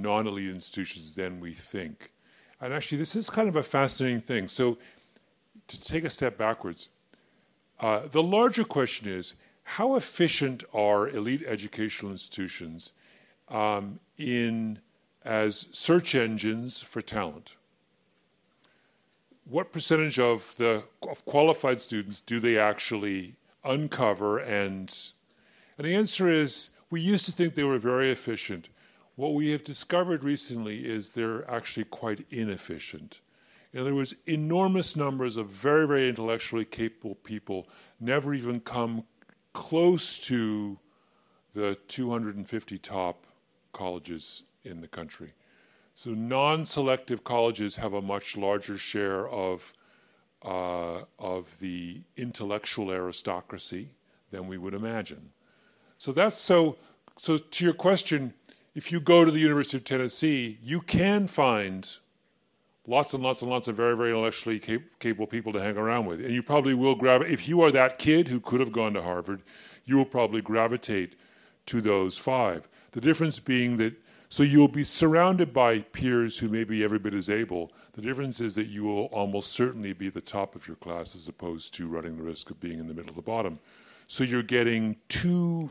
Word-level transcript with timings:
non 0.00 0.26
elite 0.26 0.50
institutions 0.50 1.14
than 1.14 1.40
we 1.40 1.54
think. 1.54 2.12
And 2.60 2.72
actually, 2.72 2.98
this 2.98 3.16
is 3.16 3.30
kind 3.30 3.48
of 3.48 3.56
a 3.56 3.62
fascinating 3.62 4.20
thing. 4.20 4.48
So, 4.48 4.78
to 5.68 5.84
take 5.84 6.04
a 6.04 6.10
step 6.10 6.36
backwards, 6.36 6.88
uh, 7.78 8.02
the 8.10 8.22
larger 8.22 8.64
question 8.64 9.08
is 9.08 9.34
how 9.62 9.96
efficient 9.96 10.64
are 10.74 11.08
elite 11.08 11.44
educational 11.46 12.10
institutions 12.10 12.92
um, 13.48 14.00
in 14.18 14.78
as 15.24 15.68
search 15.72 16.14
engines 16.14 16.82
for 16.82 17.00
talent? 17.00 17.56
What 19.44 19.72
percentage 19.72 20.18
of 20.18 20.54
the 20.58 20.84
of 21.08 21.24
qualified 21.24 21.80
students 21.80 22.20
do 22.20 22.40
they 22.40 22.58
actually 22.58 23.36
uncover 23.64 24.38
and 24.38 24.94
and 25.78 25.86
the 25.86 25.94
answer 25.94 26.28
is 26.28 26.70
we 26.90 27.00
used 27.00 27.24
to 27.24 27.32
think 27.32 27.54
they 27.54 27.64
were 27.64 27.78
very 27.78 28.10
efficient. 28.10 28.68
What 29.20 29.34
we 29.34 29.50
have 29.50 29.64
discovered 29.64 30.24
recently 30.24 30.86
is 30.88 31.12
they're 31.12 31.48
actually 31.50 31.84
quite 31.84 32.24
inefficient. 32.30 33.20
In 33.70 33.80
other 33.80 33.94
words, 33.94 34.14
enormous 34.26 34.96
numbers 34.96 35.36
of 35.36 35.48
very, 35.48 35.86
very 35.86 36.08
intellectually 36.08 36.64
capable 36.64 37.16
people 37.16 37.68
never 38.00 38.32
even 38.32 38.60
come 38.60 39.04
close 39.52 40.18
to 40.20 40.78
the 41.52 41.76
250 41.86 42.78
top 42.78 43.26
colleges 43.74 44.44
in 44.64 44.80
the 44.80 44.88
country. 44.88 45.34
So 45.94 46.12
non 46.12 46.64
selective 46.64 47.22
colleges 47.22 47.76
have 47.76 47.92
a 47.92 48.00
much 48.00 48.38
larger 48.38 48.78
share 48.78 49.28
of, 49.28 49.74
uh, 50.42 51.02
of 51.18 51.58
the 51.58 52.00
intellectual 52.16 52.90
aristocracy 52.90 53.90
than 54.30 54.48
we 54.48 54.56
would 54.56 54.72
imagine. 54.72 55.32
So 55.98 56.10
that's 56.10 56.40
so. 56.40 56.78
So 57.18 57.36
to 57.36 57.64
your 57.64 57.74
question, 57.74 58.32
if 58.74 58.92
you 58.92 59.00
go 59.00 59.24
to 59.24 59.30
the 59.30 59.38
University 59.38 59.76
of 59.76 59.84
Tennessee, 59.84 60.58
you 60.62 60.80
can 60.80 61.26
find 61.26 61.96
lots 62.86 63.14
and 63.14 63.22
lots 63.22 63.42
and 63.42 63.50
lots 63.50 63.68
of 63.68 63.76
very, 63.76 63.96
very 63.96 64.10
intellectually 64.10 64.58
cap- 64.58 64.82
capable 64.98 65.26
people 65.26 65.52
to 65.52 65.60
hang 65.60 65.76
around 65.76 66.06
with, 66.06 66.20
and 66.20 66.32
you 66.32 66.42
probably 66.42 66.74
will 66.74 66.94
grab. 66.94 67.22
If 67.22 67.48
you 67.48 67.60
are 67.62 67.70
that 67.72 67.98
kid 67.98 68.28
who 68.28 68.40
could 68.40 68.60
have 68.60 68.72
gone 68.72 68.94
to 68.94 69.02
Harvard, 69.02 69.42
you 69.84 69.96
will 69.96 70.04
probably 70.04 70.40
gravitate 70.40 71.16
to 71.66 71.80
those 71.80 72.16
five. 72.16 72.68
The 72.92 73.00
difference 73.00 73.38
being 73.38 73.76
that 73.78 73.94
so 74.32 74.44
you'll 74.44 74.68
be 74.68 74.84
surrounded 74.84 75.52
by 75.52 75.80
peers 75.80 76.38
who 76.38 76.48
may 76.48 76.62
be 76.62 76.84
every 76.84 77.00
bit 77.00 77.14
as 77.14 77.28
able. 77.28 77.72
The 77.94 78.02
difference 78.02 78.40
is 78.40 78.54
that 78.54 78.68
you 78.68 78.84
will 78.84 79.06
almost 79.06 79.52
certainly 79.52 79.92
be 79.92 80.08
the 80.08 80.20
top 80.20 80.54
of 80.54 80.68
your 80.68 80.76
class 80.76 81.16
as 81.16 81.26
opposed 81.26 81.74
to 81.74 81.88
running 81.88 82.16
the 82.16 82.22
risk 82.22 82.48
of 82.48 82.60
being 82.60 82.78
in 82.78 82.86
the 82.86 82.94
middle 82.94 83.10
of 83.10 83.16
the 83.16 83.22
bottom. 83.22 83.58
So 84.06 84.22
you're 84.22 84.44
getting 84.44 84.94
two 85.08 85.68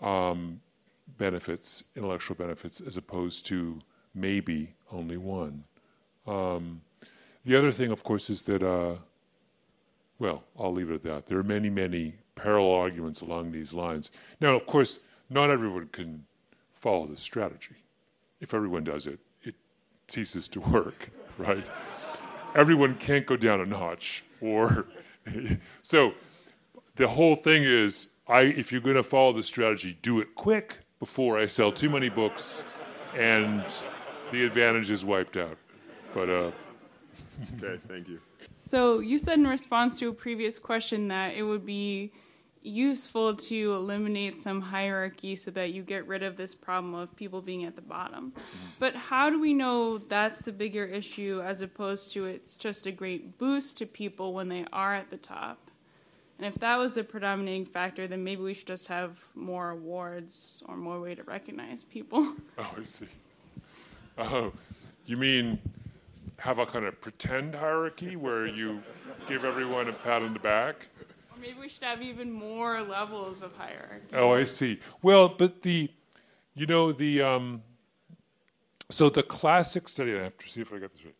um, 0.00 0.60
benefits, 1.16 1.84
intellectual 1.96 2.36
benefits, 2.36 2.80
as 2.80 2.96
opposed 2.96 3.46
to 3.46 3.80
maybe 4.14 4.74
only 4.92 5.16
one. 5.16 5.64
Um, 6.26 6.82
the 7.44 7.56
other 7.56 7.72
thing, 7.72 7.90
of 7.90 8.02
course, 8.04 8.28
is 8.30 8.42
that, 8.42 8.62
uh, 8.62 8.96
well, 10.18 10.42
I'll 10.58 10.72
leave 10.72 10.90
it 10.90 10.94
at 10.94 11.02
that. 11.04 11.26
There 11.26 11.38
are 11.38 11.44
many, 11.44 11.70
many 11.70 12.14
parallel 12.34 12.72
arguments 12.72 13.20
along 13.20 13.52
these 13.52 13.72
lines. 13.72 14.10
Now, 14.40 14.54
of 14.56 14.66
course, 14.66 15.00
not 15.30 15.50
everyone 15.50 15.88
can 15.92 16.24
follow 16.74 17.06
this 17.06 17.20
strategy. 17.20 17.76
If 18.40 18.54
everyone 18.54 18.84
does 18.84 19.06
it, 19.06 19.18
it 19.42 19.54
ceases 20.08 20.48
to 20.48 20.60
work, 20.60 21.10
right? 21.38 21.64
everyone 22.54 22.94
can't 22.96 23.26
go 23.26 23.36
down 23.36 23.60
a 23.60 23.66
notch, 23.66 24.24
or 24.40 24.86
so 25.82 26.14
the 26.96 27.08
whole 27.08 27.36
thing 27.36 27.64
is 27.64 28.08
I, 28.26 28.42
if 28.42 28.72
you're 28.72 28.80
going 28.80 28.96
to 28.96 29.02
follow 29.02 29.32
the 29.32 29.42
strategy, 29.42 29.98
do 30.02 30.20
it 30.20 30.34
quick 30.34 30.78
before 30.98 31.38
I 31.38 31.46
sell 31.46 31.72
too 31.72 31.90
many 31.90 32.08
books 32.08 32.64
and 33.14 33.62
the 34.32 34.44
advantage 34.44 34.90
is 34.90 35.04
wiped 35.04 35.36
out. 35.36 35.56
But 36.14 36.28
uh, 36.28 36.32
okay, 37.62 37.80
thank 37.88 38.08
you. 38.08 38.20
So 38.56 38.98
you 38.98 39.18
said 39.18 39.38
in 39.38 39.46
response 39.46 39.98
to 40.00 40.08
a 40.08 40.12
previous 40.12 40.58
question 40.58 41.08
that 41.08 41.34
it 41.34 41.42
would 41.42 41.64
be 41.64 42.12
useful 42.62 43.34
to 43.34 43.72
eliminate 43.72 44.42
some 44.42 44.60
hierarchy 44.60 45.36
so 45.36 45.50
that 45.52 45.72
you 45.72 45.82
get 45.82 46.06
rid 46.06 46.22
of 46.22 46.36
this 46.36 46.54
problem 46.54 46.94
of 46.94 47.14
people 47.16 47.40
being 47.40 47.64
at 47.64 47.76
the 47.76 47.82
bottom. 47.82 48.32
Mm-hmm. 48.32 48.66
But 48.78 48.94
how 48.94 49.30
do 49.30 49.40
we 49.40 49.54
know 49.54 49.98
that's 49.98 50.42
the 50.42 50.52
bigger 50.52 50.84
issue 50.84 51.40
as 51.44 51.62
opposed 51.62 52.12
to 52.12 52.26
it's 52.26 52.54
just 52.54 52.86
a 52.86 52.92
great 52.92 53.38
boost 53.38 53.78
to 53.78 53.86
people 53.86 54.34
when 54.34 54.48
they 54.48 54.66
are 54.72 54.94
at 54.94 55.10
the 55.10 55.16
top? 55.16 55.67
And 56.38 56.46
if 56.46 56.54
that 56.60 56.76
was 56.76 56.94
the 56.94 57.02
predominating 57.02 57.66
factor, 57.66 58.06
then 58.06 58.22
maybe 58.22 58.42
we 58.42 58.54
should 58.54 58.68
just 58.68 58.86
have 58.86 59.18
more 59.34 59.70
awards 59.70 60.62
or 60.66 60.76
more 60.76 61.00
way 61.00 61.14
to 61.14 61.22
recognize 61.24 61.84
people. 61.84 62.34
Oh, 62.58 62.74
I 62.76 62.82
see. 62.82 63.06
Oh, 64.18 64.52
you 65.06 65.16
mean 65.16 65.60
have 66.38 66.58
a 66.58 66.66
kind 66.66 66.84
of 66.84 67.00
pretend 67.00 67.54
hierarchy 67.54 68.16
where 68.16 68.46
you 68.46 68.82
give 69.28 69.44
everyone 69.44 69.88
a 69.88 69.92
pat 69.92 70.22
on 70.22 70.32
the 70.32 70.40
back? 70.40 70.86
Or 71.30 71.40
maybe 71.40 71.58
we 71.58 71.68
should 71.68 71.84
have 71.84 72.02
even 72.02 72.32
more 72.32 72.82
levels 72.82 73.42
of 73.42 73.56
hierarchy. 73.56 74.08
Oh, 74.12 74.32
I 74.34 74.42
see. 74.42 74.80
Well, 75.02 75.28
but 75.28 75.62
the, 75.62 75.88
you 76.54 76.66
know, 76.66 76.90
the, 76.90 77.22
um, 77.22 77.62
so 78.90 79.08
the 79.08 79.22
classic 79.22 79.86
study, 79.88 80.16
I 80.16 80.24
have 80.24 80.38
to 80.38 80.48
see 80.48 80.60
if 80.60 80.72
I 80.72 80.78
got 80.78 80.92
this 80.92 81.04
right. 81.04 81.14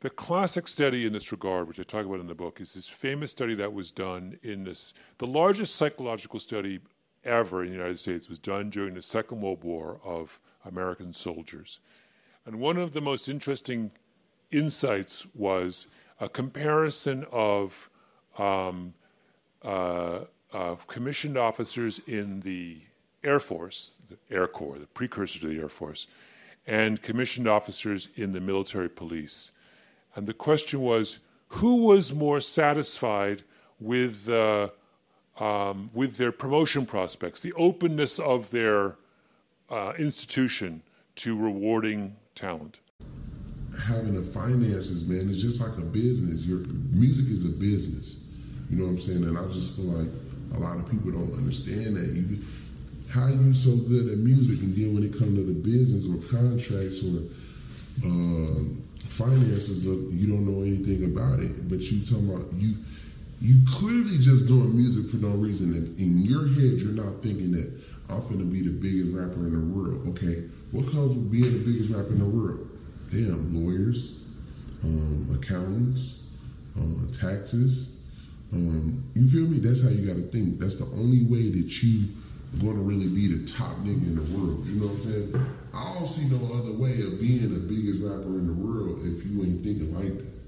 The 0.00 0.10
classic 0.10 0.66
study 0.66 1.04
in 1.06 1.12
this 1.12 1.30
regard, 1.30 1.68
which 1.68 1.78
I 1.78 1.82
talk 1.82 2.06
about 2.06 2.20
in 2.20 2.26
the 2.26 2.34
book, 2.34 2.58
is 2.58 2.72
this 2.72 2.88
famous 2.88 3.30
study 3.30 3.54
that 3.56 3.74
was 3.74 3.90
done 3.90 4.38
in 4.42 4.64
this. 4.64 4.94
The 5.18 5.26
largest 5.26 5.76
psychological 5.76 6.40
study 6.40 6.80
ever 7.24 7.62
in 7.62 7.68
the 7.68 7.76
United 7.76 7.98
States 7.98 8.26
was 8.26 8.38
done 8.38 8.70
during 8.70 8.94
the 8.94 9.02
Second 9.02 9.42
World 9.42 9.62
War 9.62 10.00
of 10.02 10.40
American 10.64 11.12
soldiers. 11.12 11.80
And 12.46 12.58
one 12.58 12.78
of 12.78 12.92
the 12.92 13.02
most 13.02 13.28
interesting 13.28 13.90
insights 14.50 15.26
was 15.34 15.86
a 16.18 16.30
comparison 16.30 17.26
of 17.30 17.90
um, 18.38 18.94
uh, 19.62 20.20
uh, 20.50 20.76
commissioned 20.86 21.36
officers 21.36 22.00
in 22.06 22.40
the 22.40 22.80
Air 23.22 23.38
Force, 23.38 23.98
the 24.08 24.16
Air 24.34 24.46
Corps, 24.46 24.78
the 24.78 24.86
precursor 24.86 25.40
to 25.40 25.48
the 25.48 25.58
Air 25.58 25.68
Force, 25.68 26.06
and 26.66 27.02
commissioned 27.02 27.46
officers 27.46 28.08
in 28.16 28.32
the 28.32 28.40
military 28.40 28.88
police. 28.88 29.50
And 30.16 30.26
the 30.26 30.34
question 30.34 30.80
was 30.80 31.18
who 31.48 31.76
was 31.76 32.14
more 32.14 32.40
satisfied 32.40 33.42
with, 33.80 34.28
uh, 34.28 34.68
um, 35.38 35.90
with 35.92 36.16
their 36.16 36.32
promotion 36.32 36.86
prospects, 36.86 37.40
the 37.40 37.52
openness 37.54 38.18
of 38.18 38.50
their 38.50 38.96
uh, 39.68 39.92
institution 39.98 40.82
to 41.16 41.36
rewarding 41.36 42.16
talent? 42.34 42.78
Having 43.86 44.16
a 44.16 44.22
finances, 44.22 45.08
man, 45.08 45.28
is 45.28 45.42
just 45.42 45.60
like 45.60 45.76
a 45.78 45.86
business. 45.86 46.44
Your 46.44 46.58
music 46.92 47.26
is 47.26 47.44
a 47.46 47.48
business. 47.48 48.24
You 48.68 48.78
know 48.78 48.84
what 48.84 48.90
I'm 48.90 48.98
saying? 48.98 49.24
And 49.24 49.38
I 49.38 49.44
just 49.46 49.76
feel 49.76 49.86
like 49.86 50.08
a 50.54 50.58
lot 50.58 50.76
of 50.76 50.90
people 50.90 51.10
don't 51.12 51.32
understand 51.34 51.96
that. 51.96 52.06
You, 52.06 52.42
how 53.10 53.26
you 53.26 53.52
so 53.52 53.76
good 53.88 54.06
at 54.08 54.18
music, 54.18 54.60
and 54.60 54.74
then 54.76 54.94
when 54.94 55.02
it 55.02 55.18
comes 55.18 55.36
to 55.36 55.42
the 55.42 55.52
business 55.52 56.06
or 56.06 56.22
contracts 56.30 57.02
or 57.02 57.26
um, 58.04 58.82
finances 59.08 59.86
of 59.86 60.12
you 60.14 60.28
don't 60.28 60.46
know 60.46 60.62
anything 60.62 61.04
about 61.04 61.40
it, 61.40 61.68
but 61.68 61.80
you 61.80 62.04
talking 62.04 62.32
about 62.32 62.52
you 62.54 62.74
you 63.40 63.56
clearly 63.66 64.18
just 64.18 64.46
doing 64.46 64.76
music 64.76 65.10
for 65.10 65.16
no 65.16 65.30
reason. 65.30 65.72
And 65.74 65.98
in 65.98 66.22
your 66.22 66.46
head, 66.46 66.78
you're 66.80 66.92
not 66.92 67.22
thinking 67.22 67.52
that 67.52 67.72
I'm 68.08 68.20
gonna 68.28 68.44
be 68.44 68.62
the 68.62 68.72
biggest 68.72 69.16
rapper 69.16 69.46
in 69.46 69.54
the 69.54 69.74
world. 69.74 70.06
Okay, 70.08 70.48
what 70.72 70.90
comes 70.90 71.14
with 71.14 71.30
being 71.30 71.52
the 71.52 71.64
biggest 71.64 71.90
rapper 71.90 72.12
in 72.12 72.18
the 72.18 72.24
world? 72.24 72.68
Damn, 73.10 73.54
lawyers, 73.54 74.24
um, 74.84 75.28
accountants, 75.34 76.30
uh, 76.78 77.12
taxes. 77.12 77.96
Um, 78.52 79.04
you 79.14 79.28
feel 79.28 79.46
me? 79.46 79.58
That's 79.58 79.82
how 79.82 79.90
you 79.90 80.06
got 80.06 80.16
to 80.16 80.22
think. 80.22 80.58
That's 80.58 80.74
the 80.74 80.86
only 80.96 81.24
way 81.24 81.50
that 81.50 81.82
you 81.82 82.08
to 82.58 82.66
really 82.66 83.08
be 83.08 83.28
the 83.28 83.46
top 83.46 83.76
nigga 83.78 84.02
in 84.06 84.16
the 84.16 84.36
world. 84.36 84.66
You 84.66 84.80
know 84.80 84.86
what 84.88 84.96
I'm 84.96 85.32
saying? 85.32 85.59
I 85.74 85.94
don't 85.94 86.06
see 86.06 86.28
no 86.28 86.54
other 86.54 86.72
way 86.72 87.00
of 87.02 87.20
being 87.20 87.52
the 87.54 87.60
biggest 87.60 88.02
rapper 88.02 88.38
in 88.38 88.46
the 88.46 88.52
world 88.52 89.00
if 89.04 89.24
you 89.26 89.42
ain't 89.42 89.62
thinking 89.62 89.94
like 89.94 90.18
that. 90.18 90.40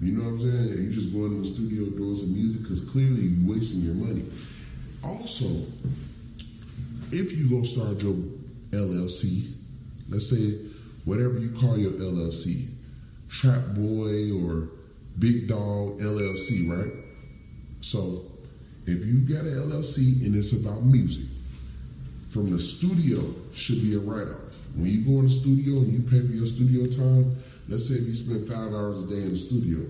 You 0.00 0.12
know 0.12 0.24
what 0.24 0.40
I'm 0.40 0.40
saying? 0.40 0.84
You 0.84 0.90
just 0.90 1.12
going 1.12 1.30
to 1.30 1.38
the 1.38 1.44
studio 1.44 1.86
doing 1.96 2.16
some 2.16 2.32
music 2.32 2.62
because 2.62 2.88
clearly 2.90 3.22
you 3.22 3.50
wasting 3.50 3.80
your 3.80 3.94
money. 3.94 4.24
Also, 5.02 5.46
if 7.12 7.36
you 7.36 7.48
go 7.48 7.64
start 7.64 8.02
your 8.02 8.14
LLC, 8.72 9.52
let's 10.08 10.28
say 10.28 10.58
whatever 11.04 11.38
you 11.38 11.50
call 11.50 11.78
your 11.78 11.92
LLC, 11.92 12.68
Trap 13.28 13.74
Boy 13.74 14.32
or 14.32 14.68
Big 15.18 15.48
Dog 15.48 15.98
LLC, 15.98 16.68
right? 16.70 16.92
So 17.80 18.22
if 18.86 19.04
you 19.04 19.20
got 19.20 19.44
an 19.44 19.54
LLC 19.54 20.24
and 20.26 20.36
it's 20.36 20.52
about 20.52 20.84
music, 20.84 21.26
from 22.36 22.50
the 22.50 22.60
studio 22.60 23.34
should 23.54 23.80
be 23.80 23.96
a 23.96 23.98
write-off. 23.98 24.60
When 24.76 24.84
you 24.84 25.00
go 25.00 25.20
in 25.20 25.22
the 25.22 25.30
studio 25.30 25.78
and 25.78 25.90
you 25.90 26.02
pay 26.02 26.20
for 26.20 26.34
your 26.34 26.46
studio 26.46 26.86
time, 26.86 27.34
let's 27.66 27.88
say 27.88 27.94
if 27.94 28.06
you 28.06 28.12
spend 28.12 28.46
five 28.46 28.74
hours 28.74 29.04
a 29.04 29.08
day 29.08 29.22
in 29.22 29.30
the 29.30 29.38
studio, 29.38 29.80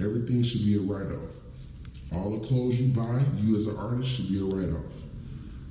everything 0.00 0.42
should 0.42 0.64
be 0.64 0.76
a 0.76 0.80
write-off. 0.80 1.28
All 2.10 2.30
the 2.30 2.46
clothes 2.46 2.80
you 2.80 2.88
buy, 2.88 3.20
you 3.36 3.54
as 3.54 3.66
an 3.66 3.76
artist 3.76 4.08
should 4.08 4.30
be 4.30 4.40
a 4.40 4.44
write-off. 4.44 4.94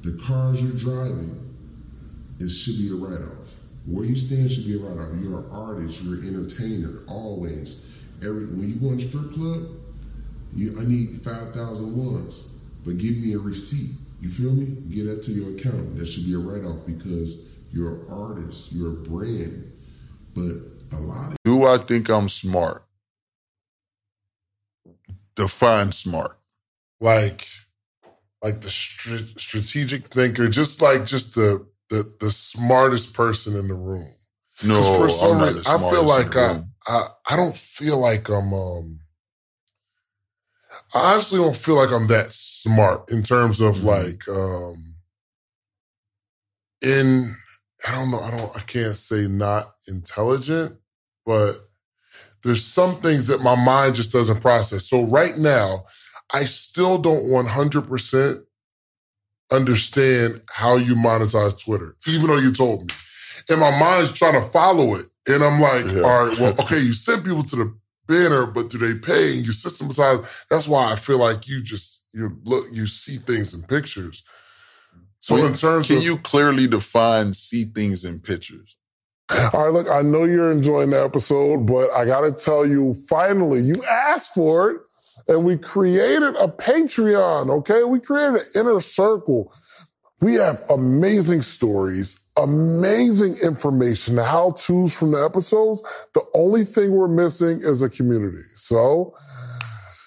The 0.04 0.22
cars 0.24 0.62
you're 0.62 0.78
driving, 0.78 1.34
it 2.40 2.50
should 2.50 2.78
be 2.78 2.92
a 2.92 2.96
write-off. 2.96 3.50
Where 3.88 4.06
you 4.06 4.16
stand 4.16 4.52
should 4.52 4.66
be 4.66 4.76
a 4.76 4.80
write-off. 4.80 5.20
You're 5.20 5.40
an 5.40 5.50
artist. 5.52 6.00
You're 6.04 6.20
an 6.20 6.28
entertainer. 6.28 7.00
Always. 7.08 7.90
Every 8.22 8.46
when 8.46 8.70
you 8.70 8.76
go 8.76 8.94
in 8.94 9.00
a 9.00 9.02
strip 9.02 9.34
club, 9.34 9.66
you, 10.54 10.80
I 10.80 10.86
need 10.86 11.22
five 11.24 11.56
thousand 11.56 11.98
ones, 11.98 12.54
but 12.86 13.00
give 13.00 13.18
me 13.18 13.34
a 13.34 13.40
receipt. 13.40 13.96
You 14.24 14.30
feel 14.30 14.54
me? 14.54 14.68
Get 14.90 15.04
that 15.08 15.22
to 15.24 15.32
your 15.34 15.54
account. 15.58 15.98
That 15.98 16.06
should 16.06 16.24
be 16.24 16.34
a 16.34 16.38
write 16.38 16.64
off 16.64 16.86
because 16.86 17.46
you're 17.74 17.96
an 17.96 18.06
artist. 18.10 18.72
You're 18.72 18.92
a 18.92 18.96
brand. 18.96 19.70
But 20.34 20.54
a 20.94 21.02
lot 21.02 21.32
of 21.34 21.38
Do 21.44 21.66
I 21.66 21.78
think 21.78 22.10
I'm 22.10 22.30
smart? 22.30 22.86
Define 25.36 25.92
smart. 25.92 26.38
like 27.02 27.50
like 28.42 28.62
the 28.62 28.70
str- 28.70 29.38
strategic 29.38 30.08
thinker, 30.08 30.48
just 30.48 30.82
like 30.82 31.06
just 31.06 31.36
the 31.36 31.68
the 31.90 32.10
the 32.22 32.32
smartest 32.32 33.14
person 33.14 33.58
in 33.58 33.68
the 33.68 33.74
room. 33.74 34.08
No, 34.64 35.00
for 35.00 35.10
some 35.10 35.34
I'm 35.34 35.38
not 35.40 35.54
reason, 35.54 35.64
the 35.64 35.86
I 35.86 35.92
feel 35.92 36.08
like 36.08 36.36
I. 36.38 36.62
I 36.88 37.08
I 37.30 37.36
don't 37.36 37.58
feel 37.58 37.98
like 37.98 38.30
I'm 38.30 38.54
um 38.54 39.00
I 40.94 41.14
honestly 41.14 41.40
don't 41.40 41.56
feel 41.58 41.76
like 41.76 41.92
I'm 41.92 42.08
that 42.08 42.32
smart 42.32 43.12
in 43.12 43.24
terms 43.24 43.62
of 43.62 43.78
Mhm. 43.78 43.84
like 43.84 44.28
um 44.30 44.96
in 46.82 47.36
I 47.88 47.92
don't 47.92 48.12
know, 48.12 48.20
I 48.22 48.32
don't 48.32 48.56
I 48.56 48.62
can't 48.62 48.98
say 48.98 49.28
not 49.28 49.76
intelligent, 49.88 50.78
but 51.26 51.70
there's 52.44 52.64
some 52.64 52.98
things 53.02 53.28
that 53.28 53.42
my 53.42 53.56
mind 53.56 53.96
just 53.96 54.12
doesn't 54.12 54.42
process. 54.42 54.88
So 54.88 55.06
right 55.06 55.38
now, 55.38 55.86
I 56.34 56.46
still 56.46 56.98
don't 56.98 57.26
100% 57.30 58.44
understand 59.52 60.42
how 60.52 60.76
you 60.78 60.96
monetize 60.96 61.64
Twitter, 61.64 61.96
even 62.08 62.28
though 62.28 62.38
you 62.38 62.52
told 62.52 62.82
me. 62.84 62.88
And 63.50 63.60
my 63.60 63.78
mind's 63.78 64.14
trying 64.14 64.34
to 64.42 64.48
follow 64.50 64.96
it. 64.96 65.06
And 65.28 65.44
I'm 65.44 65.62
like, 65.62 65.86
Yeah. 65.86 66.02
all 66.02 66.28
right, 66.28 66.40
well, 66.40 66.56
okay, 66.62 66.80
you 66.80 66.94
send 66.94 67.24
people 67.24 67.44
to 67.44 67.56
the 67.56 67.78
banner, 68.08 68.46
but 68.46 68.70
do 68.70 68.78
they 68.78 68.98
pay? 69.00 69.36
And 69.38 69.46
you 69.46 69.52
systematize. 69.54 70.20
That's 70.50 70.68
why 70.68 70.92
I 70.92 70.96
feel 70.96 71.20
like 71.20 71.48
you 71.48 71.62
just 71.62 72.04
you 72.14 72.38
look, 72.44 72.68
you 72.72 72.88
see 72.88 73.18
things 73.18 73.54
in 73.54 73.64
pictures. 73.64 74.24
So 75.20 75.36
Well, 75.36 75.48
in 75.48 75.54
terms 75.54 75.88
Can 75.88 75.98
of 75.98 76.04
you 76.04 76.18
clearly 76.18 76.68
define 76.68 77.34
see 77.34 77.66
things 77.66 78.04
in 78.04 78.20
pictures? 78.20 78.78
All 79.54 79.64
right, 79.64 79.74
look, 79.74 79.90
I 79.90 80.02
know 80.02 80.26
you're 80.26 80.52
enjoying 80.52 80.90
the 80.92 81.02
episode, 81.02 81.66
but 81.66 81.90
I 81.92 82.06
got 82.06 82.22
to 82.22 82.32
tell 82.32 82.66
you, 82.66 82.94
finally, 83.08 83.62
you 83.62 83.76
asked 83.90 84.34
for 84.34 84.70
it, 84.72 84.82
and 85.28 85.46
we 85.46 85.58
created 85.58 86.36
a 86.36 86.48
Patreon, 86.48 87.50
okay? 87.50 87.84
We 87.84 88.00
created 88.00 88.42
an 88.42 88.46
inner 88.54 88.82
circle. 88.82 89.54
We 90.20 90.36
have 90.36 90.62
amazing 90.70 91.42
stories, 91.42 92.20
amazing 92.38 93.38
information, 93.38 94.18
how 94.18 94.52
to's 94.52 94.94
from 94.94 95.12
the 95.12 95.24
episodes. 95.24 95.82
The 96.14 96.24
only 96.34 96.66
thing 96.66 96.92
we're 96.92 97.08
missing 97.08 97.62
is 97.62 97.82
a 97.82 97.90
community. 97.90 98.44
So, 98.56 99.16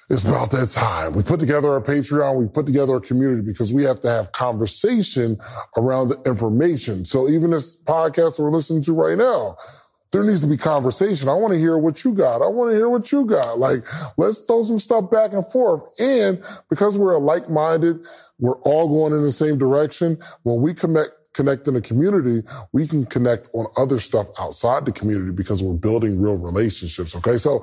it's 0.09 0.25
about 0.25 0.53
that 0.53 0.69
time. 0.69 1.15
We 1.15 1.25
put 1.25 1.41
together 1.41 1.73
our 1.73 1.81
Patreon. 1.81 2.37
We 2.37 2.47
put 2.47 2.65
together 2.65 2.97
a 2.97 3.01
community 3.01 3.43
because 3.43 3.73
we 3.73 3.83
have 3.85 4.01
to 4.03 4.09
have 4.09 4.31
conversation 4.31 5.37
around 5.77 6.11
the 6.11 6.23
information. 6.23 7.05
So 7.05 7.29
even 7.29 7.51
this 7.51 7.81
podcast 7.83 8.39
we're 8.39 8.53
listening 8.53 8.83
to 8.85 8.93
right 8.93 9.19
now, 9.19 9.57
there 10.13 10.23
needs 10.23 10.43
to 10.43 10.47
be 10.47 10.57
conversation. 10.57 11.29
I 11.29 11.35
want 11.35 11.55
to 11.55 11.59
hear 11.59 11.77
what 11.77 12.05
you 12.05 12.15
got. 12.15 12.41
I 12.41 12.47
want 12.47 12.71
to 12.71 12.77
hear 12.77 12.89
what 12.89 13.11
you 13.11 13.25
got. 13.25 13.59
Like, 13.59 13.85
let's 14.17 14.39
throw 14.39 14.63
some 14.63 14.79
stuff 14.79 15.11
back 15.11 15.33
and 15.33 15.45
forth. 15.51 15.83
And 15.99 16.41
because 16.71 16.97
we're 16.97 17.15
a 17.15 17.19
like-minded, 17.19 17.99
we're 18.39 18.61
all 18.61 18.89
going 18.89 19.13
in 19.13 19.23
the 19.25 19.33
same 19.33 19.59
direction. 19.59 20.19
When 20.45 20.63
we 20.63 20.73
connect, 20.73 21.11
connect 21.37 21.69
in 21.69 21.77
a 21.77 21.81
community, 21.81 22.43
we 22.73 22.89
can 22.89 23.05
connect 23.05 23.51
on 23.53 23.67
other 23.77 24.01
stuff 24.01 24.27
outside 24.39 24.87
the 24.87 24.93
community 24.93 25.33
because 25.33 25.63
we're 25.63 25.75
building 25.75 26.21
real 26.21 26.39
relationships. 26.39 27.15
Okay. 27.15 27.37
So 27.37 27.61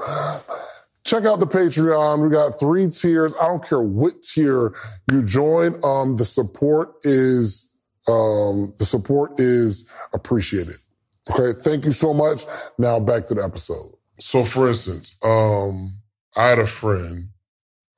check 1.03 1.25
out 1.25 1.39
the 1.39 1.47
Patreon. 1.47 2.23
We 2.23 2.29
got 2.29 2.59
three 2.59 2.87
tiers. 2.89 3.33
I 3.41 3.47
don't 3.47 3.67
care 3.67 3.81
what 3.81 4.21
tier 4.21 4.75
you 5.11 5.23
join. 5.23 5.79
Um, 5.83 6.17
the 6.17 6.25
support 6.25 6.93
is, 7.03 7.75
um, 8.07 8.73
the 8.77 8.85
support 8.85 9.39
is 9.39 9.89
appreciated. 10.13 10.75
Okay. 11.31 11.59
Thank 11.59 11.85
you 11.85 11.93
so 11.93 12.13
much. 12.13 12.45
Now 12.77 12.99
back 12.99 13.25
to 13.27 13.33
the 13.33 13.43
episode. 13.43 13.91
So 14.19 14.45
for 14.45 14.67
instance, 14.67 15.17
um, 15.23 15.95
I 16.35 16.47
had 16.49 16.59
a 16.59 16.67
friend, 16.67 17.29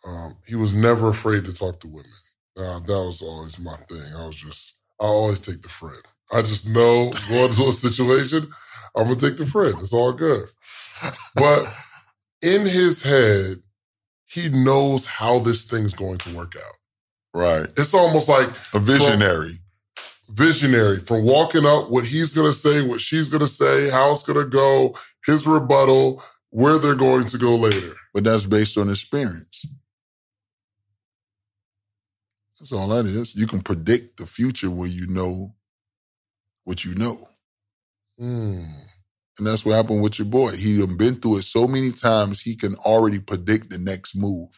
um, 0.05 0.37
he 0.47 0.55
was 0.55 0.73
never 0.73 1.09
afraid 1.09 1.43
to 1.45 1.53
talk 1.53 1.81
to 1.81 1.87
women. 1.87 2.11
Uh, 2.57 2.79
that 2.79 2.87
was 2.87 3.21
always 3.21 3.59
my 3.59 3.75
thing. 3.89 4.15
I 4.15 4.25
was 4.25 4.35
just, 4.37 4.74
I 5.01 5.05
always 5.05 5.39
take 5.39 5.61
the 5.61 5.69
friend. 5.69 6.01
I 6.31 6.41
just 6.41 6.67
know 6.69 7.11
going 7.29 7.49
into 7.49 7.67
a 7.67 7.71
situation, 7.73 8.49
I'm 8.95 9.03
gonna 9.03 9.15
take 9.15 9.37
the 9.37 9.45
friend. 9.45 9.75
It's 9.79 9.93
all 9.93 10.13
good. 10.13 10.49
But 11.35 11.65
in 12.41 12.61
his 12.65 13.01
head, 13.01 13.57
he 14.25 14.49
knows 14.49 15.05
how 15.05 15.39
this 15.39 15.65
thing's 15.65 15.93
going 15.93 16.17
to 16.19 16.35
work 16.35 16.55
out. 16.55 16.75
Right. 17.33 17.67
It's 17.77 17.93
almost 17.93 18.29
like 18.29 18.49
A 18.73 18.79
visionary. 18.79 19.59
visionary 20.29 20.99
from 20.99 21.25
walking 21.25 21.65
up, 21.65 21.89
what 21.89 22.05
he's 22.05 22.33
going 22.33 22.51
to 22.51 22.57
say, 22.57 22.81
what 22.85 23.01
she's 23.01 23.27
going 23.27 23.41
to 23.41 23.47
say, 23.47 23.89
how 23.89 24.11
it's 24.11 24.23
going 24.23 24.39
to 24.39 24.45
go, 24.49 24.95
his 25.25 25.45
rebuttal, 25.45 26.23
where 26.49 26.79
they're 26.79 26.95
going 26.95 27.25
to 27.25 27.37
go 27.37 27.55
later. 27.55 27.93
but 28.13 28.23
that's 28.23 28.45
based 28.45 28.77
on 28.77 28.89
experience. 28.89 29.65
That's 32.65 32.81
all 32.81 32.87
that 32.87 33.05
is. 33.05 33.35
You 33.35 33.45
can 33.45 33.61
predict 33.61 34.17
the 34.17 34.25
future 34.25 34.71
when 34.71 34.89
you 34.89 35.05
know 35.05 35.53
what 36.63 36.83
you 36.83 36.95
know. 36.95 37.29
Hmm. 38.17 38.63
And 39.37 39.45
that's 39.45 39.63
what 39.63 39.75
happened 39.75 40.01
with 40.01 40.17
your 40.17 40.25
boy. 40.25 40.49
He 40.53 40.79
done 40.79 40.97
been 40.97 41.13
through 41.13 41.37
it 41.37 41.43
so 41.43 41.67
many 41.67 41.91
times, 41.91 42.41
he 42.41 42.55
can 42.55 42.73
already 42.77 43.19
predict 43.19 43.69
the 43.69 43.77
next 43.77 44.15
move. 44.15 44.49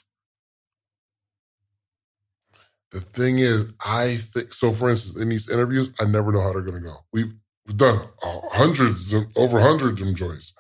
The 2.94 3.01
thing 3.01 3.39
is, 3.39 3.68
I 3.86 4.15
think 4.33 4.53
so. 4.53 4.71
For 4.71 4.89
instance, 4.89 5.19
in 5.21 5.27
these 5.27 5.50
interviews, 5.51 5.92
I 6.00 6.06
never 6.06 6.31
know 6.31 6.39
how 6.39 6.53
they're 6.53 6.62
going 6.62 6.81
to 6.81 6.88
go. 6.88 6.95
We've, 7.12 7.33
done 7.75 8.00
uh, 8.24 8.39
hundreds, 8.53 9.12
of- 9.12 9.27
over 9.36 9.60
hundreds 9.60 10.00
of 10.00 10.07
them 10.07 10.15
joints, 10.15 10.53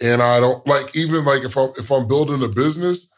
and 0.00 0.22
I 0.22 0.38
don't 0.38 0.64
like 0.68 0.94
even 0.94 1.24
like 1.24 1.42
if 1.42 1.56
I'm 1.58 1.70
if 1.76 1.90
I'm 1.90 2.06
building 2.06 2.40
a 2.44 2.48
business, 2.48 3.10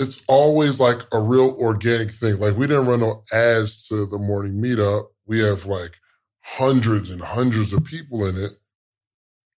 it's 0.00 0.22
always 0.28 0.80
like 0.80 1.02
a 1.12 1.20
real 1.20 1.56
organic 1.60 2.10
thing. 2.10 2.40
Like 2.40 2.56
we 2.56 2.66
didn't 2.66 2.86
run 2.86 3.00
no 3.00 3.22
ads 3.32 3.86
to 3.88 4.06
the 4.06 4.18
morning 4.18 4.54
meetup. 4.54 5.08
We 5.26 5.40
have 5.40 5.66
like 5.66 5.98
hundreds 6.40 7.10
and 7.10 7.20
hundreds 7.20 7.72
of 7.72 7.84
people 7.84 8.26
in 8.26 8.36
it, 8.36 8.52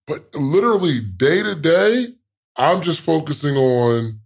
but 0.06 0.34
literally 0.34 1.00
day 1.00 1.42
to 1.42 1.54
day, 1.54 2.08
I'm 2.56 2.82
just 2.82 3.00
focusing 3.00 3.56
on 3.56 4.20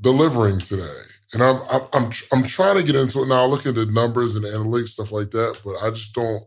delivering 0.00 0.58
today. 0.58 1.02
And 1.32 1.42
I'm 1.42 1.60
I'm 1.70 1.82
I'm, 1.92 2.10
tr- 2.10 2.24
I'm 2.32 2.42
trying 2.42 2.76
to 2.76 2.82
get 2.82 2.96
into 2.96 3.22
it 3.22 3.28
now. 3.28 3.44
I 3.44 3.46
look 3.46 3.64
at 3.64 3.74
the 3.74 3.86
numbers 3.86 4.36
and 4.36 4.44
analytics 4.44 4.88
stuff 4.88 5.12
like 5.12 5.30
that, 5.30 5.60
but 5.64 5.76
I 5.82 5.90
just 5.90 6.14
don't. 6.14 6.42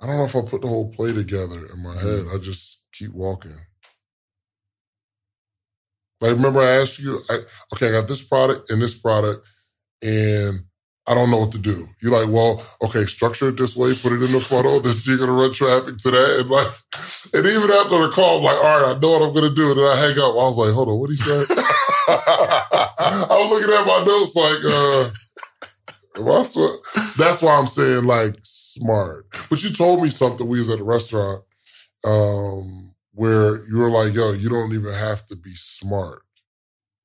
I 0.00 0.06
don't 0.06 0.16
know 0.16 0.24
if 0.24 0.34
I 0.34 0.40
put 0.40 0.62
the 0.62 0.68
whole 0.68 0.90
play 0.90 1.12
together 1.12 1.66
in 1.72 1.82
my 1.82 1.94
head. 1.94 2.24
Mm. 2.24 2.34
I 2.34 2.38
just 2.38 2.84
keep 2.92 3.12
walking. 3.12 3.58
Like 6.20 6.32
remember 6.32 6.60
I 6.60 6.70
asked 6.82 6.98
you, 6.98 7.20
I, 7.30 7.40
okay, 7.74 7.88
I 7.88 7.92
got 7.92 8.08
this 8.08 8.22
product 8.22 8.70
and 8.70 8.80
this 8.82 8.94
product, 8.94 9.46
and 10.02 10.60
I 11.06 11.14
don't 11.14 11.30
know 11.30 11.38
what 11.38 11.52
to 11.52 11.58
do. 11.58 11.88
You're 12.02 12.12
like, 12.12 12.32
well, 12.32 12.62
okay, 12.82 13.04
structure 13.04 13.48
it 13.48 13.56
this 13.56 13.76
way, 13.76 13.94
put 13.94 14.12
it 14.12 14.22
in 14.22 14.32
the 14.32 14.40
funnel. 14.40 14.80
This 14.80 15.06
you're 15.06 15.18
gonna 15.18 15.32
run 15.32 15.52
traffic 15.52 15.98
to 15.98 16.10
that, 16.10 16.40
and 16.40 16.50
like, 16.50 16.68
and 17.34 17.46
even 17.46 17.70
after 17.70 17.98
the 18.06 18.10
call, 18.12 18.38
I'm 18.38 18.44
like, 18.44 18.56
all 18.58 18.80
right, 18.80 18.96
I 18.96 18.98
know 18.98 19.10
what 19.12 19.22
I'm 19.22 19.34
gonna 19.34 19.54
do. 19.54 19.70
And 19.70 19.80
then 19.80 19.86
I 19.86 19.96
hang 19.96 20.18
up. 20.18 20.32
I 20.32 20.46
was 20.46 20.58
like, 20.58 20.72
hold 20.72 20.88
on, 20.88 20.98
what 20.98 21.10
he 21.10 21.16
say? 21.16 21.44
I 22.08 23.26
was 23.30 23.50
looking 23.50 23.74
at 23.74 23.86
my 23.86 24.04
notes 24.04 24.36
like, 24.36 24.60
uh, 24.64 25.08
that's 27.16 27.42
why 27.42 27.56
I'm 27.56 27.66
saying 27.66 28.04
like 28.04 28.36
smart. 28.42 29.26
But 29.48 29.62
you 29.62 29.70
told 29.70 30.02
me 30.02 30.10
something. 30.10 30.46
We 30.46 30.58
was 30.58 30.68
at 30.68 30.80
a 30.80 30.84
restaurant 30.84 31.42
um, 32.04 32.89
where 33.20 33.64
you 33.66 33.78
were 33.78 33.90
like, 33.90 34.14
yo, 34.14 34.32
you 34.32 34.48
don't 34.48 34.72
even 34.72 34.94
have 34.94 35.26
to 35.26 35.36
be 35.36 35.52
smart. 35.54 36.22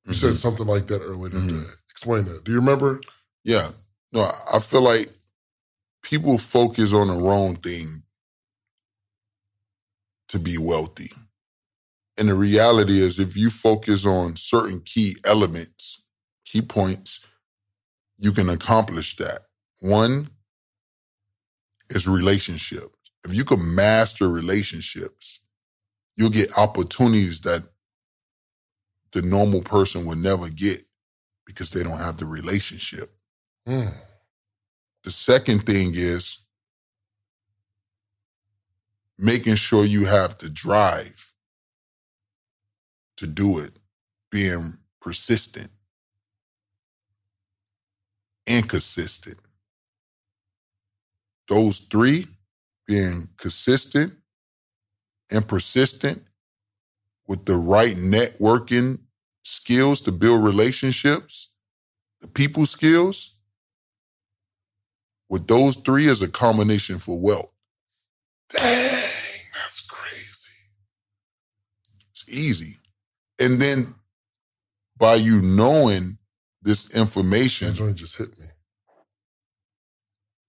You 0.06 0.14
said 0.14 0.34
Mhm. 0.34 0.38
something 0.38 0.66
like 0.66 0.86
that 0.88 1.02
earlier 1.02 1.30
Mhm. 1.34 1.48
today. 1.48 1.72
Explain 1.90 2.24
that. 2.26 2.44
Do 2.44 2.52
you 2.52 2.60
remember? 2.60 3.00
Yeah. 3.44 3.72
No, 4.12 4.32
I 4.54 4.58
feel 4.60 4.82
like 4.82 5.12
people 6.02 6.38
focus 6.38 6.92
on 6.94 7.08
the 7.08 7.14
wrong 7.14 7.56
thing 7.56 8.04
to 10.28 10.38
be 10.38 10.58
wealthy. 10.58 11.10
And 12.18 12.28
the 12.28 12.34
reality 12.34 13.00
is, 13.00 13.18
if 13.20 13.36
you 13.36 13.50
focus 13.50 14.06
on 14.06 14.36
certain 14.36 14.80
key 14.82 15.16
elements, 15.24 16.02
key 16.46 16.62
points, 16.62 17.20
you 18.18 18.32
can 18.32 18.48
accomplish 18.50 19.16
that. 19.16 19.48
One 19.80 20.30
is 21.90 22.08
relationships. 22.08 22.94
If 23.24 23.34
you 23.34 23.44
can 23.44 23.74
master 23.74 24.28
relationships, 24.30 25.40
you'll 26.16 26.30
get 26.30 26.56
opportunities 26.56 27.40
that 27.40 27.62
the 29.12 29.22
normal 29.22 29.62
person 29.62 30.04
would 30.06 30.18
never 30.18 30.48
get 30.48 30.82
because 31.46 31.70
they 31.70 31.82
don't 31.82 31.98
have 31.98 32.16
the 32.16 32.26
relationship. 32.26 33.14
Hmm. 33.66 33.88
The 35.04 35.10
second 35.10 35.64
thing 35.64 35.92
is 35.94 36.38
making 39.18 39.54
sure 39.54 39.84
you 39.84 40.04
have 40.04 40.38
the 40.38 40.50
drive 40.50 41.34
to 43.16 43.26
do 43.26 43.58
it, 43.60 43.72
being 44.30 44.76
persistent 45.00 45.70
and 48.46 48.68
consistent. 48.68 49.38
Those 51.48 51.78
three, 51.78 52.26
being 52.86 53.28
consistent 53.36 54.12
and 55.32 55.46
persistent 55.46 56.22
with 57.28 57.44
the 57.46 57.56
right 57.56 57.96
networking 57.96 59.00
skills 59.44 60.00
to 60.02 60.12
build 60.12 60.44
relationships, 60.44 61.52
the 62.20 62.28
people 62.28 62.66
skills, 62.66 63.36
with 65.28 65.46
those 65.48 65.76
three 65.76 66.08
as 66.08 66.22
a 66.22 66.28
combination 66.28 66.98
for 66.98 67.18
wealth. 67.20 67.50
Dang, 68.50 69.02
that's 69.54 69.86
crazy. 69.88 70.52
It's 72.12 72.24
easy. 72.32 72.76
And 73.40 73.60
then 73.60 73.94
by 74.98 75.16
you 75.16 75.42
knowing 75.42 76.18
this 76.62 76.94
information, 76.96 77.68
That 77.68 77.76
joint 77.76 77.96
just 77.96 78.16
hit 78.16 78.38
me. 78.38 78.46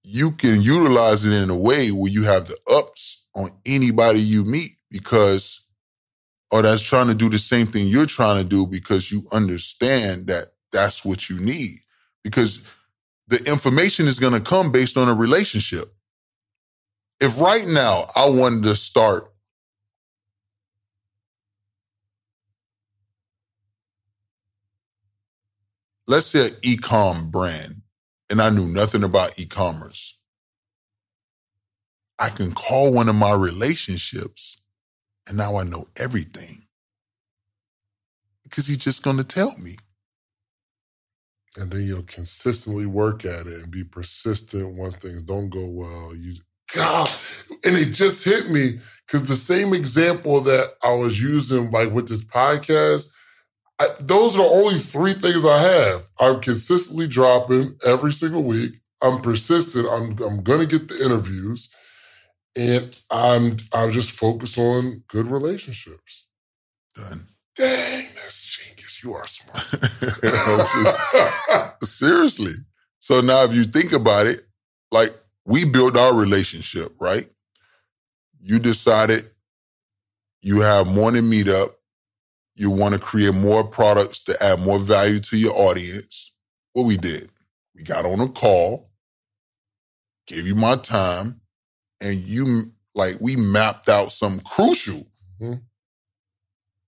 you 0.04 0.32
can 0.32 0.62
utilize 0.62 1.26
it 1.26 1.34
in 1.34 1.50
a 1.50 1.58
way 1.58 1.92
where 1.92 2.12
you 2.12 2.24
have 2.24 2.48
the 2.48 2.58
ups 2.72 3.27
on 3.38 3.52
anybody 3.66 4.22
you 4.22 4.46
meet 4.46 4.72
because 4.92 5.66
or 6.52 6.64
that's 6.64 6.82
trying 6.82 7.08
to 7.08 7.16
do 7.16 7.30
the 7.30 7.40
same 7.40 7.68
thing 7.68 7.88
you're 7.88 8.08
trying 8.08 8.42
to 8.44 8.48
do 8.50 8.68
because 8.68 9.12
you 9.12 9.22
understand 9.34 10.28
that 10.28 10.46
that's 10.72 11.06
what 11.06 11.30
you 11.30 11.40
need. 11.40 11.78
Because 12.24 12.64
the 13.28 13.44
information 13.50 14.08
is 14.08 14.20
going 14.20 14.34
to 14.34 14.42
come 14.42 14.72
based 14.72 14.98
on 14.98 15.10
a 15.10 15.16
relationship. 15.16 15.86
If 17.22 17.42
right 17.42 17.68
now 17.68 18.08
i 18.16 18.30
wanted 18.30 18.64
to 18.64 18.76
start 18.76 19.26
let's 26.08 26.28
say 26.28 26.48
an 26.50 26.56
e-com 26.64 27.30
brand 27.30 27.82
and 28.30 28.42
I 28.42 28.50
knew 28.50 28.68
nothing 28.68 29.04
about 29.04 29.40
e-commerce, 29.40 30.17
I 32.20 32.30
can 32.30 32.52
call 32.52 32.92
one 32.92 33.10
of 33.10 33.16
my 33.16 33.34
relationships 33.34 34.62
and 35.28 35.38
now 35.38 35.58
I 35.58 35.64
know 35.64 35.88
everything. 35.98 36.64
Because 38.44 38.68
he's 38.68 38.78
just 38.78 39.04
going 39.04 39.18
to 39.18 39.24
tell 39.24 39.58
me. 39.58 39.76
And 41.58 41.72
then 41.72 41.82
you'll 41.82 42.04
consistently 42.04 42.86
work 42.86 43.26
at 43.26 43.48
it 43.48 43.62
and 43.62 43.72
be 43.72 43.84
persistent 43.84 44.78
once 44.78 44.96
things 44.96 45.24
don't 45.24 45.50
go 45.50 45.66
well. 45.66 46.16
You 46.16 46.36
God, 46.74 47.10
and 47.66 47.78
it 47.78 47.94
just 47.94 48.24
hit 48.24 48.50
me 48.50 48.80
because 49.06 49.28
the 49.28 49.36
same 49.36 49.74
example 49.74 50.42
that 50.42 50.74
I 50.84 50.94
was 50.94 51.22
using, 51.22 51.72
like 51.72 51.92
with 51.92 52.10
this 52.10 52.24
podcast, 52.24 53.10
I, 53.80 53.88
those 54.00 54.36
are 54.36 54.44
the 54.44 54.50
only 54.50 54.80
three 54.80 55.14
things 55.14 55.46
I 55.46 55.60
have. 55.60 56.10
I'm 56.20 56.42
consistently 56.42 57.08
dropping 57.08 57.78
every 57.86 58.12
single 58.12 58.44
week. 58.44 58.74
I'm 59.02 59.22
persistent. 59.22 59.88
I'm 59.90 60.22
I'm 60.22 60.44
gonna 60.44 60.66
get 60.66 60.88
the 60.90 61.04
interviews, 61.06 61.70
and 62.58 63.00
I'm 63.12 63.58
I'm 63.74 63.92
just 63.92 64.12
focused 64.12 64.60
on 64.60 65.04
good 65.08 65.28
relationships. 65.28 66.28
Done. 66.96 67.28
Dang, 67.56 68.08
that's 68.16 68.42
genius. 68.58 69.02
You 69.04 69.14
are 69.16 69.28
smart. 69.28 69.66
Just- 71.82 72.00
seriously. 72.00 72.54
So 73.00 73.22
now 73.22 73.44
if 73.46 73.54
you 73.56 73.66
think 73.66 73.94
about 73.94 74.28
it, 74.28 74.42
like 74.92 75.12
we 75.46 75.66
built 75.66 75.98
our 75.98 76.16
relationship, 76.16 76.94
right? 77.00 77.30
You 78.42 78.60
decided 78.60 79.24
you 80.42 80.62
have 80.62 80.88
morning 80.88 81.24
meetup. 81.24 81.72
You 82.56 82.72
want 82.72 82.96
to 82.96 83.00
create 83.00 83.36
more 83.36 83.64
products 83.64 84.20
to 84.26 84.38
add 84.44 84.62
more 84.62 84.80
value 84.80 85.20
to 85.20 85.38
your 85.38 85.56
audience. 85.56 86.34
What 86.74 86.86
we 86.88 86.98
did, 86.98 87.30
we 87.76 87.84
got 87.84 88.06
on 88.06 88.20
a 88.22 88.30
call, 88.30 88.92
gave 90.28 90.48
you 90.48 90.56
my 90.56 90.76
time, 90.78 91.42
and 92.02 92.20
you 92.20 92.72
like 92.96 93.18
we 93.20 93.36
mapped 93.36 93.90
out 93.90 94.12
some 94.12 94.40
crucial. 94.42 95.06
Mhm. 95.42 95.62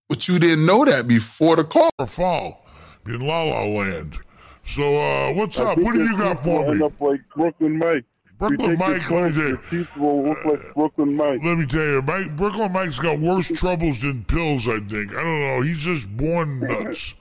But 0.07 0.27
you 0.27 0.39
didn't 0.39 0.65
know 0.65 0.85
that 0.85 1.07
before 1.07 1.55
the 1.55 1.63
call. 1.63 1.91
or 1.99 2.07
fall 2.07 2.65
in 3.05 3.19
La 3.25 3.43
La 3.43 3.63
Land. 3.63 4.17
So, 4.65 4.97
uh, 4.97 5.33
what's 5.33 5.59
I 5.59 5.71
up? 5.71 5.77
What 5.79 5.93
do 5.93 6.03
you 6.03 6.17
got 6.17 6.37
teeth 6.37 6.45
will 6.45 6.63
for 6.63 6.69
end 6.71 6.79
me? 6.79 6.85
up 6.85 7.01
like 7.01 7.21
Brooklyn 7.35 7.77
Mike. 7.77 8.05
Brooklyn 8.37 8.77
Mike, 8.77 9.09
let 9.11 9.33
me 9.35 9.41
tell 9.41 9.49
you. 9.71 9.87
will 9.97 10.23
look 10.23 10.45
like 10.45 10.73
Brooklyn 10.73 11.15
Mike. 11.15 11.41
Let 11.43 11.57
me 11.57 11.65
tell 11.65 11.81
you, 11.83 12.01
Mike, 12.01 12.37
Brooklyn 12.37 12.71
Mike's 12.71 12.97
got 12.97 13.19
worse 13.19 13.49
troubles 13.49 13.99
than 13.99 14.23
pills, 14.25 14.65
I 14.67 14.79
think. 14.79 15.11
I 15.13 15.23
don't 15.23 15.39
know. 15.41 15.61
He's 15.61 15.79
just 15.79 16.09
born 16.15 16.59
nuts. 16.61 17.15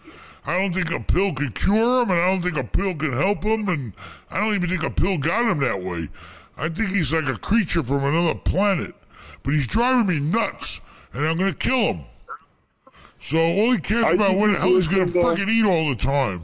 I 0.46 0.56
don't 0.58 0.72
think 0.72 0.90
a 0.92 1.00
pill 1.00 1.34
could 1.34 1.54
cure 1.56 2.02
him, 2.02 2.10
and 2.10 2.20
I 2.20 2.26
don't 2.28 2.42
think 2.42 2.56
a 2.56 2.64
pill 2.64 2.94
can 2.94 3.12
help 3.12 3.42
him, 3.42 3.68
and 3.68 3.92
I 4.30 4.38
don't 4.38 4.54
even 4.54 4.68
think 4.70 4.82
a 4.84 4.90
pill 4.90 5.18
got 5.18 5.50
him 5.50 5.58
that 5.60 5.82
way. 5.82 6.08
I 6.58 6.68
think 6.68 6.90
he's 6.90 7.12
like 7.12 7.28
a 7.28 7.36
creature 7.38 7.82
from 7.82 8.04
another 8.04 8.34
planet. 8.34 8.94
But 9.42 9.54
he's 9.54 9.66
driving 9.66 10.06
me 10.06 10.20
nuts, 10.20 10.80
and 11.12 11.26
I'm 11.26 11.38
going 11.38 11.52
to 11.52 11.58
kill 11.58 11.94
him. 11.94 12.04
So 13.20 13.38
all 13.38 13.72
he 13.72 13.78
cares 13.78 14.04
I 14.04 14.10
about 14.12 14.28
think 14.28 14.40
what 14.40 14.46
you 14.50 14.54
the 14.54 14.60
hell 14.60 14.68
he's 14.70 14.88
going 14.88 15.06
to 15.06 15.12
to- 15.12 15.22
fucking 15.22 15.48
eat 15.48 15.64
all 15.64 15.88
the 15.88 15.96
time. 15.96 16.42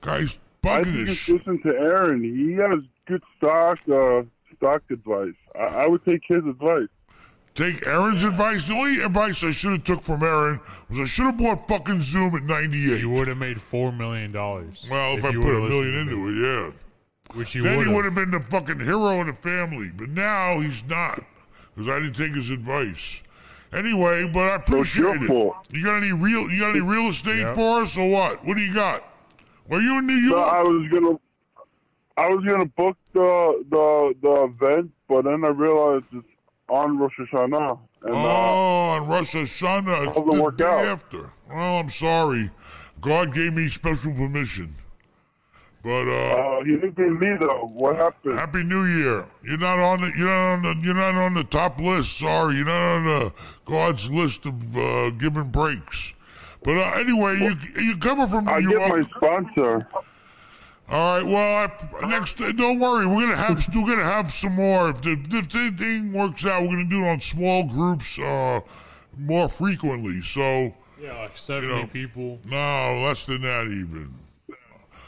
Guy's 0.00 0.38
I 0.64 0.66
bugging 0.66 0.84
think 0.84 1.08
his 1.08 1.16
just 1.18 1.28
listen 1.28 1.62
to 1.62 1.68
Aaron. 1.76 2.22
He 2.22 2.52
has 2.54 2.80
good 3.06 3.22
stock 3.36 3.78
uh, 3.88 4.22
stock 4.56 4.82
advice. 4.90 5.34
I, 5.54 5.58
I 5.64 5.86
would 5.86 6.04
take 6.04 6.22
his 6.26 6.44
advice. 6.44 6.88
Take 7.54 7.86
Aaron's 7.86 8.22
advice. 8.24 8.68
The 8.68 8.74
only 8.74 9.02
advice 9.02 9.42
I 9.42 9.50
should 9.50 9.72
have 9.72 9.84
took 9.84 10.02
from 10.02 10.22
Aaron 10.22 10.60
was 10.88 11.00
I 11.00 11.04
should 11.04 11.26
have 11.26 11.36
bought 11.36 11.66
fucking 11.66 12.00
Zoom 12.00 12.34
at 12.36 12.44
98. 12.44 13.00
You 13.00 13.10
would 13.10 13.28
have 13.28 13.38
made 13.38 13.60
four 13.60 13.90
million 13.92 14.32
dollars. 14.32 14.86
well, 14.90 15.16
if, 15.16 15.24
I 15.24 15.32
put 15.32 15.56
a 15.56 15.68
million 15.68 15.94
into 15.94 16.28
it, 16.28 16.40
yeah. 16.40 16.70
Which 17.34 17.54
you 17.54 17.62
then 17.62 17.78
would 17.78 17.86
he 17.86 17.92
would 17.94 18.04
have. 18.04 18.16
have 18.16 18.30
been 18.30 18.40
the 18.40 18.46
fucking 18.46 18.80
hero 18.80 19.20
of 19.20 19.26
the 19.26 19.32
family. 19.32 19.90
But 19.94 20.10
now 20.10 20.60
he's 20.60 20.82
not 20.84 21.22
because 21.74 21.88
I 21.88 21.98
didn't 22.00 22.14
take 22.14 22.34
his 22.34 22.50
advice. 22.50 23.22
Anyway, 23.72 24.28
but 24.32 24.40
I 24.40 24.64
So 24.66 24.72
your 24.74 24.80
appreciate 24.80 25.22
it. 25.22 25.26
fault. 25.28 25.56
You 25.70 25.84
got 25.84 25.96
any 25.98 26.12
real? 26.12 26.50
You 26.50 26.60
got 26.60 26.70
any 26.70 26.80
real 26.80 27.08
estate 27.08 27.38
Yeah. 27.40 27.54
for 27.54 27.82
us 27.82 27.96
or 27.96 28.08
what? 28.10 28.44
What 28.44 28.56
do 28.56 28.62
you 28.62 28.74
got? 28.74 29.04
Were 29.68 29.80
you 29.80 29.98
in 29.98 30.06
New 30.06 30.20
So 30.28 30.36
York? 30.36 30.52
I 30.52 30.62
was 30.62 30.88
gonna, 30.88 31.18
I 32.16 32.28
was 32.34 32.44
gonna 32.44 32.64
book 32.66 32.96
the 33.12 33.64
the 33.70 34.14
the 34.22 34.44
event, 34.44 34.90
but 35.08 35.22
then 35.24 35.44
I 35.44 35.48
realized 35.48 36.06
it's 36.12 36.26
on 36.68 36.98
Rosh 36.98 37.12
Hashanah, 37.18 37.78
and 38.02 38.14
oh, 38.14 38.16
uh, 38.16 38.96
on 38.96 39.06
Rosh 39.08 39.34
Hashanah, 39.36 40.06
it's 40.08 40.16
Doesn't 40.16 40.30
the 40.30 40.42
work 40.42 40.56
day 40.56 40.64
out. 40.64 40.84
after. 40.86 41.32
Well, 41.48 41.78
I'm 41.78 41.90
sorry. 41.90 42.50
God 43.00 43.32
gave 43.32 43.54
me 43.54 43.68
special 43.68 44.12
permission. 44.12 44.74
But 45.82 46.08
uh, 46.08 46.58
uh, 46.58 46.64
he 46.64 46.72
didn't 46.72 46.96
give 46.96 47.18
me 47.20 47.36
though. 47.40 47.70
What 47.72 47.96
happened? 47.96 48.38
Happy 48.38 48.62
New 48.62 48.84
Year. 48.84 49.24
You're 49.42 49.56
not 49.58 49.78
on 49.78 50.02
the 50.02 50.12
you're 50.16 50.28
not 50.28 50.52
on 50.52 50.62
the 50.62 50.86
you're 50.86 50.94
not 50.94 51.14
on 51.14 51.34
the 51.34 51.44
top 51.44 51.80
list. 51.80 52.18
Sorry, 52.18 52.56
you're 52.56 52.66
not 52.66 52.96
on 52.96 53.04
the 53.04 53.32
God's 53.64 54.10
list 54.10 54.44
of 54.44 54.76
uh, 54.76 55.10
giving 55.10 55.48
breaks. 55.48 56.12
But 56.62 56.76
uh, 56.76 56.98
anyway, 56.98 57.38
you 57.38 57.56
you 57.82 57.96
coming 57.96 58.26
from 58.28 58.46
I 58.46 58.60
New 58.60 58.72
get 58.78 58.88
my 58.90 59.02
sponsor. 59.16 59.88
All 60.90 61.16
right. 61.16 61.24
Well, 61.24 61.70
I, 62.02 62.06
next 62.08 62.36
don't 62.36 62.78
worry. 62.78 63.06
We're 63.06 63.22
gonna 63.22 63.36
have 63.36 63.66
we're 63.74 63.86
gonna 63.86 64.02
have 64.04 64.30
some 64.30 64.56
more. 64.56 64.90
If 64.90 65.00
the 65.00 65.12
if 65.30 65.48
the 65.48 65.70
thing 65.70 66.12
works 66.12 66.44
out, 66.44 66.62
we're 66.62 66.70
gonna 66.76 66.90
do 66.90 67.04
it 67.04 67.08
on 67.08 67.20
small 67.22 67.64
groups 67.64 68.18
uh, 68.18 68.60
more 69.16 69.48
frequently. 69.48 70.20
So 70.20 70.74
Yeah, 71.00 71.16
like 71.22 71.38
seventy 71.38 71.68
know. 71.72 71.86
people. 71.86 72.38
no, 72.44 73.02
less 73.06 73.24
than 73.24 73.40
that 73.42 73.64
even. 73.66 74.12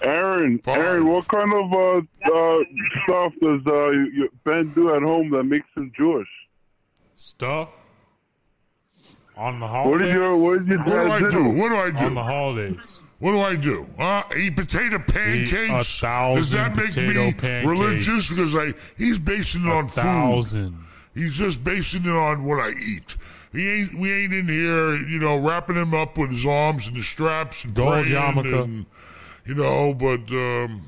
Aaron, 0.03 0.59
Five. 0.59 0.79
Aaron, 0.79 1.07
what 1.07 1.29
kind 1.29 1.53
of 1.55 1.73
uh, 1.73 1.97
uh, 2.33 2.59
stuff 3.05 3.33
does 3.41 3.61
uh, 3.67 3.91
you- 3.91 4.29
Ben 4.45 4.69
do 4.71 4.95
at 4.95 5.03
home 5.03 5.31
that 5.31 5.45
makes 5.45 5.69
him 5.77 5.93
Jewish? 5.97 6.29
Stuff 7.17 7.69
on 9.37 9.61
the 9.61 9.67
What 9.67 9.73
holidays. 9.73 10.09
did 10.09 10.15
your 10.15 10.37
What 10.37 10.59
did 10.67 10.69
your 10.69 10.79
What 10.79 10.87
do 11.21 11.27
I 11.27 11.31
do? 11.31 11.49
What 11.51 11.69
do 11.71 11.77
I 11.77 11.91
do? 11.91 12.07
on 12.07 12.15
the 12.15 12.23
holidays. 12.23 13.01
What 13.19 13.31
do 13.33 13.41
I 13.41 13.55
do? 13.55 13.87
Uh, 13.99 14.23
eat 14.37 14.57
potato 14.57 14.99
pancakes. 14.99 15.71
A 15.71 16.01
thousand 16.01 16.37
Does 16.37 16.51
that 16.51 16.77
make 16.77 16.97
me 16.97 17.15
pancakes. 17.33 17.67
religious? 17.67 18.29
Because 18.29 18.55
I 18.57 18.75
he's 18.99 19.19
basing 19.21 19.63
it 19.65 19.69
A 19.69 19.73
on 19.73 19.87
food. 19.89 20.03
thousand. 20.03 20.77
He's 21.15 21.35
just 21.35 21.63
basing 21.63 22.05
it 22.05 22.11
on 22.11 22.43
what 22.43 22.59
I 22.59 22.71
eat. 22.71 23.17
He 23.53 23.69
ain't. 23.69 23.99
We 23.99 24.11
ain't 24.11 24.33
in 24.33 24.49
here, 24.49 24.97
you 24.97 25.19
know, 25.21 25.37
wrapping 25.37 25.77
him 25.77 25.95
up 25.95 26.19
with 26.19 26.31
his 26.33 26.45
arms 26.45 26.89
and 26.89 26.97
the 26.97 27.03
straps 27.03 27.65
and 27.65 27.75
Gold 27.75 28.07
yarmulke. 28.07 28.65
and, 28.65 28.87
you 29.45 29.55
know. 29.55 29.95
But 29.95 30.31
um, 30.31 30.83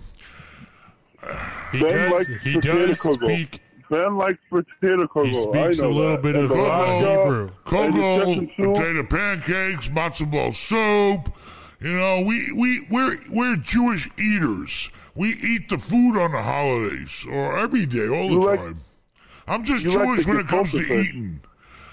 He 1.73 1.81
Ben 1.81 2.11
does. 2.11 2.13
likes 2.29 2.43
He 2.43 2.61
does 2.61 3.01
speak. 3.01 3.61
Ben 3.91 4.17
likes 4.17 4.39
potato 4.49 5.07
kugel. 5.07 5.27
He 5.53 5.59
I 5.59 5.65
speaks 5.73 5.79
a 5.81 5.87
little 5.89 6.13
that. 6.13 6.23
bit 6.23 6.35
And 6.37 6.45
of 6.45 6.51
the 6.51 6.57
Hebrew. 6.57 7.51
kugel, 7.67 8.57
potato 8.57 9.03
pancakes, 9.05 9.89
matzo 9.89 10.31
ball 10.31 10.53
soup. 10.53 11.33
You 11.81 11.93
know, 11.99 12.21
we 12.23 12.51
we 12.53 12.87
we're 12.91 13.19
we're 13.31 13.57
Jewish 13.57 14.09
eaters. 14.19 14.91
We 15.15 15.35
eat 15.35 15.69
the 15.69 15.79
food 15.79 16.19
on 16.19 16.33
the 16.33 16.43
holidays 16.43 17.25
or 17.31 17.57
every 17.59 17.87
day, 17.87 18.09
all 18.09 18.29
the 18.29 18.35
like- 18.47 18.59
time. 18.61 18.81
I'm 19.47 19.63
just 19.65 19.85
You 19.85 19.91
like 19.91 20.07
Jewish 20.07 20.27
when 20.27 20.39
it 20.39 20.47
comes 20.49 20.71
to 20.73 20.83
fish. 20.83 21.09
eating. 21.11 21.41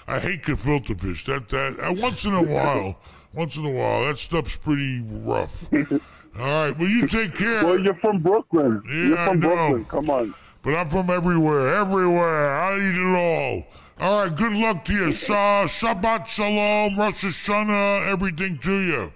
I 0.08 0.18
hate 0.18 0.42
gefilte 0.42 0.98
fish. 0.98 1.26
That 1.26 1.50
that 1.50 1.78
uh, 1.78 1.92
once 1.92 2.24
in 2.24 2.32
a 2.32 2.42
while, 2.54 2.98
once 3.34 3.56
in 3.56 3.66
a 3.66 3.70
while, 3.70 4.06
that 4.06 4.16
stuff's 4.18 4.56
pretty 4.56 5.02
rough. 5.06 5.68
All 6.38 6.44
right, 6.44 6.78
well 6.78 6.88
you 6.88 7.06
take 7.06 7.34
care. 7.34 7.64
Well, 7.64 7.78
you're 7.78 7.94
from 7.94 8.18
Brooklyn. 8.18 8.82
Yeah, 8.88 8.94
you're 8.94 9.18
I 9.18 9.26
from 9.28 9.40
know. 9.40 9.48
Brooklyn. 9.48 9.84
Come 9.86 10.10
on. 10.10 10.34
But 10.62 10.74
I'm 10.76 10.88
from 10.88 11.10
everywhere, 11.10 11.74
everywhere. 11.76 12.54
I 12.54 12.76
eat 12.76 12.96
it 12.96 13.16
all. 13.16 13.66
All 14.00 14.22
right, 14.22 14.34
good 14.36 14.52
luck 14.52 14.84
to 14.86 14.92
you. 14.92 15.12
Shah, 15.12 15.66
Shabbat 15.66 16.26
Shalom, 16.26 16.98
Rosh 16.98 17.24
Hashanah, 17.24 18.10
everything 18.10 18.58
to 18.58 18.78
you. 18.78 19.12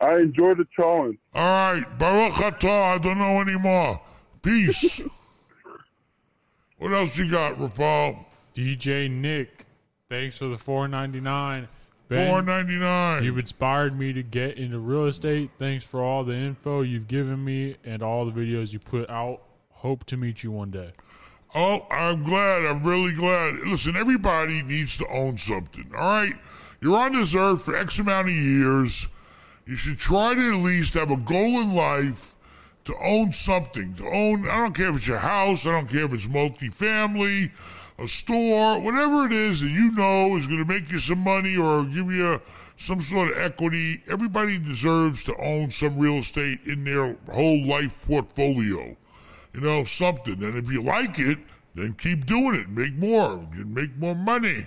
I 0.00 0.18
enjoy 0.18 0.54
the 0.54 0.66
challenge. 0.74 1.18
All 1.34 1.72
right, 1.72 1.98
Baruch 1.98 2.34
Atah, 2.34 2.94
I 2.94 2.98
don't 2.98 3.18
know 3.18 3.40
anymore. 3.40 4.00
Peace. 4.42 5.00
what 6.78 6.92
else 6.92 7.16
you 7.16 7.30
got, 7.30 7.56
Rafal? 7.58 8.18
DJ 8.56 9.10
Nick, 9.10 9.66
thanks 10.08 10.38
for 10.38 10.48
the 10.48 10.58
four 10.58 10.88
ninety 10.88 11.20
nine. 11.20 11.68
Ben, 12.10 12.28
Four 12.28 12.42
ninety 12.42 12.76
nine. 12.76 13.22
You've 13.22 13.38
inspired 13.38 13.96
me 13.96 14.12
to 14.12 14.22
get 14.24 14.58
into 14.58 14.80
real 14.80 15.06
estate. 15.06 15.48
Thanks 15.60 15.84
for 15.84 16.02
all 16.02 16.24
the 16.24 16.34
info 16.34 16.82
you've 16.82 17.06
given 17.06 17.42
me 17.44 17.76
and 17.84 18.02
all 18.02 18.26
the 18.26 18.32
videos 18.32 18.72
you 18.72 18.80
put 18.80 19.08
out. 19.08 19.42
Hope 19.70 20.04
to 20.06 20.16
meet 20.16 20.42
you 20.42 20.50
one 20.50 20.72
day. 20.72 20.90
Oh, 21.54 21.86
I'm 21.88 22.24
glad. 22.24 22.66
I'm 22.66 22.82
really 22.82 23.14
glad. 23.14 23.60
Listen, 23.60 23.94
everybody 23.94 24.60
needs 24.62 24.96
to 24.98 25.06
own 25.06 25.38
something. 25.38 25.88
All 25.96 26.00
right, 26.00 26.34
you're 26.80 26.98
on 26.98 27.12
this 27.12 27.32
earth 27.32 27.62
for 27.62 27.76
X 27.76 28.00
amount 28.00 28.28
of 28.28 28.34
years. 28.34 29.06
You 29.64 29.76
should 29.76 29.98
try 29.98 30.34
to 30.34 30.52
at 30.52 30.64
least 30.64 30.94
have 30.94 31.12
a 31.12 31.16
goal 31.16 31.60
in 31.60 31.76
life 31.76 32.34
to 32.86 32.94
own 33.00 33.32
something. 33.32 33.94
To 33.94 34.06
own, 34.08 34.48
I 34.48 34.56
don't 34.56 34.74
care 34.74 34.90
if 34.90 34.96
it's 34.96 35.06
your 35.06 35.18
house. 35.18 35.64
I 35.64 35.70
don't 35.70 35.88
care 35.88 36.06
if 36.06 36.12
it's 36.12 36.26
multifamily, 36.26 37.52
a 38.00 38.08
store, 38.08 38.80
whatever 38.80 39.26
it 39.26 39.32
is 39.32 39.60
that 39.60 39.68
you 39.68 39.92
know 39.92 40.36
is 40.36 40.46
going 40.46 40.64
to 40.64 40.72
make 40.72 40.90
you 40.90 40.98
some 40.98 41.18
money 41.18 41.56
or 41.56 41.84
give 41.84 42.10
you 42.10 42.40
some 42.76 43.00
sort 43.00 43.30
of 43.30 43.38
equity. 43.38 44.02
Everybody 44.08 44.58
deserves 44.58 45.22
to 45.24 45.36
own 45.36 45.70
some 45.70 45.98
real 45.98 46.16
estate 46.16 46.60
in 46.66 46.84
their 46.84 47.16
whole 47.28 47.64
life 47.66 48.06
portfolio 48.06 48.96
you 49.54 49.60
know, 49.60 49.84
something. 49.84 50.42
And 50.42 50.56
if 50.56 50.70
you 50.70 50.82
like 50.82 51.18
it, 51.18 51.38
then 51.74 51.94
keep 51.94 52.26
doing 52.26 52.54
it. 52.54 52.68
Make 52.68 52.94
more. 52.94 53.46
You 53.56 53.64
make 53.64 53.96
more 53.96 54.14
money. 54.14 54.66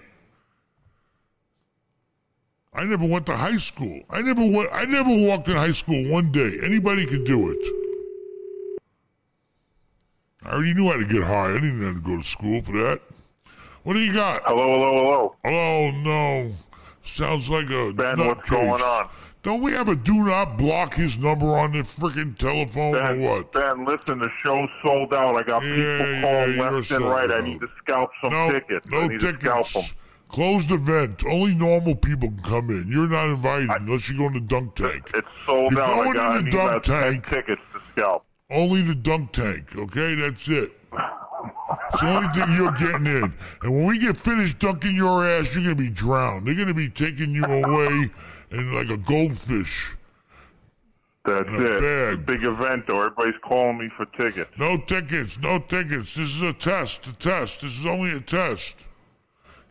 I 2.73 2.85
never 2.85 3.05
went 3.05 3.25
to 3.27 3.37
high 3.37 3.57
school. 3.57 4.01
I 4.09 4.21
never 4.21 4.45
went. 4.45 4.69
I 4.73 4.85
never 4.85 5.15
walked 5.15 5.47
in 5.47 5.55
high 5.55 5.71
school 5.71 6.09
one 6.09 6.31
day. 6.31 6.57
Anybody 6.63 7.05
can 7.05 7.23
do 7.23 7.51
it. 7.51 8.79
I 10.43 10.53
already 10.53 10.73
knew 10.73 10.89
how 10.89 10.97
to 10.97 11.05
get 11.05 11.23
high. 11.23 11.51
I 11.51 11.53
didn't 11.53 11.81
have 11.83 11.95
to 11.95 12.01
go 12.01 12.17
to 12.17 12.23
school 12.23 12.61
for 12.61 12.71
that. 12.73 13.01
What 13.83 13.93
do 13.93 13.99
you 13.99 14.13
got? 14.13 14.43
Hello, 14.45 14.73
hello, 14.79 14.95
hello. 14.97 15.35
Oh 15.45 15.91
no! 15.91 16.53
Sounds 17.03 17.49
like 17.49 17.69
a 17.69 17.91
Ben, 17.93 18.17
what's 18.25 18.47
nutcase. 18.47 18.49
going 18.49 18.81
on? 18.81 19.09
Don't 19.41 19.61
we 19.61 19.73
have 19.73 19.89
a 19.89 19.95
do 19.95 20.23
not 20.23 20.57
block 20.57 20.93
his 20.93 21.17
number 21.17 21.47
on 21.47 21.73
the 21.73 21.79
freaking 21.79 22.37
telephone 22.37 22.93
Ben, 22.93 23.19
or 23.19 23.29
what? 23.41 23.51
Ben, 23.51 23.83
listen, 23.83 24.19
the 24.19 24.29
show's 24.41 24.69
sold 24.81 25.13
out. 25.13 25.35
I 25.35 25.43
got 25.43 25.61
Yeah, 25.63 25.97
people 25.97 26.21
calling 26.21 26.53
you're 26.55 26.71
left 26.71 26.91
and 26.91 27.05
right. 27.05 27.29
I 27.31 27.41
need 27.41 27.59
to 27.59 27.67
scalp 27.83 28.09
some 28.21 28.31
no, 28.31 28.51
tickets. 28.53 28.87
No 28.87 29.01
I 29.01 29.07
need 29.07 29.19
to 29.19 29.33
scalp 29.39 29.67
them. 29.67 29.81
tickets. 29.81 29.95
Closed 30.29 30.71
event. 30.71 31.23
Only 31.25 31.53
normal 31.53 31.95
people 31.95 32.29
can 32.29 32.39
come 32.41 32.69
in. 32.69 32.85
You're 32.87 33.09
not 33.09 33.27
invited 33.29 33.69
unless 33.69 34.07
you 34.09 34.17
go 34.17 34.27
in 34.27 34.33
the 34.33 34.39
dunk 34.39 34.75
tank. 34.75 35.11
It's 35.13 35.27
sold 35.45 35.73
You're 35.73 35.81
out. 35.81 35.93
I 35.99 36.03
going 36.05 36.13
got 36.13 36.31
I 36.31 36.37
in 36.37 36.37
the 36.37 36.43
need 36.43 36.51
dunk 36.53 36.83
tank. 36.83 37.27
tickets 37.27 37.61
to 37.73 37.81
scalp. 37.91 38.25
Only 38.49 38.81
the 38.81 38.95
dunk 38.95 39.33
tank. 39.33 39.75
Okay, 39.75 40.15
that's 40.15 40.47
it. 40.47 40.71
It's 41.93 42.01
the 42.01 42.09
only 42.09 42.27
thing 42.29 42.55
you're 42.55 42.71
getting 42.71 43.05
in. 43.05 43.33
And 43.61 43.71
when 43.75 43.85
we 43.85 43.99
get 43.99 44.17
finished 44.17 44.59
dunking 44.59 44.95
your 44.95 45.27
ass, 45.27 45.53
you're 45.53 45.63
gonna 45.63 45.75
be 45.75 45.89
drowned. 45.89 46.47
They're 46.47 46.55
gonna 46.55 46.73
be 46.73 46.89
taking 46.89 47.31
you 47.31 47.45
away 47.45 48.09
in 48.51 48.73
like 48.73 48.89
a 48.89 48.97
goldfish. 48.97 49.95
That's 51.25 51.47
it. 51.49 52.25
Big 52.25 52.43
event, 52.43 52.85
though. 52.87 52.99
Everybody's 53.01 53.39
calling 53.43 53.77
me 53.77 53.89
for 53.95 54.05
tickets. 54.07 54.49
No 54.57 54.77
tickets, 54.77 55.37
no 55.39 55.59
tickets. 55.59 56.15
This 56.15 56.29
is 56.29 56.41
a 56.41 56.51
test, 56.51 57.05
a 57.07 57.13
test. 57.13 57.61
This 57.61 57.77
is 57.79 57.85
only 57.85 58.11
a 58.11 58.19
test. 58.19 58.87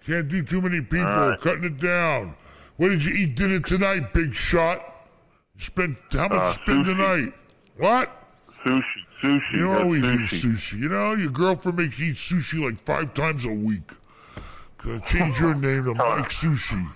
Can't 0.06 0.28
do 0.28 0.42
too 0.42 0.60
many 0.62 0.80
people. 0.80 1.04
Right. 1.06 1.40
Cutting 1.40 1.64
it 1.64 1.78
down. 1.78 2.34
What 2.78 2.88
did 2.88 3.04
you 3.04 3.12
eat 3.14 3.36
dinner 3.36 3.60
tonight, 3.60 4.12
big 4.14 4.32
shot? 4.32 4.80
You 5.56 5.60
spent 5.64 5.98
how 6.12 6.28
much 6.28 6.32
Uh, 6.32 6.46
you 6.46 6.52
spend 6.54 6.86
sushi. 6.86 6.96
tonight? 6.96 7.34
What? 7.76 8.26
Sushi, 8.64 8.82
sushi. 9.22 9.52
You 9.54 9.72
always 9.72 10.02
sushi. 10.02 10.14
eat 10.14 10.30
sushi. 10.56 10.78
You 10.80 10.88
know, 10.88 11.14
your 11.14 11.30
girlfriend 11.30 11.78
makes 11.78 11.98
you 11.98 12.10
eat 12.12 12.16
sushi 12.16 12.62
like 12.64 12.78
five 12.80 13.14
times 13.14 13.44
a 13.44 13.50
week. 13.50 13.90
Change 15.06 15.38
your 15.38 15.54
name 15.66 15.84
to 15.84 15.94
Mike 15.94 16.28
Sushi. 16.30 16.88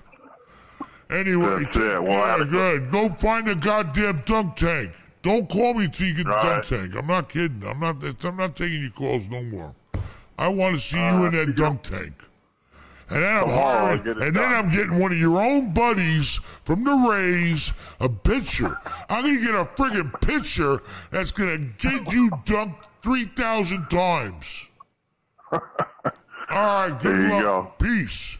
Anyway, 1.09 1.63
That's 1.65 1.77
it. 1.77 2.03
Well, 2.03 2.39
yeah, 2.41 2.45
good. 2.51 2.91
Go 2.91 3.09
find 3.11 3.49
a 3.49 3.55
goddamn 3.55 4.17
dunk 4.25 4.57
tank. 4.57 4.91
Don't 5.23 5.49
call 5.49 5.75
me 5.75 5.87
till 5.89 6.09
you 6.09 6.15
get 6.15 6.27
the 6.27 6.33
dunk 6.33 6.65
tank. 6.67 6.95
I'm 6.97 7.07
not 7.07 7.29
kidding. 7.29 7.63
I'm 7.65 7.79
not. 7.79 7.97
I'm 8.25 8.37
not 8.37 8.57
taking 8.57 8.81
your 8.83 8.91
calls 8.91 9.29
no 9.29 9.43
more. 9.45 9.73
I 10.39 10.49
want 10.49 10.75
to 10.75 10.81
see 10.81 10.97
you 10.99 11.03
Uh, 11.05 11.25
in 11.27 11.33
that 11.33 11.55
dunk 11.57 11.83
tank. 11.83 12.13
And 13.09 13.23
then 13.23 13.33
I'm 13.33 13.49
Tomorrow 13.49 13.61
I'll 13.63 13.79
hiring, 13.87 14.03
get 14.03 14.17
it 14.17 14.23
and 14.23 14.37
then. 14.37 14.53
I'm 14.53 14.71
getting 14.71 14.99
one 14.99 15.13
of 15.13 15.19
your 15.19 15.41
own 15.41 15.73
buddies 15.73 16.41
from 16.65 16.83
the 16.83 16.93
Rays 17.09 17.73
a 18.01 18.09
pitcher. 18.09 18.77
I'm 19.09 19.25
gonna 19.25 19.41
get 19.41 19.55
a 19.55 19.65
friggin' 19.65 20.21
pitcher 20.21 20.83
that's 21.13 21.31
gonna 21.31 21.59
get 21.79 22.13
you 22.13 22.31
dunked 22.45 22.87
three 23.03 23.27
thousand 23.27 23.89
times. 23.89 24.69
All 25.53 25.61
right, 26.51 26.89
good 27.01 27.17
There 27.17 27.21
you 27.27 27.33
luck. 27.33 27.43
go. 27.43 27.73
Peace. 27.85 28.39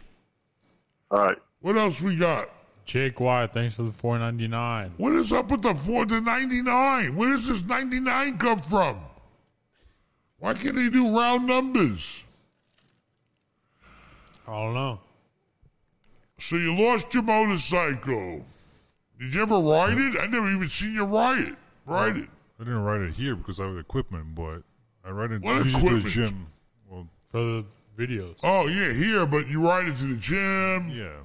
All 1.11 1.19
right. 1.27 1.37
What 1.61 1.77
else 1.77 2.01
we 2.01 2.17
got? 2.17 2.49
Jake 2.85 3.19
Wyatt, 3.19 3.53
thanks 3.53 3.75
for 3.75 3.83
the 3.83 3.91
four 3.93 4.19
ninety 4.19 4.47
nine. 4.49 4.91
What 4.97 5.13
is 5.13 5.31
up 5.31 5.49
with 5.49 5.61
the 5.61 5.73
four 5.75 6.05
to 6.05 6.19
ninety 6.21 6.61
nine? 6.61 7.15
Where 7.15 7.29
does 7.29 7.47
this 7.47 7.63
ninety 7.63 7.99
nine 8.01 8.37
come 8.37 8.59
from? 8.59 8.99
Why 10.39 10.53
can't 10.53 10.75
they 10.75 10.89
do 10.89 11.17
round 11.17 11.47
numbers? 11.47 12.23
I 14.47 14.51
don't 14.51 14.73
know. 14.73 14.99
So 16.39 16.55
you 16.55 16.75
lost 16.75 17.13
your 17.13 17.23
motorcycle. 17.23 18.45
Did 19.19 19.33
you 19.33 19.41
ever 19.41 19.57
ride 19.59 19.97
it? 19.97 20.19
I 20.19 20.27
never 20.27 20.49
even 20.51 20.69
seen 20.69 20.93
you 20.93 21.03
ride 21.05 21.39
it. 21.39 21.55
Ride 21.85 22.17
it. 22.17 22.29
I 22.59 22.63
didn't 22.63 22.83
ride 22.83 23.01
it 23.01 23.13
here 23.13 23.35
because 23.35 23.59
I 23.59 23.65
have 23.67 23.77
equipment, 23.77 24.35
but 24.35 24.61
I 25.03 25.09
ride 25.11 25.31
it 25.31 25.41
What 25.41 25.65
usually 25.65 25.71
to 25.71 25.77
equipment? 25.87 26.03
the 26.05 26.09
gym. 26.09 26.47
Well, 26.89 27.07
For 27.29 27.39
the 27.41 27.65
videos. 27.97 28.35
Oh 28.43 28.67
yeah, 28.67 28.93
here, 28.93 29.25
but 29.25 29.47
you 29.47 29.65
ride 29.67 29.87
it 29.87 29.97
to 29.97 30.05
the 30.05 30.15
gym. 30.15 30.89
yeah, 30.91 31.17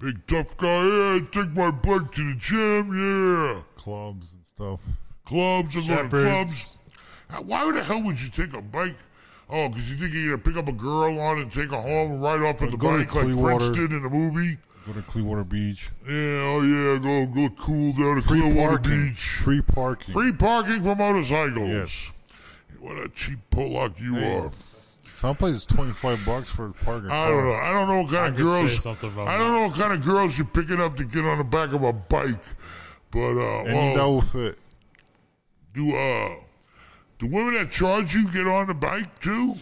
Big 0.00 0.26
tough 0.26 0.56
guy. 0.56 0.84
Yeah, 0.84 1.20
take 1.30 1.50
my 1.54 1.70
bike 1.70 2.12
to 2.12 2.32
the 2.34 2.36
gym. 2.38 2.92
Yeah, 2.92 3.62
clubs 3.76 4.34
and 4.34 4.44
stuff. 4.44 4.80
clubs. 5.24 5.76
I 5.76 5.80
go 5.80 5.86
to 5.86 5.94
Shephard's. 5.94 6.12
clubs. 7.30 7.44
Why 7.46 7.70
the 7.72 7.82
hell 7.84 8.02
would 8.02 8.20
you 8.20 8.28
take 8.30 8.52
a 8.54 8.62
bike? 8.62 8.96
Oh, 9.50 9.68
because 9.68 9.90
you 9.90 9.96
think 9.96 10.12
you're 10.12 10.36
gonna 10.36 10.42
pick 10.42 10.56
up 10.56 10.68
a 10.68 10.72
girl 10.76 11.18
on 11.20 11.38
and 11.38 11.50
take 11.52 11.70
her 11.70 11.80
home 11.80 12.12
and 12.12 12.22
ride 12.22 12.42
off 12.42 12.60
on 12.62 12.70
the 12.70 12.76
Go 12.76 12.92
to 12.92 13.04
bike 13.04 13.14
like 13.14 13.24
Clearwater. 13.24 13.56
Prince 13.58 13.76
did 13.78 13.92
in 13.92 14.02
the 14.02 14.10
movie? 14.10 14.58
Go 14.86 14.92
to 14.92 15.02
Clearwater 15.02 15.44
Beach. 15.44 15.90
Yeah, 16.06 16.12
oh 16.12 16.60
yeah, 16.62 16.98
go 16.98 17.26
go 17.26 17.48
cool 17.58 17.92
down 17.92 18.16
to 18.16 18.22
Free 18.22 18.40
Clearwater 18.40 18.78
parking. 18.78 19.08
Beach. 19.08 19.20
Free 19.40 19.62
parking. 19.62 20.12
Free 20.12 20.32
parking 20.32 20.82
for 20.82 20.94
motorcycles. 20.94 21.68
Yes. 21.68 22.12
What 22.80 22.96
a 22.98 23.08
cheap 23.08 23.38
Pollock 23.50 23.94
you 24.00 24.14
Hey. 24.14 24.36
are. 24.38 24.52
Some 25.16 25.34
places 25.36 25.64
twenty 25.64 25.92
five 25.92 26.24
bucks 26.24 26.48
for 26.50 26.66
a 26.66 26.72
parking. 26.72 27.10
I 27.10 27.28
don't 27.28 27.44
know. 27.44 27.54
I 27.54 27.72
don't 27.72 27.88
know 27.88 28.02
what 28.02 28.12
kind 28.12 28.24
I 28.24 28.28
of 28.28 28.36
could 28.36 28.44
say 28.46 28.66
girls. 28.74 28.82
something 28.82 29.12
about 29.12 29.28
I 29.28 29.36
don't 29.38 29.52
know 29.52 29.66
what 29.68 29.76
kind 29.76 29.92
of 29.92 30.04
girls 30.04 30.38
you're 30.38 30.46
picking 30.46 30.80
up 30.80 30.96
to 30.96 31.04
get 31.04 31.24
on 31.24 31.38
the 31.38 31.44
back 31.44 31.72
of 31.72 31.82
a 31.82 31.92
bike. 31.92 32.44
But 33.10 33.36
uh, 33.38 33.62
Any 33.64 33.72
that 33.72 33.94
well, 33.96 34.12
will 34.12 34.20
fit. 34.20 34.58
do 35.74 35.96
uh, 35.96 36.34
do 37.18 37.26
women 37.26 37.54
that 37.54 37.70
charge 37.70 38.14
you 38.14 38.30
get 38.30 38.46
on 38.46 38.66
the 38.68 38.74
bike 38.74 39.20
too? 39.20 39.56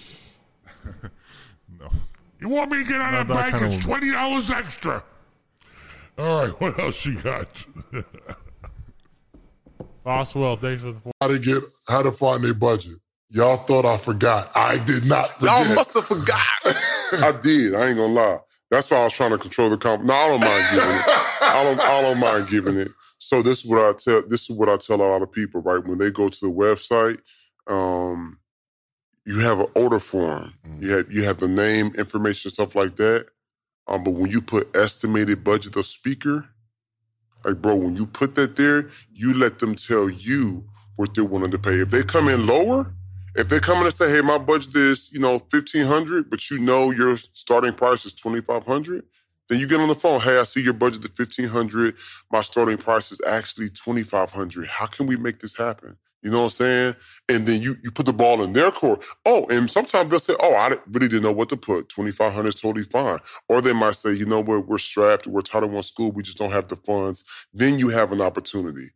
No. 1.78 1.90
You 2.40 2.48
want 2.48 2.70
me 2.70 2.78
to 2.78 2.84
get 2.88 3.00
on 3.00 3.12
Not 3.12 3.26
that 3.26 3.34
that 3.34 3.34
bike? 3.34 3.52
kind 3.52 3.64
of 3.66 3.72
It's 3.72 3.86
woman. 3.86 4.00
twenty 4.00 4.12
dollars 4.12 4.50
extra. 4.50 5.02
All 6.16 6.42
right, 6.46 6.60
what 6.60 6.78
else 6.78 7.04
you 7.04 7.20
got? 7.20 7.48
Boswell, 10.04 10.56
thanks 10.56 10.82
for 10.82 10.92
the 10.92 11.00
four. 11.00 11.12
How 11.20 11.28
to 11.28 11.38
get 11.38 11.62
how 11.88 12.02
to 12.02 12.12
find 12.12 12.42
their 12.44 12.54
budget. 12.54 12.94
Y'all 13.30 13.56
thought 13.56 13.84
I 13.84 13.96
forgot. 13.98 14.52
I 14.56 14.78
did 14.78 15.04
not 15.04 15.28
forget. 15.30 15.66
Y'all 15.66 15.74
must 15.74 15.94
have 15.94 16.06
forgot. 16.06 16.38
I 16.64 17.36
did. 17.42 17.74
I 17.74 17.88
ain't 17.88 17.98
gonna 17.98 18.12
lie. 18.12 18.38
That's 18.70 18.90
why 18.90 18.98
I 18.98 19.04
was 19.04 19.12
trying 19.12 19.30
to 19.32 19.38
control 19.38 19.68
the 19.68 19.76
comp. 19.76 20.04
No, 20.04 20.14
I 20.14 20.28
don't 20.28 20.40
mind 20.40 20.64
giving 20.72 20.88
it. 20.88 21.02
I 21.06 21.62
don't. 21.64 21.80
I 21.80 22.02
don't 22.02 22.20
mind 22.20 22.48
giving 22.48 22.76
it. 22.78 22.88
So 23.18 23.42
this 23.42 23.64
is 23.64 23.70
what 23.70 23.80
I 23.80 23.92
tell. 23.92 24.22
This 24.28 24.48
is 24.48 24.56
what 24.56 24.68
I 24.68 24.76
tell 24.76 25.00
a 25.00 25.02
lot 25.02 25.22
of 25.22 25.32
people. 25.32 25.60
Right 25.62 25.84
when 25.84 25.98
they 25.98 26.10
go 26.10 26.28
to 26.28 26.40
the 26.40 26.52
website, 26.52 27.18
um, 27.68 28.38
you 29.26 29.40
have 29.40 29.60
an 29.60 29.68
order 29.76 30.00
form. 30.00 30.54
You 30.80 30.90
have 30.98 31.12
you 31.12 31.24
have 31.24 31.38
the 31.38 31.48
name, 31.48 31.92
information, 31.98 32.50
stuff 32.50 32.74
like 32.76 32.96
that. 32.96 33.28
Um, 33.88 34.04
but 34.04 34.12
when 34.12 34.30
you 34.30 34.42
put 34.42 34.76
estimated 34.76 35.44
budget 35.44 35.76
of 35.76 35.86
speaker, 35.86 36.48
like 37.44 37.62
bro, 37.62 37.76
when 37.76 37.96
you 37.96 38.06
put 38.06 38.34
that 38.36 38.56
there, 38.56 38.90
you 39.12 39.34
let 39.34 39.60
them 39.60 39.74
tell 39.76 40.10
you 40.10 40.64
what 40.96 41.14
they're 41.14 41.24
willing 41.24 41.52
to 41.52 41.58
pay. 41.58 41.80
If 41.80 41.90
they 41.90 42.02
come 42.04 42.28
in 42.28 42.46
lower, 42.46 42.94
If 43.34 43.48
they 43.48 43.60
come 43.60 43.78
in 43.78 43.84
and 43.84 43.94
say, 43.94 44.10
"Hey, 44.10 44.20
my 44.20 44.38
budget 44.38 44.76
is 44.76 45.10
you 45.12 45.20
know 45.20 45.38
fifteen 45.38 45.86
hundred, 45.86 46.28
but 46.30 46.50
you 46.50 46.58
know 46.58 46.90
your 46.90 47.16
starting 47.16 47.72
price 47.72 48.04
is 48.04 48.14
twenty 48.14 48.42
five 48.42 48.64
hundred, 48.66 49.04
then 49.48 49.58
you 49.58 49.66
get 49.68 49.80
on 49.80 49.88
the 49.88 49.94
phone. 49.94 50.20
Hey, 50.20 50.38
I 50.38 50.44
see 50.44 50.62
your 50.62 50.74
budget 50.74 51.04
is 51.04 51.10
fifteen 51.16 51.48
hundred. 51.48 51.94
My 52.30 52.42
starting 52.42 52.76
price 52.76 53.10
is 53.12 53.20
actually 53.26 53.70
twenty 53.70 54.02
five 54.02 54.32
hundred. 54.32 54.66
How 54.68 54.86
can 54.86 55.06
we 55.06 55.16
make 55.16 55.40
this 55.40 55.56
happen? 55.56 55.96
You 56.26 56.32
know 56.32 56.38
what 56.38 56.44
I'm 56.46 56.50
saying? 56.50 56.96
And 57.28 57.46
then 57.46 57.62
you 57.62 57.76
you 57.84 57.92
put 57.92 58.04
the 58.04 58.12
ball 58.12 58.42
in 58.42 58.52
their 58.52 58.72
court. 58.72 59.04
Oh, 59.24 59.46
and 59.48 59.70
sometimes 59.70 60.10
they'll 60.10 60.18
say, 60.18 60.34
"Oh, 60.40 60.56
I 60.56 60.74
really 60.88 61.06
didn't 61.06 61.22
know 61.22 61.30
what 61.30 61.48
to 61.50 61.56
put. 61.56 61.88
Twenty 61.88 62.10
five 62.10 62.32
hundred 62.32 62.48
is 62.48 62.60
totally 62.60 62.82
fine." 62.82 63.20
Or 63.48 63.60
they 63.60 63.72
might 63.72 63.94
say, 63.94 64.12
"You 64.12 64.26
know 64.26 64.40
what? 64.40 64.66
We're 64.66 64.78
strapped. 64.78 65.28
We're 65.28 65.42
Title 65.42 65.68
One 65.68 65.84
school. 65.84 66.10
We 66.10 66.24
just 66.24 66.36
don't 66.36 66.50
have 66.50 66.66
the 66.66 66.74
funds." 66.74 67.22
Then 67.52 67.78
you 67.78 67.90
have 67.90 68.10
an 68.10 68.20
opportunity. 68.20 68.88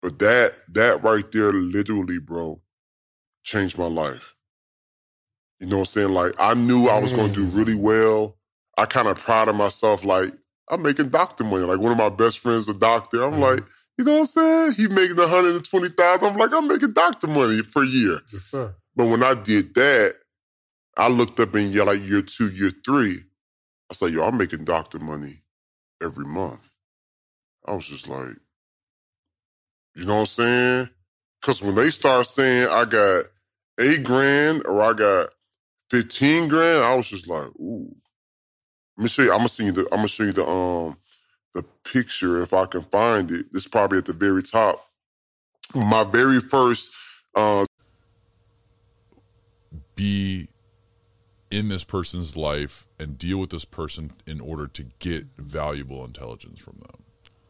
But 0.00 0.18
that 0.20 0.54
that 0.72 1.02
right 1.02 1.30
there, 1.30 1.52
literally, 1.52 2.18
bro, 2.18 2.62
changed 3.42 3.76
my 3.76 3.88
life. 3.88 4.34
You 5.60 5.66
know 5.66 5.76
what 5.76 5.80
I'm 5.80 5.92
saying? 5.92 6.14
Like 6.14 6.32
I 6.38 6.54
knew 6.54 6.86
I 6.86 6.98
was 6.98 7.12
going 7.12 7.30
to 7.30 7.34
do 7.34 7.46
mm. 7.46 7.54
really 7.54 7.74
well. 7.74 8.38
I 8.78 8.86
kind 8.86 9.08
of 9.08 9.18
proud 9.18 9.48
of 9.48 9.56
myself. 9.56 10.06
Like 10.06 10.32
I'm 10.70 10.80
making 10.80 11.10
doctor 11.10 11.44
money. 11.44 11.64
Like 11.64 11.80
one 11.80 11.92
of 11.92 11.98
my 11.98 12.08
best 12.08 12.38
friends, 12.38 12.66
a 12.66 12.72
doctor. 12.72 13.24
I'm 13.24 13.34
mm. 13.34 13.40
like, 13.40 13.60
you 13.98 14.04
know 14.04 14.12
what 14.12 14.18
I'm 14.20 14.26
saying? 14.26 14.72
He 14.74 14.88
making 14.88 15.16
120,000. 15.16 16.28
I'm 16.28 16.36
like, 16.36 16.52
I'm 16.54 16.68
making 16.68 16.92
doctor 16.92 17.26
money 17.26 17.62
per 17.62 17.84
year. 17.84 18.20
Yes, 18.32 18.44
sir. 18.44 18.74
But 18.96 19.06
when 19.06 19.22
I 19.22 19.34
did 19.34 19.74
that, 19.74 20.14
I 20.96 21.08
looked 21.08 21.38
up 21.40 21.54
in 21.56 21.72
year 21.72 21.84
like 21.84 22.02
year 22.02 22.22
two, 22.22 22.48
year 22.50 22.70
three. 22.70 23.24
I 23.90 23.94
said, 23.94 24.12
yo, 24.12 24.24
I'm 24.24 24.38
making 24.38 24.64
doctor 24.64 24.98
money 24.98 25.42
every 26.02 26.26
month. 26.26 26.70
I 27.66 27.74
was 27.74 27.86
just 27.88 28.08
like, 28.08 28.30
you 29.94 30.06
know 30.06 30.14
what 30.14 30.20
I'm 30.20 30.26
saying? 30.26 30.88
Because 31.40 31.62
when 31.62 31.74
they 31.74 31.90
start 31.90 32.26
saying 32.26 32.68
I 32.70 32.84
got 32.84 33.24
eight 33.80 34.04
grand 34.04 34.66
or 34.66 34.82
I 34.82 34.92
got 34.92 35.30
15 35.90 36.48
grand, 36.48 36.84
I 36.84 36.94
was 36.94 37.08
just 37.10 37.28
like, 37.28 37.48
ooh. 37.60 37.94
Let 38.96 39.02
me 39.04 39.08
show 39.08 39.22
you. 39.22 39.30
I'm 39.32 39.38
gonna 39.38 39.48
see 39.48 39.64
you 39.64 39.72
the 39.72 39.82
I'm 39.92 39.98
gonna 39.98 40.08
show 40.08 40.24
you 40.24 40.32
the 40.32 40.46
um 40.46 40.96
the 41.58 41.90
picture 41.90 42.40
if 42.40 42.52
I 42.52 42.66
can 42.66 42.82
find 42.82 43.30
it. 43.30 43.52
This 43.52 43.64
is 43.64 43.68
probably 43.68 43.98
at 43.98 44.06
the 44.06 44.12
very 44.12 44.42
top. 44.42 44.86
My 45.74 46.04
very 46.04 46.40
first 46.40 46.92
uh 47.34 47.66
be 49.94 50.48
in 51.50 51.68
this 51.68 51.82
person's 51.82 52.36
life 52.36 52.86
and 53.00 53.18
deal 53.18 53.38
with 53.38 53.50
this 53.50 53.64
person 53.64 54.12
in 54.26 54.40
order 54.40 54.66
to 54.66 54.84
get 54.98 55.26
valuable 55.36 56.04
intelligence 56.04 56.60
from 56.60 56.78
them. 56.78 57.02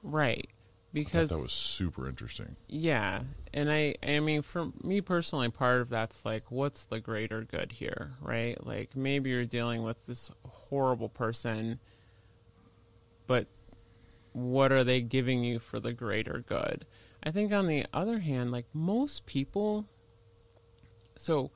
Right. 0.02 0.48
Because 0.92 1.28
thought 1.28 1.36
that 1.36 1.42
was 1.42 1.52
super 1.52 2.08
interesting. 2.08 2.56
Yeah, 2.66 3.20
and 3.52 3.70
I 3.70 3.96
I 4.02 4.20
mean 4.20 4.40
for 4.40 4.70
me 4.82 5.02
personally 5.02 5.50
part 5.50 5.82
of 5.82 5.90
that's 5.90 6.24
like 6.24 6.50
what's 6.50 6.86
the 6.86 6.98
greater 6.98 7.42
good 7.42 7.72
here, 7.72 8.14
right? 8.22 8.66
Like 8.66 8.96
maybe 8.96 9.30
you're 9.30 9.44
dealing 9.44 9.82
with 9.82 10.06
this 10.06 10.30
horrible 10.44 11.10
person 11.10 11.78
but 13.28 13.46
what 14.38 14.72
are 14.72 14.84
they 14.84 15.00
giving 15.00 15.44
you 15.44 15.58
for 15.58 15.80
the 15.80 15.92
greater 15.92 16.42
good? 16.46 16.86
I 17.22 17.30
think 17.30 17.52
on 17.52 17.66
the 17.66 17.86
other 17.92 18.20
hand, 18.20 18.52
like 18.52 18.66
most 18.72 19.26
people 19.26 19.86
so 21.18 21.50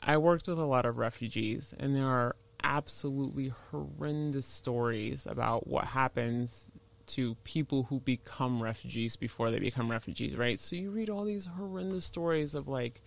I 0.00 0.16
worked 0.16 0.46
with 0.46 0.58
a 0.58 0.64
lot 0.64 0.86
of 0.86 0.98
refugees 0.98 1.74
and 1.78 1.94
there 1.94 2.06
are 2.06 2.36
absolutely 2.62 3.52
horrendous 3.70 4.46
stories 4.46 5.26
about 5.26 5.66
what 5.66 5.86
happens 5.86 6.70
to 7.08 7.34
people 7.44 7.84
who 7.84 8.00
become 8.00 8.62
refugees 8.62 9.16
before 9.16 9.50
they 9.50 9.58
become 9.58 9.90
refugees, 9.90 10.36
right? 10.36 10.58
So 10.58 10.76
you 10.76 10.90
read 10.90 11.10
all 11.10 11.24
these 11.24 11.46
horrendous 11.46 12.04
stories 12.04 12.54
of 12.54 12.68
like 12.68 13.02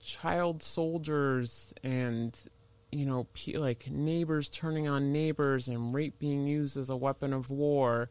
child 0.00 0.62
soldiers 0.62 1.74
and 1.82 2.38
you 2.90 3.04
know 3.04 3.26
pe- 3.34 3.56
like 3.56 3.90
neighbors 3.90 4.48
turning 4.48 4.88
on 4.88 5.12
neighbors 5.12 5.68
and 5.68 5.94
rape 5.94 6.18
being 6.18 6.46
used 6.46 6.76
as 6.76 6.90
a 6.90 6.96
weapon 6.96 7.32
of 7.32 7.50
war. 7.50 8.10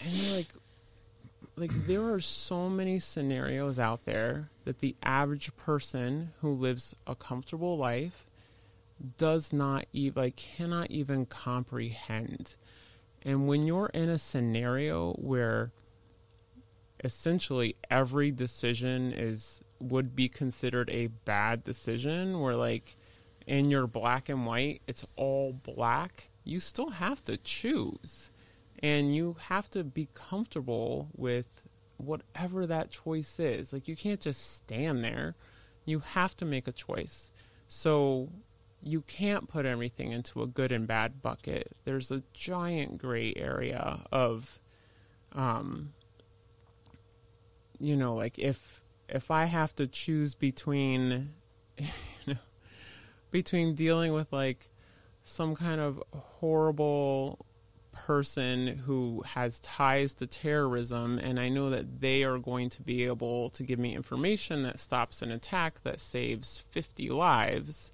And 0.00 0.12
you're 0.12 0.36
like 0.36 0.48
like 1.56 1.86
there 1.86 2.12
are 2.12 2.20
so 2.20 2.68
many 2.68 2.98
scenarios 2.98 3.78
out 3.78 4.04
there 4.04 4.50
that 4.64 4.80
the 4.80 4.94
average 5.02 5.54
person 5.56 6.32
who 6.40 6.52
lives 6.52 6.94
a 7.06 7.14
comfortable 7.14 7.78
life 7.78 8.26
does 9.18 9.52
not 9.52 9.86
even 9.92 10.22
like 10.22 10.36
cannot 10.36 10.90
even 10.90 11.26
comprehend. 11.26 12.56
And 13.22 13.48
when 13.48 13.66
you're 13.66 13.90
in 13.92 14.08
a 14.08 14.18
scenario 14.18 15.14
where 15.14 15.72
essentially 17.02 17.76
every 17.90 18.30
decision 18.30 19.12
is 19.12 19.60
would 19.78 20.16
be 20.16 20.28
considered 20.28 20.88
a 20.90 21.08
bad 21.08 21.64
decision 21.64 22.40
where 22.40 22.54
like 22.54 22.96
in 23.46 23.70
your 23.70 23.86
black 23.86 24.28
and 24.28 24.44
white 24.46 24.82
it's 24.86 25.06
all 25.16 25.52
black, 25.52 26.28
you 26.44 26.60
still 26.60 26.90
have 26.90 27.24
to 27.24 27.36
choose. 27.36 28.30
And 28.82 29.14
you 29.14 29.36
have 29.48 29.70
to 29.70 29.84
be 29.84 30.08
comfortable 30.12 31.08
with 31.16 31.46
whatever 31.96 32.66
that 32.66 32.90
choice 32.90 33.40
is. 33.40 33.72
Like 33.72 33.88
you 33.88 33.96
can't 33.96 34.20
just 34.20 34.54
stand 34.54 35.02
there. 35.02 35.34
You 35.84 36.00
have 36.00 36.36
to 36.36 36.44
make 36.44 36.68
a 36.68 36.72
choice. 36.72 37.32
So 37.68 38.28
you 38.82 39.00
can't 39.00 39.48
put 39.48 39.66
everything 39.66 40.12
into 40.12 40.42
a 40.42 40.46
good 40.46 40.72
and 40.72 40.86
bad 40.86 41.22
bucket. 41.22 41.74
There's 41.84 42.10
a 42.10 42.22
giant 42.32 42.98
gray 42.98 43.32
area 43.36 44.04
of 44.12 44.60
um 45.32 45.92
you 47.78 47.96
know 47.96 48.14
like 48.14 48.38
if 48.38 48.80
if 49.08 49.30
I 49.30 49.46
have 49.46 49.74
to 49.76 49.86
choose 49.86 50.34
between 50.34 51.30
you 51.78 51.86
know 52.26 52.36
between 53.36 53.74
dealing 53.74 54.14
with 54.14 54.32
like 54.32 54.70
some 55.22 55.54
kind 55.54 55.78
of 55.78 56.02
horrible 56.14 57.44
person 57.92 58.66
who 58.86 59.22
has 59.26 59.60
ties 59.60 60.14
to 60.14 60.26
terrorism 60.26 61.18
and 61.18 61.38
I 61.38 61.50
know 61.50 61.68
that 61.68 62.00
they 62.00 62.24
are 62.24 62.38
going 62.38 62.70
to 62.70 62.82
be 62.82 63.04
able 63.04 63.50
to 63.50 63.62
give 63.62 63.78
me 63.78 63.94
information 63.94 64.62
that 64.62 64.78
stops 64.78 65.20
an 65.20 65.30
attack 65.30 65.82
that 65.82 66.00
saves 66.00 66.64
50 66.70 67.10
lives 67.10 67.92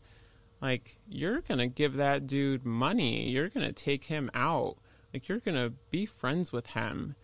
like 0.60 0.98
you're 1.08 1.40
going 1.40 1.58
to 1.58 1.66
give 1.66 1.94
that 1.94 2.28
dude 2.28 2.64
money. 2.64 3.28
You're 3.28 3.48
going 3.48 3.66
to 3.66 3.72
take 3.72 4.04
him 4.04 4.30
out. 4.32 4.76
Like 5.12 5.28
you're 5.28 5.40
going 5.40 5.56
to 5.56 5.72
be 5.90 6.06
friends 6.06 6.52
with 6.52 6.68
him 6.68 7.16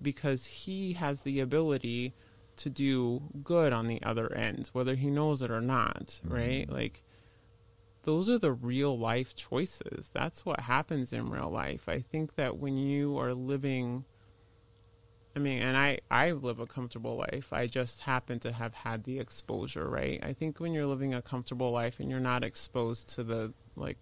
because 0.00 0.46
he 0.46 0.94
has 0.94 1.20
the 1.20 1.40
ability 1.40 2.14
to 2.56 2.70
do 2.70 3.20
good 3.44 3.70
on 3.74 3.86
the 3.86 4.02
other 4.02 4.32
end 4.32 4.70
whether 4.72 4.94
he 4.94 5.10
knows 5.10 5.42
it 5.42 5.50
or 5.50 5.60
not 5.60 6.20
right? 6.24 6.66
Mm-hmm. 6.66 6.72
Like 6.72 7.02
those 8.06 8.30
are 8.30 8.38
the 8.38 8.52
real 8.52 8.96
life 8.96 9.34
choices. 9.34 10.10
That's 10.14 10.46
what 10.46 10.60
happens 10.60 11.12
in 11.12 11.28
real 11.28 11.50
life. 11.50 11.88
I 11.88 12.00
think 12.00 12.36
that 12.36 12.56
when 12.56 12.76
you 12.76 13.18
are 13.18 13.34
living 13.34 14.04
I 15.34 15.38
mean, 15.38 15.60
and 15.60 15.76
I 15.76 15.98
I 16.10 16.30
live 16.30 16.60
a 16.60 16.66
comfortable 16.66 17.16
life. 17.16 17.52
I 17.52 17.66
just 17.66 18.00
happen 18.00 18.38
to 18.40 18.52
have 18.52 18.72
had 18.72 19.04
the 19.04 19.18
exposure, 19.18 19.86
right? 19.86 20.18
I 20.22 20.32
think 20.32 20.60
when 20.60 20.72
you're 20.72 20.86
living 20.86 21.12
a 21.12 21.20
comfortable 21.20 21.72
life 21.72 22.00
and 22.00 22.08
you're 22.08 22.20
not 22.20 22.42
exposed 22.42 23.08
to 23.16 23.24
the 23.24 23.52
like 23.74 23.98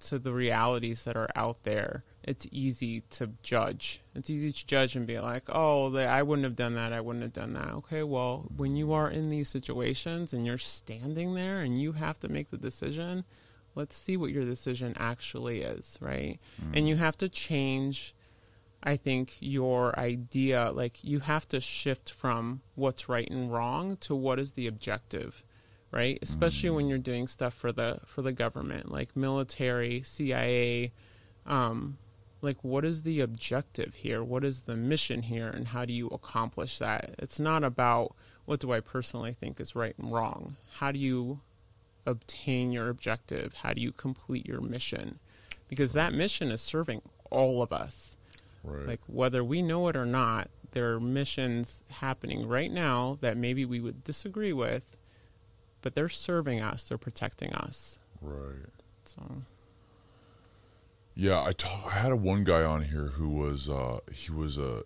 to 0.00 0.18
the 0.18 0.32
realities 0.32 1.04
that 1.04 1.16
are 1.16 1.30
out 1.34 1.64
there, 1.64 2.04
it's 2.26 2.46
easy 2.50 3.02
to 3.10 3.30
judge. 3.42 4.02
It's 4.14 4.28
easy 4.28 4.52
to 4.52 4.66
judge 4.66 4.96
and 4.96 5.06
be 5.06 5.18
like, 5.18 5.44
"Oh, 5.48 5.94
I 5.96 6.22
wouldn't 6.22 6.44
have 6.44 6.56
done 6.56 6.74
that. 6.74 6.92
I 6.92 7.00
wouldn't 7.00 7.22
have 7.22 7.32
done 7.32 7.54
that." 7.54 7.72
Okay, 7.74 8.02
well, 8.02 8.46
when 8.54 8.76
you 8.76 8.92
are 8.92 9.08
in 9.10 9.30
these 9.30 9.48
situations 9.48 10.32
and 10.32 10.44
you're 10.44 10.58
standing 10.58 11.34
there 11.34 11.60
and 11.60 11.80
you 11.80 11.92
have 11.92 12.18
to 12.20 12.28
make 12.28 12.50
the 12.50 12.58
decision, 12.58 13.24
let's 13.74 13.96
see 13.96 14.16
what 14.16 14.32
your 14.32 14.44
decision 14.44 14.94
actually 14.98 15.62
is, 15.62 15.96
right? 16.00 16.38
And 16.74 16.88
you 16.88 16.96
have 16.96 17.16
to 17.18 17.28
change 17.28 18.14
I 18.82 18.96
think 18.96 19.36
your 19.40 19.98
idea, 19.98 20.70
like 20.70 21.02
you 21.02 21.18
have 21.20 21.48
to 21.48 21.60
shift 21.60 22.10
from 22.10 22.60
what's 22.76 23.08
right 23.08 23.28
and 23.28 23.52
wrong 23.52 23.96
to 23.98 24.14
what 24.14 24.38
is 24.38 24.52
the 24.52 24.68
objective, 24.68 25.42
right? 25.90 26.20
Especially 26.22 26.70
when 26.70 26.86
you're 26.86 26.98
doing 26.98 27.26
stuff 27.26 27.52
for 27.52 27.72
the 27.72 27.98
for 28.06 28.22
the 28.22 28.32
government, 28.32 28.92
like 28.92 29.16
military, 29.16 30.02
CIA, 30.02 30.92
um, 31.46 31.98
like 32.46 32.62
what 32.62 32.84
is 32.84 33.02
the 33.02 33.20
objective 33.20 33.96
here? 33.96 34.22
What 34.22 34.44
is 34.44 34.62
the 34.62 34.76
mission 34.76 35.22
here, 35.22 35.48
and 35.48 35.68
how 35.68 35.84
do 35.84 35.92
you 35.92 36.06
accomplish 36.06 36.78
that? 36.78 37.16
It's 37.18 37.40
not 37.40 37.64
about 37.64 38.14
what 38.46 38.60
do 38.60 38.72
I 38.72 38.80
personally 38.80 39.34
think 39.34 39.60
is 39.60 39.74
right 39.74 39.94
and 39.98 40.12
wrong. 40.12 40.56
How 40.76 40.92
do 40.92 40.98
you 40.98 41.40
obtain 42.06 42.70
your 42.70 42.88
objective? 42.88 43.52
How 43.62 43.72
do 43.72 43.82
you 43.82 43.90
complete 43.90 44.46
your 44.46 44.60
mission? 44.60 45.18
Because 45.68 45.92
that 45.92 46.14
mission 46.14 46.52
is 46.52 46.60
serving 46.60 47.02
all 47.30 47.60
of 47.60 47.72
us. 47.72 48.16
Right. 48.62 48.86
Like 48.86 49.00
whether 49.08 49.42
we 49.42 49.60
know 49.60 49.88
it 49.88 49.96
or 49.96 50.06
not, 50.06 50.48
there 50.70 50.94
are 50.94 51.00
missions 51.00 51.82
happening 51.88 52.46
right 52.46 52.70
now 52.70 53.18
that 53.20 53.36
maybe 53.36 53.64
we 53.64 53.80
would 53.80 54.04
disagree 54.04 54.52
with, 54.52 54.96
but 55.82 55.96
they're 55.96 56.08
serving 56.08 56.60
us, 56.60 56.88
they're 56.88 56.98
protecting 56.98 57.52
us. 57.52 57.98
Right. 58.20 58.70
So 59.04 59.42
Yeah, 61.16 61.42
I 61.42 61.52
ta- 61.52 61.86
I 61.88 61.92
had 61.98 62.12
a 62.12 62.16
one 62.16 62.44
guy 62.44 62.62
on 62.62 62.82
here 62.84 63.06
who 63.08 63.30
was 63.30 63.68
uh 63.70 64.00
he 64.12 64.30
was 64.30 64.58
a 64.58 64.82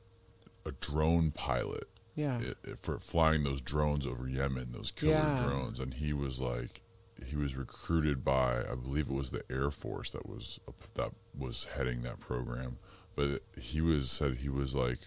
a 0.64 0.72
drone 0.72 1.30
pilot. 1.32 1.88
Yeah. 2.14 2.38
it- 2.40 2.58
it- 2.64 2.78
for 2.78 2.98
flying 2.98 3.44
those 3.44 3.60
drones 3.60 4.06
over 4.06 4.28
Yemen, 4.28 4.72
those 4.72 4.90
killer 4.90 5.12
Yeah. 5.12 5.36
drones, 5.42 5.80
and 5.80 5.94
he 5.94 6.12
was 6.12 6.38
like, 6.40 6.82
he 7.24 7.34
was 7.36 7.56
recruited 7.56 8.24
by, 8.24 8.62
I 8.70 8.74
believe 8.74 9.08
it 9.08 9.14
was 9.14 9.30
the 9.30 9.42
Air 9.50 9.70
Force 9.70 10.10
that 10.10 10.26
was 10.28 10.60
that 10.94 11.12
was 11.36 11.64
heading 11.76 12.02
that 12.02 12.20
program, 12.20 12.78
but 13.16 13.42
he 13.58 13.80
was 13.80 14.10
said 14.10 14.36
he 14.38 14.48
was 14.50 14.74
like 14.74 14.98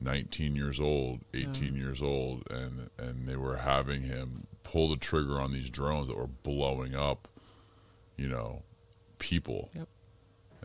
19 0.00 0.56
years 0.56 0.80
old, 0.80 1.20
18 1.34 1.76
years 1.76 2.02
old, 2.02 2.50
and 2.50 2.90
and 2.98 3.28
they 3.28 3.36
were 3.36 3.56
having 3.58 4.02
him 4.02 4.46
pull 4.64 4.88
the 4.88 4.96
trigger 4.96 5.40
on 5.40 5.52
these 5.52 5.70
drones 5.70 6.08
that 6.08 6.16
were 6.16 6.26
blowing 6.26 6.94
up, 6.94 7.28
you 8.16 8.28
know, 8.28 8.62
people. 9.18 9.70
Yep. 9.74 9.88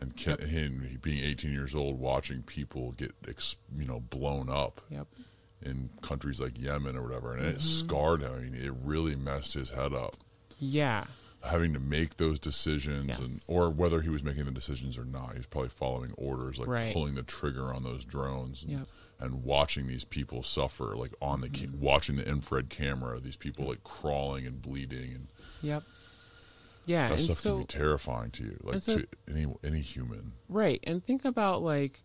And 0.00 0.16
Ken, 0.16 0.38
him 0.38 0.98
being 1.02 1.22
18 1.22 1.52
years 1.52 1.74
old, 1.74 1.98
watching 2.00 2.42
people 2.42 2.92
get, 2.92 3.12
ex, 3.28 3.56
you 3.76 3.84
know, 3.84 4.00
blown 4.00 4.48
up 4.48 4.80
Yep. 4.90 5.06
in 5.62 5.90
countries 6.00 6.40
like 6.40 6.58
Yemen 6.58 6.96
or 6.96 7.02
whatever, 7.02 7.34
and 7.34 7.44
it 7.44 7.56
Mm-hmm. 7.58 7.86
scarred 7.86 8.22
him. 8.22 8.32
I 8.34 8.38
mean, 8.38 8.54
it 8.54 8.72
really 8.82 9.14
messed 9.14 9.52
his 9.54 9.70
head 9.70 9.92
up. 9.92 10.16
Yeah. 10.58 11.04
Having 11.42 11.74
to 11.74 11.80
make 11.80 12.16
those 12.16 12.38
decisions, 12.38 13.18
and 13.18 13.40
or 13.46 13.68
whether 13.70 14.00
he 14.00 14.08
was 14.08 14.22
making 14.22 14.46
the 14.46 14.50
decisions 14.50 14.96
or 14.96 15.04
not, 15.04 15.32
he 15.32 15.38
was 15.38 15.46
probably 15.46 15.68
following 15.70 16.12
orders, 16.12 16.58
like 16.58 16.68
Right. 16.68 16.92
pulling 16.94 17.14
the 17.14 17.22
trigger 17.22 17.72
on 17.72 17.82
those 17.82 18.04
drones, 18.06 18.62
and, 18.62 18.72
Yep. 18.72 18.88
and 19.20 19.42
watching 19.44 19.86
these 19.86 20.04
people 20.04 20.42
suffer, 20.42 20.96
like 20.96 21.12
on 21.20 21.42
the 21.42 21.48
ca- 21.50 21.68
watching 21.78 22.16
the 22.16 22.26
infrared 22.26 22.70
camera, 22.70 23.20
these 23.20 23.36
people 23.36 23.66
like 23.66 23.84
crawling 23.84 24.46
and 24.46 24.62
bleeding, 24.62 25.12
and 25.14 25.28
Yep. 25.62 25.84
Yeah. 26.90 27.08
that 27.10 27.20
stuff 27.20 27.38
so 27.38 27.50
can 27.52 27.60
be 27.60 27.66
terrifying 27.66 28.30
to 28.32 28.44
you, 28.44 28.60
like 28.62 28.82
so- 28.82 28.98
to 28.98 29.06
any 29.28 29.46
any 29.64 29.80
human. 29.80 30.32
Right. 30.48 30.80
And 30.84 31.04
think 31.04 31.24
about 31.24 31.62
like 31.62 32.02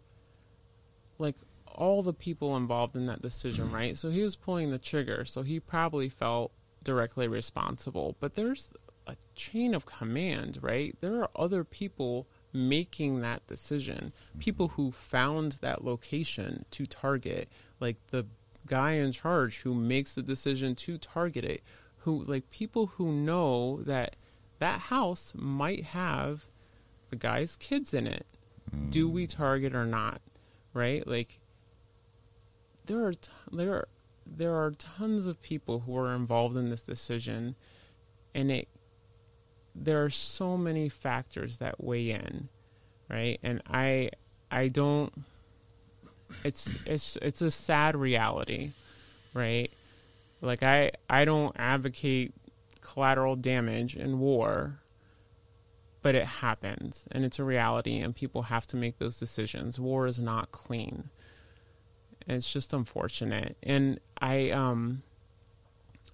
like 1.17 1.35
all 1.73 2.03
the 2.03 2.13
people 2.13 2.55
involved 2.55 2.95
in 2.95 3.05
that 3.07 3.21
decision, 3.21 3.65
mm-hmm. 3.65 3.75
right? 3.75 3.97
So 3.97 4.09
he 4.09 4.21
was 4.21 4.35
pulling 4.35 4.71
the 4.71 4.77
trigger, 4.77 5.25
so 5.25 5.41
he 5.41 5.59
probably 5.59 6.09
felt 6.09 6.51
directly 6.83 7.27
responsible. 7.27 8.15
But 8.19 8.35
there's 8.35 8.73
a 9.07 9.15
chain 9.35 9.75
of 9.75 9.85
command, 9.85 10.59
right? 10.61 10.95
There 11.01 11.21
are 11.21 11.29
other 11.35 11.63
people 11.63 12.27
making 12.53 13.21
that 13.21 13.45
decision. 13.47 14.13
Mm-hmm. 14.29 14.39
People 14.39 14.67
who 14.69 14.91
found 14.91 15.53
that 15.61 15.83
location 15.83 16.65
to 16.71 16.85
target, 16.85 17.49
like 17.79 17.97
the 18.11 18.25
guy 18.65 18.93
in 18.93 19.11
charge 19.11 19.59
who 19.59 19.73
makes 19.73 20.15
the 20.15 20.23
decision 20.23 20.75
to 20.75 20.97
target 20.97 21.43
it, 21.43 21.61
who 21.99 22.23
like 22.23 22.49
people 22.51 22.87
who 22.87 23.11
know 23.11 23.81
that 23.83 24.15
that 24.59 24.81
house 24.81 25.33
might 25.35 25.85
have 25.85 26.45
the 27.09 27.15
guy's 27.15 27.55
kids 27.55 27.93
in 27.93 28.07
it. 28.07 28.25
Do 28.89 29.09
we 29.09 29.25
mm. 29.25 29.29
target 29.29 29.75
or 29.75 29.85
not? 29.85 30.21
Right? 30.73 31.07
Like 31.07 31.39
there 32.85 33.05
are 33.05 33.13
t- 33.13 33.29
there 33.51 33.73
are, 33.73 33.87
there 34.25 34.55
are 34.55 34.71
tons 34.71 35.27
of 35.27 35.41
people 35.41 35.81
who 35.81 35.97
are 35.97 36.13
involved 36.13 36.55
in 36.55 36.69
this 36.69 36.81
decision 36.81 37.55
and 38.33 38.51
it 38.51 38.67
there 39.73 40.03
are 40.03 40.09
so 40.09 40.57
many 40.57 40.87
factors 40.87 41.57
that 41.57 41.83
weigh 41.83 42.11
in, 42.11 42.47
right? 43.09 43.39
And 43.43 43.61
I 43.69 44.11
I 44.49 44.69
don't 44.69 45.11
it's 46.43 46.75
it's 46.85 47.17
it's 47.21 47.41
a 47.41 47.51
sad 47.51 47.95
reality, 47.95 48.71
right? 49.33 49.69
Like 50.41 50.63
I 50.63 50.91
I 51.09 51.25
don't 51.25 51.55
advocate 51.57 52.33
collateral 52.85 53.35
damage 53.35 53.95
in 53.95 54.19
war, 54.19 54.79
but 56.01 56.13
it 56.15 56.25
happens 56.25 57.07
and 57.11 57.25
it's 57.25 57.39
a 57.39 57.43
reality 57.43 57.97
and 57.97 58.15
people 58.15 58.43
have 58.43 58.67
to 58.67 58.77
make 58.77 58.99
those 58.99 59.17
decisions. 59.17 59.79
War 59.79 60.05
is 60.05 60.19
not 60.19 60.51
clean. 60.51 61.09
And 62.27 62.37
it's 62.37 62.51
just 62.51 62.73
unfortunate. 62.73 63.57
And 63.63 63.99
I 64.21 64.51
um 64.51 65.01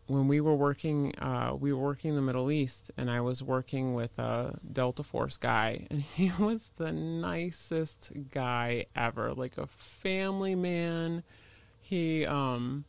when 0.07 0.27
we 0.27 0.39
were 0.39 0.55
working 0.55 1.13
uh 1.19 1.55
we 1.59 1.73
were 1.73 1.81
working 1.81 2.11
in 2.11 2.15
the 2.15 2.21
Middle 2.21 2.49
East 2.49 2.91
and 2.97 3.11
I 3.11 3.19
was 3.21 3.43
working 3.43 3.93
with 3.93 4.17
a 4.17 4.57
Delta 4.71 5.03
Force 5.03 5.35
guy 5.37 5.87
and 5.91 6.01
he 6.01 6.31
was 6.39 6.69
the 6.77 6.91
nicest 6.93 8.11
guy 8.31 8.85
ever, 8.95 9.33
like 9.33 9.57
a 9.57 9.67
family 9.67 10.55
man. 10.55 11.23
He 11.81 12.25
um 12.25 12.85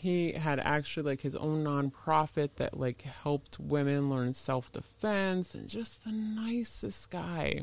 he 0.00 0.32
had 0.32 0.58
actually 0.60 1.10
like 1.10 1.20
his 1.20 1.36
own 1.36 1.64
nonprofit 1.64 2.50
that 2.56 2.78
like 2.78 3.02
helped 3.02 3.58
women 3.58 4.10
learn 4.10 4.32
self-defense 4.32 5.54
and 5.54 5.68
just 5.68 6.04
the 6.04 6.12
nicest 6.12 7.10
guy. 7.10 7.62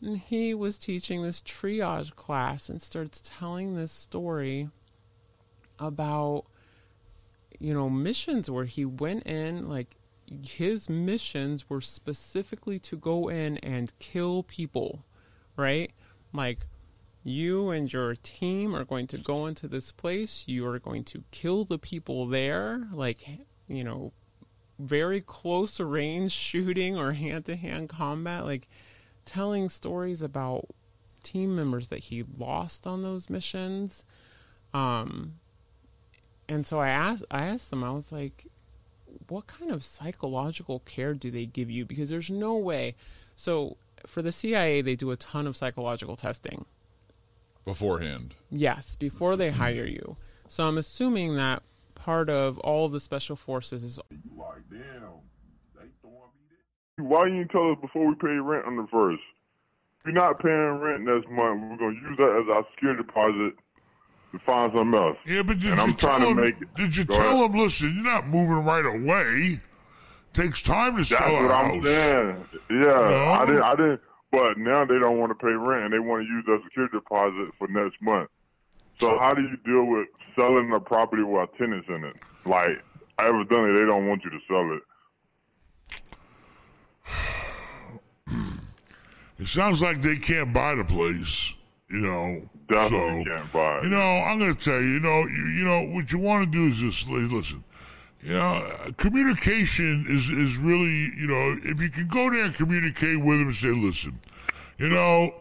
And 0.00 0.18
he 0.18 0.54
was 0.54 0.78
teaching 0.78 1.22
this 1.22 1.40
triage 1.40 2.14
class 2.14 2.68
and 2.68 2.80
starts 2.80 3.22
telling 3.24 3.74
this 3.74 3.92
story 3.92 4.68
about 5.78 6.44
you 7.58 7.74
know 7.74 7.90
missions 7.90 8.50
where 8.50 8.64
he 8.64 8.84
went 8.84 9.24
in 9.24 9.68
like 9.68 9.96
his 10.46 10.88
missions 10.88 11.68
were 11.68 11.80
specifically 11.80 12.78
to 12.78 12.96
go 12.96 13.28
in 13.28 13.58
and 13.58 13.92
kill 13.98 14.42
people 14.44 15.04
right? 15.56 15.90
Like 16.32 16.66
you 17.24 17.70
and 17.70 17.90
your 17.90 18.14
team 18.14 18.76
are 18.76 18.84
going 18.84 19.06
to 19.08 19.18
go 19.18 19.46
into 19.46 19.66
this 19.66 19.90
place. 19.90 20.44
You 20.46 20.66
are 20.66 20.78
going 20.78 21.04
to 21.04 21.24
kill 21.30 21.64
the 21.64 21.78
people 21.78 22.26
there 22.26 22.86
like 22.92 23.26
you 23.66 23.82
know 23.82 24.12
very 24.78 25.22
close 25.22 25.80
range 25.80 26.32
shooting 26.32 26.98
or 26.98 27.12
hand 27.12 27.46
to 27.46 27.56
hand 27.56 27.88
combat 27.88 28.44
like 28.44 28.68
telling 29.24 29.70
stories 29.70 30.20
about 30.20 30.66
team 31.22 31.56
members 31.56 31.88
that 31.88 32.00
he 32.00 32.22
lost 32.36 32.86
on 32.86 33.00
those 33.00 33.30
missions. 33.30 34.04
Um 34.74 35.36
and 36.46 36.66
so 36.66 36.78
I 36.78 36.90
asked 36.90 37.24
I 37.30 37.46
asked 37.46 37.70
them 37.70 37.82
I 37.82 37.90
was 37.90 38.12
like 38.12 38.46
what 39.28 39.46
kind 39.46 39.70
of 39.70 39.82
psychological 39.82 40.80
care 40.80 41.14
do 41.14 41.30
they 41.30 41.46
give 41.46 41.70
you? 41.70 41.86
Because 41.86 42.10
there's 42.10 42.30
no 42.30 42.56
way. 42.56 42.96
So 43.34 43.78
for 44.06 44.20
the 44.20 44.32
CIA 44.32 44.82
they 44.82 44.94
do 44.94 45.10
a 45.10 45.16
ton 45.16 45.46
of 45.46 45.56
psychological 45.56 46.16
testing 46.16 46.66
beforehand. 47.64 48.34
Yes, 48.50 48.96
before 48.96 49.36
they 49.36 49.50
hire 49.50 49.86
you. 49.86 50.16
So 50.48 50.66
I'm 50.68 50.78
assuming 50.78 51.36
that 51.36 51.62
part 51.94 52.28
of 52.28 52.58
all 52.58 52.86
of 52.86 52.92
the 52.92 53.00
special 53.00 53.36
forces 53.36 53.82
is 53.82 53.98
Why 56.96 57.26
you 57.26 57.38
didn't 57.38 57.48
tell 57.48 57.72
us 57.72 57.78
before 57.80 58.06
we 58.08 58.14
pay 58.14 58.28
rent 58.28 58.66
on 58.66 58.76
the 58.76 58.86
first? 58.90 59.22
If 60.00 60.06
you're 60.06 60.14
not 60.14 60.38
paying 60.38 60.78
rent 60.80 61.02
next 61.02 61.28
month, 61.30 61.60
we're 61.62 61.76
gonna 61.76 61.94
use 61.94 62.16
that 62.18 62.42
as 62.44 62.56
our 62.56 62.66
security 62.74 63.02
deposit 63.02 63.54
to 64.32 64.38
find 64.44 64.72
something 64.74 64.94
else. 65.00 65.16
Yeah, 65.26 65.42
but 65.42 65.58
did 65.58 65.70
and 65.70 65.76
you 65.78 65.82
I'm 65.82 65.94
tell 65.94 66.18
trying 66.18 66.34
to 66.36 66.40
make 66.42 66.60
it. 66.60 66.74
Did 66.74 66.96
you 66.96 67.04
Go 67.04 67.16
tell 67.16 67.32
ahead. 67.44 67.50
him? 67.50 67.58
Listen, 67.58 67.94
you're 67.96 68.04
not 68.04 68.26
moving 68.26 68.64
right 68.64 68.84
away. 68.84 69.54
It 69.54 69.60
Takes 70.34 70.62
time 70.62 70.92
to 70.92 70.96
That's 70.98 71.08
sell 71.08 71.36
a 71.36 71.42
what 71.42 71.50
I'm 71.50 71.82
saying. 71.82 72.44
Yeah, 72.70 72.76
No? 72.80 73.24
I 73.40 73.46
didn't. 73.46 73.62
I 73.62 73.70
didn't. 73.76 74.00
But 74.34 74.58
now 74.58 74.84
they 74.84 74.98
don't 74.98 75.20
want 75.20 75.30
to 75.30 75.36
pay 75.36 75.52
rent, 75.52 75.84
and 75.84 75.92
they 75.92 76.00
want 76.00 76.26
to 76.26 76.28
use 76.28 76.44
their 76.44 76.58
security 76.64 76.98
deposit 76.98 77.50
for 77.56 77.68
next 77.68 78.02
month. 78.02 78.28
So 78.98 79.16
how 79.16 79.32
do 79.32 79.42
you 79.42 79.56
deal 79.64 79.84
with 79.84 80.08
selling 80.34 80.72
a 80.72 80.80
property 80.80 81.22
with 81.22 81.50
tenants 81.56 81.86
in 81.88 82.02
it? 82.02 82.16
Like 82.44 82.82
evidently 83.20 83.74
they 83.78 83.86
don't 83.86 84.08
want 84.08 84.22
you 84.24 84.30
to 84.30 84.40
sell 84.48 84.72
it. 84.74 84.82
It 89.36 89.48
sounds 89.48 89.82
like 89.82 90.00
they 90.00 90.16
can't 90.16 90.54
buy 90.54 90.76
the 90.76 90.84
place. 90.84 91.54
You 91.90 91.98
know, 91.98 92.40
Definitely 92.68 93.24
so, 93.24 93.30
can't 93.30 93.52
buy 93.52 93.78
it. 93.78 93.84
You 93.84 93.90
know, 93.90 93.98
I'm 93.98 94.38
going 94.38 94.54
to 94.54 94.64
tell 94.64 94.80
you. 94.80 94.90
You 94.90 95.00
know, 95.00 95.26
you, 95.26 95.46
you 95.48 95.64
know 95.64 95.82
what 95.82 96.12
you 96.12 96.18
want 96.18 96.44
to 96.44 96.50
do 96.50 96.68
is 96.70 96.76
just 96.76 97.08
listen. 97.08 97.64
You 98.24 98.32
know, 98.32 98.66
communication 98.96 100.06
is 100.08 100.30
is 100.30 100.56
really 100.56 101.12
you 101.14 101.26
know 101.26 101.58
if 101.62 101.78
you 101.78 101.90
can 101.90 102.08
go 102.08 102.30
there 102.30 102.46
and 102.46 102.54
communicate 102.54 103.18
with 103.20 103.38
them 103.38 103.48
and 103.48 103.54
say, 103.54 103.68
listen, 103.68 104.18
you 104.78 104.88
know, 104.88 105.34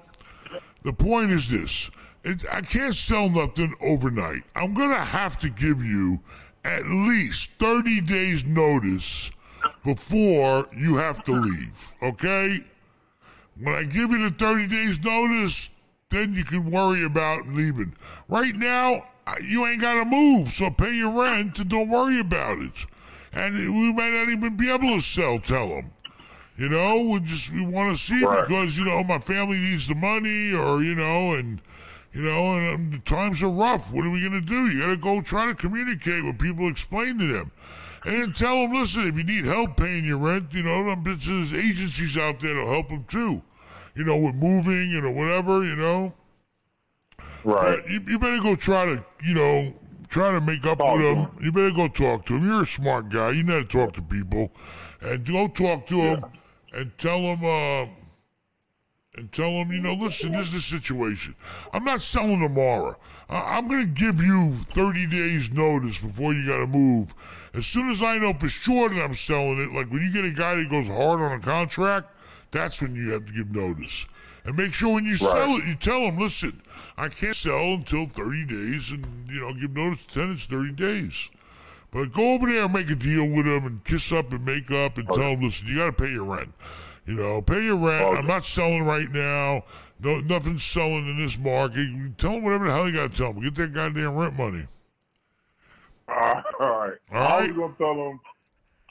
the 0.84 0.92
point 0.92 1.32
is 1.32 1.50
this: 1.50 1.90
it, 2.26 2.44
I 2.52 2.60
can't 2.60 2.94
sell 2.94 3.30
nothing 3.30 3.74
overnight. 3.80 4.44
I'm 4.54 4.74
gonna 4.74 5.06
have 5.06 5.40
to 5.40 5.50
give 5.50 5.82
you 5.82 6.20
at 6.66 6.86
least 6.86 7.52
30 7.60 8.02
days 8.02 8.44
notice 8.44 9.32
before 9.86 10.68
you 10.76 10.96
have 10.98 11.24
to 11.24 11.32
leave. 11.32 11.96
Okay? 12.04 12.60
When 13.62 13.76
I 13.76 13.84
give 13.84 14.12
you 14.12 14.30
the 14.30 14.36
30 14.36 14.68
days 14.68 15.00
notice, 15.02 15.70
then 16.10 16.34
you 16.34 16.44
can 16.44 16.70
worry 16.70 17.06
about 17.06 17.48
leaving. 17.48 17.96
Right 18.28 18.56
now, 18.56 19.06
you 19.42 19.66
ain't 19.66 19.82
got 19.82 19.96
to 19.96 20.06
move, 20.06 20.50
so 20.50 20.70
pay 20.70 20.94
your 20.94 21.12
rent 21.12 21.58
and 21.60 21.70
don't 21.70 21.90
worry 21.90 22.20
about 22.20 22.60
it. 22.60 22.74
And 23.32 23.56
we 23.56 23.92
might 23.94 24.12
not 24.12 24.30
even 24.30 24.56
be 24.56 24.70
able 24.70 24.96
to 24.96 25.02
sell, 25.02 25.40
tell 25.40 25.70
them. 25.70 25.92
You 26.56 26.70
know, 26.70 27.00
we 27.00 27.20
just 27.22 27.52
we 27.52 27.62
want 27.66 27.98
to 27.98 28.04
see 28.04 28.24
Right. 28.24 28.48
because 28.48 28.78
you 28.78 28.86
know 28.86 29.04
my 29.04 29.18
family 29.18 29.58
needs 29.58 29.88
the 29.88 29.96
money, 29.96 30.54
or 30.54 30.84
you 30.84 30.94
know, 30.94 31.34
and 31.34 31.60
you 32.14 32.22
know, 32.22 32.56
and 32.58 32.76
um, 32.76 32.92
the 32.92 33.00
times 33.00 33.42
are 33.42 33.50
rough. 33.50 33.92
What 33.92 34.06
are 34.06 34.12
we 34.12 34.22
gonna 34.22 34.40
do? 34.40 34.68
You 34.70 34.82
gotta 34.82 34.98
go 34.98 35.20
try 35.22 35.48
to 35.48 35.56
communicate 35.56 36.24
with 36.24 36.38
people, 36.38 36.68
explain 36.70 37.18
to 37.18 37.28
them, 37.34 37.52
and 38.06 38.22
then 38.22 38.34
tell 38.34 38.62
them, 38.62 38.74
listen, 38.74 39.08
if 39.08 39.18
you 39.18 39.24
need 39.24 39.46
help 39.46 39.78
paying 39.78 40.06
your 40.06 40.20
rent, 40.20 40.54
you 40.54 40.62
know, 40.62 40.88
um, 40.90 41.04
there's 41.04 41.28
agencies 41.54 42.18
out 42.18 42.40
there 42.40 42.54
to 42.54 42.68
help 42.68 42.90
them 42.90 43.06
too. 43.08 43.42
You 43.96 44.04
know, 44.04 44.18
with 44.18 44.36
moving, 44.36 44.92
you 44.92 45.02
know, 45.02 45.12
whatever, 45.12 45.64
you 45.64 45.76
know. 45.76 46.14
Right. 47.44 47.88
You, 47.90 48.00
you 48.08 48.20
better 48.20 48.40
go 48.42 48.56
try 48.56 48.86
to, 48.86 49.04
you 49.24 49.34
know, 49.34 49.74
try 50.10 50.32
to 50.32 50.42
make 50.42 50.66
up 50.66 50.78
Talk 50.80 50.98
with 50.98 51.06
him. 51.06 51.16
him. 51.18 51.30
You 51.42 51.52
better 51.52 51.72
go 51.72 51.88
talk 51.88 52.26
to 52.28 52.36
him. 52.36 52.46
You're 52.46 52.64
a 52.64 52.68
smart 52.68 53.10
guy. 53.10 53.32
You 53.32 53.44
know 53.44 53.54
how 53.56 53.60
to 53.60 53.66
talk 53.66 53.94
to 53.94 54.02
people, 54.02 54.52
and 55.02 55.26
go 55.26 55.48
talk 55.48 55.88
to 55.88 56.00
him 56.02 56.26
and 56.74 56.98
tell 56.98 57.20
him. 57.20 57.44
Uh, 57.44 57.88
and 59.16 59.32
tell 59.32 59.50
him, 59.52 59.72
you 59.72 59.80
know, 59.80 59.94
listen, 59.94 60.32
this 60.32 60.48
is 60.48 60.54
the 60.54 60.60
situation. 60.80 61.36
I'm 61.72 61.84
not 61.84 62.02
selling 62.02 62.40
tomorrow. 62.40 62.96
I- 63.30 63.58
I'm 63.58 63.68
going 63.68 63.82
to 63.82 63.94
give 63.94 64.20
you 64.20 64.56
30 64.70 65.06
days 65.06 65.52
notice 65.52 66.00
before 66.00 66.34
you 66.34 66.48
got 66.48 66.58
to 66.62 66.66
move. 66.66 67.14
As 67.54 67.68
soon 67.68 67.92
as 67.92 68.02
I 68.02 68.18
know 68.18 68.34
for 68.34 68.50
sure 68.50 68.90
that 68.90 69.00
I'm 69.00 69.14
selling 69.14 69.60
it, 69.60 69.72
like 69.72 69.92
when 69.92 70.02
you 70.02 70.12
get 70.12 70.26
a 70.26 70.32
guy 70.32 70.56
that 70.56 70.68
goes 70.68 70.88
hard 70.88 71.20
on 71.22 71.32
a 71.32 71.40
contract, 71.40 72.08
that's 72.50 72.82
when 72.82 72.96
you 72.96 73.12
have 73.12 73.28
to 73.28 73.32
give 73.32 73.52
notice. 73.52 74.08
And 74.46 74.58
make 74.58 74.74
sure 74.74 74.94
when 74.94 75.06
you 75.06 75.16
sell 75.16 75.56
it, 75.56 75.66
you 75.66 75.76
tell 75.76 76.02
them, 76.02 76.18
listen, 76.18 76.62
I 76.98 77.08
can't 77.10 77.36
sell 77.36 77.74
until 77.74 78.06
30 78.08 78.46
days 78.46 78.92
and, 78.92 79.06
you 79.30 79.40
know, 79.40 79.54
give 79.54 79.72
notice 79.72 80.04
to 80.06 80.14
tenants 80.14 80.46
30 80.46 80.72
days. 80.74 81.30
But 81.92 82.12
go 82.12 82.34
over 82.34 82.48
there 82.48 82.64
and 82.66 82.74
make 82.74 82.90
a 82.90 82.96
deal 82.96 83.26
with 83.26 83.46
them 83.46 83.66
and 83.66 83.84
kiss 83.84 84.12
up 84.12 84.34
and 84.34 84.44
make 84.44 84.70
up 84.72 84.98
and 84.98 85.08
tell 85.08 85.36
them, 85.36 85.42
listen, 85.42 85.68
you 85.68 85.78
got 85.78 85.86
to 85.86 85.94
pay 85.94 86.12
your 86.12 86.26
rent. 86.26 86.54
You 87.06 87.14
know, 87.14 87.42
pay 87.42 87.64
your 87.64 87.78
rent. 87.78 88.18
I'm 88.18 88.28
not 88.28 88.44
selling 88.46 88.84
right 88.84 89.12
now. 89.12 89.64
No, 90.00 90.20
nothing's 90.22 90.64
selling 90.64 91.08
in 91.08 91.18
this 91.18 91.38
market. 91.38 91.88
Tell 92.18 92.32
them 92.34 92.44
whatever 92.44 92.66
the 92.68 92.74
hell 92.74 92.88
you 92.88 92.94
got 92.96 93.12
to 93.12 93.18
tell 93.18 93.34
them. 93.34 93.44
Get 93.44 93.56
that 93.56 93.74
goddamn 93.74 94.16
rent 94.16 94.38
money. 94.38 94.68
All 96.08 96.16
right. 96.16 96.44
All 96.60 97.18
I 97.18 97.40
right. 97.40 97.56
was 97.56 97.58
gonna 97.58 97.74
tell 97.78 97.96
them 97.96 98.20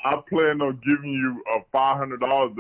I 0.05 0.17
plan 0.29 0.63
on 0.63 0.81
giving 0.85 1.11
you 1.13 1.43
a 1.55 1.61
five 1.71 1.99
hundred 1.99 2.21
dollars. 2.21 2.53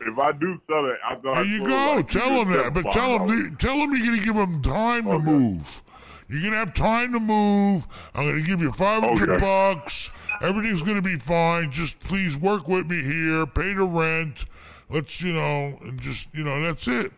If 0.00 0.18
I 0.18 0.32
do 0.32 0.60
sell 0.68 0.84
it, 0.86 0.98
I 1.04 1.14
thought 1.16 1.34
There 1.34 1.44
you 1.44 1.66
go. 1.66 2.02
Tell 2.02 2.30
him 2.42 2.52
that. 2.52 2.74
But 2.74 2.92
tell 2.92 3.18
him, 3.26 3.56
tell 3.56 3.74
him 3.76 3.94
you're 3.96 4.06
gonna 4.06 4.24
give 4.24 4.36
him 4.36 4.62
time 4.62 5.04
to 5.04 5.18
move. 5.18 5.82
You're 6.28 6.42
gonna 6.42 6.56
have 6.56 6.74
time 6.74 7.12
to 7.12 7.20
move. 7.20 7.86
I'm 8.14 8.26
gonna 8.26 8.42
give 8.42 8.60
you 8.60 8.72
500 8.72 9.30
Okay. 9.30 9.40
bucks. 9.40 10.10
Everything's 10.42 10.82
gonna 10.82 11.00
be 11.02 11.16
fine. 11.16 11.70
Just 11.70 11.98
please 12.00 12.36
work 12.36 12.68
with 12.68 12.90
me 12.90 13.02
here. 13.02 13.46
Pay 13.46 13.72
the 13.72 13.84
rent. 13.84 14.44
Let's, 14.90 15.20
you 15.22 15.32
know, 15.32 15.78
and 15.82 15.98
just, 16.00 16.28
you 16.34 16.44
know, 16.44 16.60
that's 16.62 16.86
it. 16.88 17.12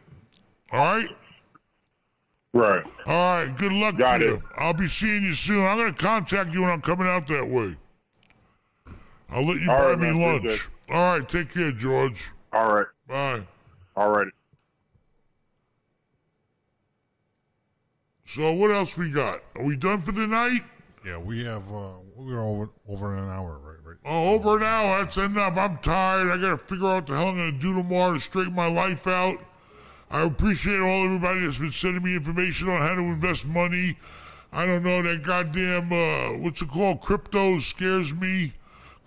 All 0.72 0.78
right. 0.78 1.08
Right. 2.54 2.84
All 3.06 3.12
right. 3.44 3.56
Good 3.56 3.72
luck 3.72 3.96
Got 3.98 4.18
to 4.18 4.24
it. 4.24 4.28
you. 4.28 4.42
I'll 4.56 4.72
be 4.72 4.88
seeing 4.88 5.22
you 5.22 5.32
soon. 5.34 5.64
I'm 5.66 5.76
gonna 5.78 5.92
contact 5.92 6.54
you 6.54 6.62
when 6.62 6.70
I'm 6.70 6.80
coming 6.80 7.06
out 7.06 7.26
that 7.28 7.46
way. 7.48 7.76
I'll 9.30 9.44
let 9.46 9.60
you 9.60 9.70
All 9.70 9.76
buy 9.76 9.90
right, 9.90 9.98
me 9.98 10.10
man. 10.12 10.42
lunch. 10.42 10.68
All 10.90 11.18
right. 11.18 11.28
Take 11.28 11.52
care, 11.52 11.72
George. 11.72 12.30
All 12.58 12.74
right. 12.74 12.86
Bye. 13.06 13.46
All 13.94 14.10
right. 14.10 14.26
So 18.24 18.52
what 18.52 18.72
else 18.72 18.98
we 18.98 19.10
got? 19.10 19.42
Are 19.54 19.62
we 19.62 19.76
done 19.76 20.02
for 20.02 20.10
the 20.10 20.26
night? 20.26 20.62
Yeah, 21.06 21.18
we 21.18 21.44
have 21.44 21.72
uh, 21.72 21.98
we're 22.16 22.42
over 22.42 22.70
over 22.88 23.16
an 23.16 23.28
hour, 23.28 23.60
right? 23.62 23.76
Right. 23.84 23.96
Oh, 24.04 24.34
over 24.34 24.56
an 24.56 24.64
hour. 24.64 25.04
That's 25.04 25.16
enough. 25.18 25.56
I'm 25.56 25.78
tired. 25.78 26.32
I 26.32 26.36
gotta 26.36 26.58
figure 26.58 26.88
out 26.88 26.94
what 26.94 27.06
the 27.06 27.14
hell 27.14 27.28
I'm 27.28 27.36
gonna 27.36 27.52
do 27.52 27.74
tomorrow 27.74 28.14
to 28.14 28.18
straighten 28.18 28.56
my 28.56 28.66
life 28.66 29.06
out. 29.06 29.38
I 30.10 30.22
appreciate 30.22 30.80
all 30.80 31.04
everybody 31.04 31.44
that's 31.44 31.58
been 31.58 31.70
sending 31.70 32.02
me 32.02 32.16
information 32.16 32.68
on 32.70 32.80
how 32.80 32.96
to 32.96 33.02
invest 33.02 33.46
money. 33.46 33.96
I 34.52 34.66
don't 34.66 34.82
know 34.82 35.00
that 35.00 35.22
goddamn 35.22 35.92
uh, 35.92 36.38
what's 36.38 36.60
it 36.60 36.70
called? 36.70 37.02
Crypto 37.02 37.60
scares 37.60 38.12
me 38.12 38.54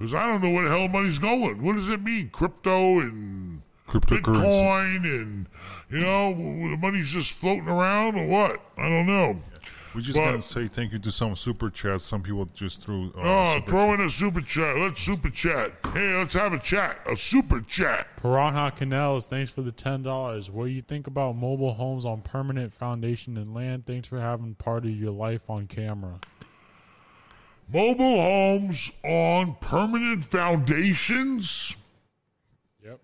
because 0.02 0.14
I 0.16 0.28
don't 0.28 0.42
know 0.44 0.50
where 0.50 0.64
the 0.64 0.70
hell 0.76 0.88
money's 0.88 1.20
going. 1.20 1.62
What 1.64 1.76
does 1.76 1.88
it 1.90 2.02
mean? 2.02 2.30
Crypto 2.30 3.00
and 3.00 3.62
Cryptocurrency. 3.88 4.22
Bitcoin 4.24 5.04
and 5.04 5.48
you 5.90 6.00
know 6.00 6.34
the 6.34 6.78
money's 6.78 7.10
just 7.10 7.32
floating 7.34 7.68
around 7.68 8.16
or 8.18 8.26
what? 8.28 8.62
I 8.78 8.90
don't 8.90 9.06
know. 9.06 9.42
We 9.94 10.02
just 10.02 10.18
But- 10.18 10.24
gotta 10.32 10.42
say 10.42 10.70
thank 10.70 10.94
you 10.94 11.00
to 11.00 11.12
some 11.12 11.36
super 11.36 11.70
chats. 11.70 12.06
Some 12.06 12.24
people 12.24 12.46
just 12.54 12.82
threw. 12.82 13.12
Uh, 13.18 13.22
Oh, 13.22 13.56
super 13.58 13.70
throw 13.72 13.94
in 13.94 14.00
a 14.00 14.10
super 14.10 14.40
chat. 14.40 14.78
Let's 14.78 15.02
super 15.02 15.30
chat. 15.30 15.74
Hey, 15.94 16.16
let's 16.18 16.34
have 16.34 16.54
a 16.54 16.60
chat. 16.60 17.00
A 17.06 17.18
super 17.18 17.60
chat. 17.60 18.08
Piranha 18.22 18.72
Canals, 18.72 19.26
thanks 19.26 19.52
for 19.52 19.62
the 19.62 19.72
ten 19.74 20.02
dollars. 20.02 20.50
What 20.50 20.66
do 20.68 20.72
you 20.72 20.82
think 20.82 21.08
about 21.08 21.36
mobile 21.36 21.74
homes 21.74 22.06
on 22.06 22.22
permanent 22.22 22.74
foundation 22.74 23.36
and 23.36 23.54
land? 23.54 23.86
Thanks 23.86 24.08
for 24.08 24.22
having 24.22 24.56
part 24.56 24.86
of 24.86 24.92
your 24.92 25.12
life 25.12 25.50
on 25.50 25.68
camera. 25.68 26.20
Mobile 27.74 28.22
homes 28.22 28.92
on 29.04 29.56
permanent 29.62 30.26
foundations. 30.26 31.78
Yep. 32.84 33.00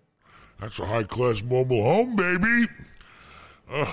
That's 0.60 0.78
a 0.78 0.84
high 0.84 1.04
class 1.04 1.42
mobile 1.42 1.82
home, 1.82 2.16
baby. 2.16 2.68
Uh, 3.70 3.90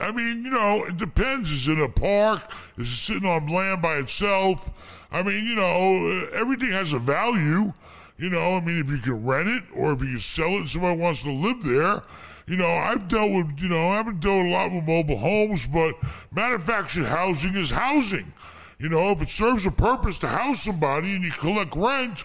I 0.00 0.10
mean, 0.10 0.44
you 0.44 0.50
know, 0.50 0.84
it 0.84 0.96
depends. 0.96 1.52
Is 1.52 1.68
it 1.68 1.78
a 1.78 1.88
park? 1.88 2.42
Is 2.76 2.88
it 2.88 2.96
sitting 2.96 3.28
on 3.28 3.46
land 3.46 3.82
by 3.82 3.96
itself? 3.96 4.70
I 5.12 5.22
mean, 5.22 5.44
you 5.44 5.54
know, 5.54 6.26
everything 6.32 6.70
has 6.70 6.92
a 6.92 6.98
value. 6.98 7.72
You 8.18 8.30
know, 8.30 8.56
I 8.56 8.60
mean, 8.60 8.78
if 8.84 8.90
you 8.90 8.98
can 8.98 9.24
rent 9.24 9.48
it 9.48 9.64
or 9.74 9.92
if 9.92 10.00
you 10.00 10.08
can 10.08 10.20
sell 10.20 10.50
it 10.50 10.60
and 10.60 10.68
somebody 10.68 11.00
wants 11.00 11.22
to 11.22 11.32
live 11.32 11.62
there. 11.62 12.02
You 12.46 12.56
know, 12.56 12.68
I've 12.68 13.06
dealt 13.06 13.30
with, 13.30 13.60
you 13.60 13.68
know, 13.68 13.90
I 13.90 13.96
haven't 13.98 14.20
dealt 14.20 14.44
a 14.44 14.48
lot 14.48 14.72
with 14.72 14.84
mobile 14.84 15.18
homes, 15.18 15.66
but 15.66 15.94
manufactured 16.32 17.06
housing 17.06 17.54
is 17.54 17.70
housing. 17.70 18.32
You 18.80 18.88
know, 18.88 19.10
if 19.10 19.20
it 19.20 19.28
serves 19.28 19.66
a 19.66 19.70
purpose 19.70 20.18
to 20.20 20.26
house 20.26 20.62
somebody 20.62 21.14
and 21.14 21.22
you 21.22 21.30
collect 21.30 21.76
rent, 21.76 22.24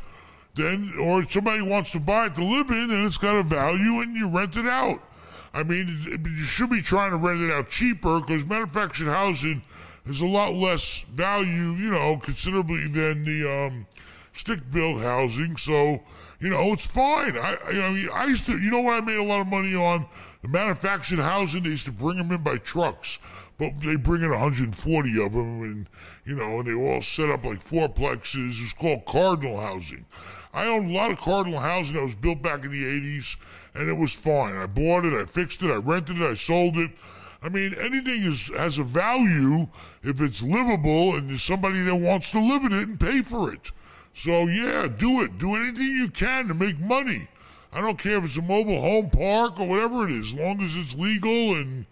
then 0.54 0.94
or 1.02 1.26
somebody 1.26 1.62
wants 1.62 1.92
to 1.92 2.00
buy 2.00 2.28
it 2.28 2.36
to 2.36 2.46
live 2.46 2.70
in 2.70 2.92
and 2.92 3.06
it's 3.06 3.18
got 3.18 3.36
a 3.36 3.44
value 3.44 4.00
and 4.00 4.16
you 4.16 4.30
rent 4.30 4.56
it 4.56 4.66
out. 4.66 5.02
I 5.54 5.64
mean, 5.64 5.88
you 6.10 6.44
should 6.44 6.70
be 6.70 6.82
trying 6.82 7.12
to 7.12 7.18
rent 7.18 7.42
it 7.42 7.52
out 7.52 7.70
cheaper 7.70 8.22
because 8.22 8.46
manufactured 8.46 9.10
housing 9.10 9.64
is 10.06 10.22
a 10.22 10.26
lot 10.26 10.54
less 10.54 11.04
value, 11.14 11.74
you 11.74 11.92
know, 11.92 12.18
considerably 12.24 12.88
than 12.88 13.26
the 13.26 13.52
um, 13.52 13.86
stick-built 14.34 15.02
housing. 15.02 15.58
So, 15.58 16.00
you 16.40 16.50
know, 16.50 16.72
it's 16.72 16.86
fine. 16.86 17.38
I, 17.38 17.58
I 17.66 17.92
mean, 17.92 18.10
I 18.14 18.26
used 18.28 18.46
to, 18.46 18.58
you 18.58 18.72
know 18.72 18.80
what 18.80 18.94
I 18.94 19.02
made 19.02 19.18
a 19.18 19.24
lot 19.24 19.42
of 19.42 19.48
money 19.48 19.76
on? 19.76 20.06
The 20.42 20.48
manufactured 20.48 21.20
housing, 21.20 21.64
they 21.64 21.72
used 21.72 21.86
to 21.86 21.92
bring 21.92 22.18
them 22.18 22.32
in 22.32 22.44
by 22.44 22.60
trucks, 22.60 23.18
but 23.58 23.80
they 23.82 23.96
bring 23.96 24.22
in 24.22 24.32
140 24.32 25.24
of 25.24 25.34
them, 25.34 25.62
and 25.62 25.90
you 26.26 26.36
know, 26.36 26.60
and 26.60 26.68
they 26.68 26.74
all 26.74 27.02
set 27.02 27.30
up 27.30 27.46
like 27.46 27.64
fourplexes. 27.64 28.62
It's 28.62 28.74
called 28.74 29.06
Cardinal 29.06 29.60
housing. 29.60 30.06
I 30.54 30.68
owned 30.68 30.92
a 30.92 30.94
lot 30.94 31.12
of 31.12 31.20
Cardinal 31.20 31.60
housing 31.60 31.96
that 31.96 32.04
was 32.04 32.16
built 32.16 32.42
back 32.42 32.66
in 32.66 32.72
the 32.72 32.84
80s, 32.84 33.36
and 33.74 33.90
it 33.90 33.98
was 33.98 34.14
fine. 34.14 34.56
I 34.56 34.66
bought 34.66 35.06
it, 35.06 35.14
I 35.14 35.26
fixed 35.26 35.62
it, 35.62 35.72
I 35.72 35.76
rented 35.76 36.22
it, 36.22 36.32
I 36.32 36.34
sold 36.34 36.78
it. 36.78 36.92
I 37.42 37.50
mean, 37.50 37.76
anything 37.76 38.24
is 38.24 38.48
has 38.56 38.78
a 38.78 38.84
value 38.84 39.68
if 40.02 40.20
it's 40.20 40.42
livable 40.42 41.16
and 41.16 41.30
there's 41.30 41.44
somebody 41.44 41.82
that 41.84 41.96
wants 41.96 42.32
to 42.32 42.40
live 42.40 42.64
in 42.64 42.74
it 42.74 42.88
and 42.88 43.00
pay 43.00 43.22
for 43.22 43.54
it. 43.54 43.72
So 44.14 44.48
yeah, 44.48 44.88
do 44.88 45.22
it. 45.22 45.38
Do 45.38 45.56
anything 45.56 45.86
you 45.86 46.10
can 46.10 46.48
to 46.48 46.54
make 46.54 46.80
money. 46.80 47.28
I 47.72 47.82
don't 47.82 48.00
care 48.00 48.18
if 48.18 48.26
it's 48.26 48.38
a 48.38 48.42
mobile 48.42 48.80
home 48.80 49.10
park 49.10 49.60
or 49.60 49.68
whatever 49.68 50.06
it 50.06 50.12
is, 50.12 50.28
as 50.28 50.34
long 50.34 50.62
as 50.62 50.74
it's 50.76 50.96
legal 50.96 51.56
and 51.56 51.86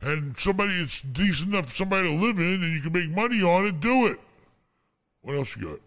and 0.00 0.36
somebody 0.38 0.74
it's 0.74 1.02
decent 1.02 1.50
enough 1.52 1.70
for 1.70 1.76
somebody 1.76 2.08
to 2.08 2.14
live 2.14 2.38
in 2.38 2.62
and 2.62 2.74
you 2.74 2.80
can 2.80 2.92
make 2.92 3.10
money 3.10 3.42
on 3.42 3.66
it, 3.66 3.80
do 3.80 4.06
it. 4.06 4.20
What 5.22 5.36
else 5.36 5.56
you 5.56 5.68
got? 5.68 5.80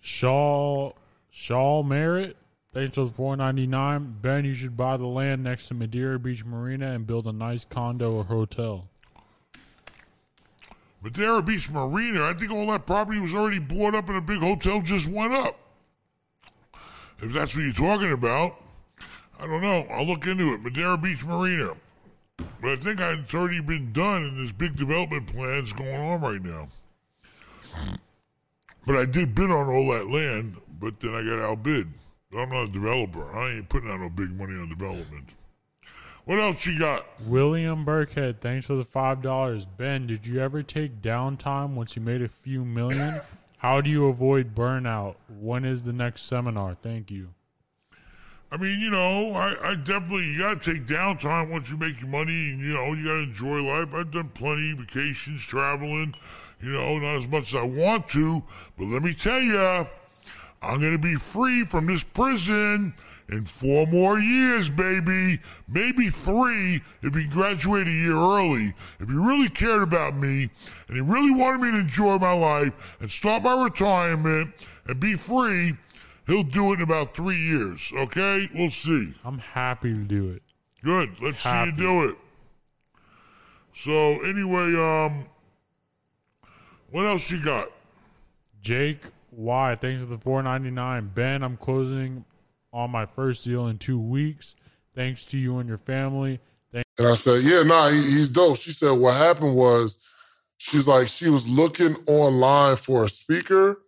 Shaw 0.00 0.92
Shaw 1.30 1.82
Merritt, 1.82 2.36
thanks 2.72 2.94
for 2.94 3.04
the 3.04 3.10
four 3.10 3.36
ninety 3.36 3.66
nine. 3.66 4.16
Ben, 4.20 4.44
you 4.44 4.54
should 4.54 4.76
buy 4.76 4.96
the 4.96 5.06
land 5.06 5.42
next 5.42 5.68
to 5.68 5.74
Madeira 5.74 6.18
Beach 6.18 6.44
Marina 6.44 6.92
and 6.92 7.06
build 7.06 7.26
a 7.26 7.32
nice 7.32 7.64
condo 7.64 8.12
or 8.12 8.24
hotel. 8.24 8.88
Madeira 11.02 11.42
Beach 11.42 11.70
Marina, 11.70 12.24
I 12.24 12.34
think 12.34 12.50
all 12.50 12.66
that 12.68 12.86
property 12.86 13.20
was 13.20 13.34
already 13.34 13.60
bought 13.60 13.94
up 13.94 14.08
and 14.08 14.18
a 14.18 14.20
big 14.20 14.40
hotel 14.40 14.80
just 14.80 15.06
went 15.06 15.32
up. 15.32 15.58
If 17.20 17.32
that's 17.32 17.54
what 17.54 17.62
you're 17.62 17.72
talking 17.72 18.12
about, 18.12 18.56
I 19.40 19.46
don't 19.46 19.62
know. 19.62 19.86
I'll 19.90 20.06
look 20.06 20.26
into 20.26 20.54
it. 20.54 20.62
Madeira 20.62 20.98
Beach 20.98 21.24
Marina. 21.24 21.74
But 22.60 22.70
I 22.70 22.76
think 22.76 23.00
it's 23.00 23.34
already 23.34 23.60
been 23.60 23.92
done 23.92 24.24
and 24.24 24.38
there's 24.38 24.52
big 24.52 24.76
development 24.76 25.26
plans 25.32 25.72
going 25.72 26.00
on 26.00 26.20
right 26.20 26.42
now. 26.42 26.68
But 28.86 28.96
I 28.96 29.04
did 29.04 29.34
bid 29.34 29.50
on 29.50 29.68
all 29.68 29.92
that 29.92 30.08
land, 30.08 30.56
but 30.80 30.98
then 31.00 31.14
I 31.14 31.22
got 31.22 31.40
outbid. 31.40 31.92
I'm 32.36 32.50
not 32.50 32.64
a 32.64 32.68
developer. 32.68 33.32
I 33.36 33.52
ain't 33.52 33.68
putting 33.68 33.90
out 33.90 34.00
no 34.00 34.08
big 34.08 34.30
money 34.36 34.54
on 34.54 34.68
development. 34.68 35.28
What 36.24 36.40
else 36.40 36.66
you 36.66 36.78
got? 36.78 37.06
William 37.26 37.86
Burkhead, 37.86 38.40
thanks 38.40 38.66
for 38.66 38.74
the 38.74 38.84
five 38.84 39.22
dollars. 39.22 39.64
Ben, 39.64 40.06
did 40.06 40.26
you 40.26 40.40
ever 40.40 40.62
take 40.62 41.00
downtime 41.00 41.74
once 41.74 41.96
you 41.96 42.02
made 42.02 42.20
a 42.20 42.28
few 42.28 42.64
million? 42.64 43.20
How 43.56 43.80
do 43.80 43.88
you 43.88 44.08
avoid 44.08 44.54
burnout? 44.54 45.14
When 45.40 45.64
is 45.64 45.84
the 45.84 45.92
next 45.92 46.22
seminar? 46.22 46.76
Thank 46.82 47.10
you. 47.10 47.30
I 48.50 48.56
mean, 48.56 48.80
you 48.80 48.90
know, 48.90 49.32
I, 49.32 49.72
I 49.72 49.74
definitely 49.74 50.32
you 50.32 50.38
gotta 50.38 50.58
take 50.58 50.86
downtime 50.86 51.50
once 51.50 51.70
you 51.70 51.76
make 51.76 52.00
your 52.00 52.08
money, 52.08 52.50
and 52.50 52.60
you 52.60 52.72
know, 52.72 52.94
you 52.94 53.04
gotta 53.04 53.24
enjoy 53.24 53.62
life. 53.62 53.92
I've 53.92 54.10
done 54.10 54.30
plenty 54.30 54.72
vacations, 54.72 55.42
traveling, 55.42 56.14
you 56.62 56.72
know, 56.72 56.98
not 56.98 57.16
as 57.16 57.28
much 57.28 57.54
as 57.54 57.56
I 57.56 57.62
want 57.62 58.08
to, 58.10 58.42
but 58.78 58.86
let 58.86 59.02
me 59.02 59.12
tell 59.12 59.40
you, 59.40 59.86
I'm 60.62 60.80
to 60.80 60.98
be 60.98 61.14
free 61.14 61.64
from 61.64 61.86
this 61.86 62.02
prison 62.02 62.94
in 63.28 63.44
four 63.44 63.86
more 63.86 64.18
years, 64.18 64.70
baby. 64.70 65.40
Maybe 65.68 66.08
three 66.08 66.82
if 67.02 67.14
he 67.14 67.26
graduate 67.28 67.86
a 67.86 67.90
year 67.90 68.14
early. 68.14 68.74
If 68.98 69.08
you 69.08 69.26
really 69.26 69.50
cared 69.50 69.82
about 69.82 70.16
me 70.16 70.50
and 70.88 70.96
you 70.96 71.04
really 71.04 71.30
wanted 71.30 71.60
me 71.60 71.70
to 71.72 71.78
enjoy 71.78 72.18
my 72.18 72.32
life 72.32 72.72
and 73.00 73.10
start 73.10 73.42
my 73.42 73.62
retirement 73.62 74.54
and 74.86 74.98
be 74.98 75.14
free, 75.14 75.76
he'll 76.28 76.44
do 76.44 76.72
it 76.72 76.76
in 76.76 76.82
about 76.82 77.16
three 77.16 77.38
years. 77.38 77.90
Okay? 77.92 78.48
We'll 78.54 78.70
see. 78.70 79.14
I'm 79.24 79.38
happy 79.38 79.92
to 79.92 80.04
do 80.04 80.30
it. 80.30 80.42
Good. 80.84 81.16
Let's 81.20 81.42
Happy. 81.42 81.70
see 81.70 81.76
you 81.76 81.82
do 81.82 82.08
it. 82.10 82.16
So 83.74 84.20
anyway, 84.24 84.74
um, 84.76 85.26
what 86.90 87.06
else 87.06 87.30
you 87.30 87.42
got? 87.42 87.68
Jake 88.60 88.98
Y, 89.32 89.76
thanks 89.80 90.02
for 90.02 90.08
the 90.08 90.18
four 90.18 90.42
ninety 90.42 90.70
nine. 90.70 91.10
Ben, 91.14 91.42
I'm 91.42 91.56
closing 91.56 92.24
on 92.72 92.90
my 92.90 93.06
first 93.06 93.44
deal 93.44 93.66
in 93.68 93.78
two 93.78 93.98
weeks. 93.98 94.54
Thanks 94.94 95.24
to 95.26 95.38
you 95.38 95.58
and 95.58 95.68
your 95.68 95.78
family. 95.78 96.40
Thank 96.72 96.84
And 96.98 97.08
I 97.08 97.14
said, 97.14 97.42
yeah, 97.44 97.62
nah, 97.62 97.88
he, 97.88 97.96
he's 97.96 98.30
dope. 98.30 98.56
She 98.56 98.72
said, 98.72 98.92
what 98.92 99.16
happened 99.16 99.56
was, 99.56 99.98
she's 100.56 100.88
like, 100.88 101.06
she 101.08 101.28
was 101.28 101.48
looking 101.48 101.96
online 102.08 102.76
for 102.76 103.04
a 103.04 103.08
speaker 103.08 103.80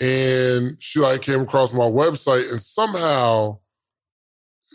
and 0.00 0.76
she 0.78 1.00
like 1.00 1.22
came 1.22 1.40
across 1.40 1.72
my 1.72 1.84
website 1.84 2.50
and 2.50 2.60
somehow 2.60 3.58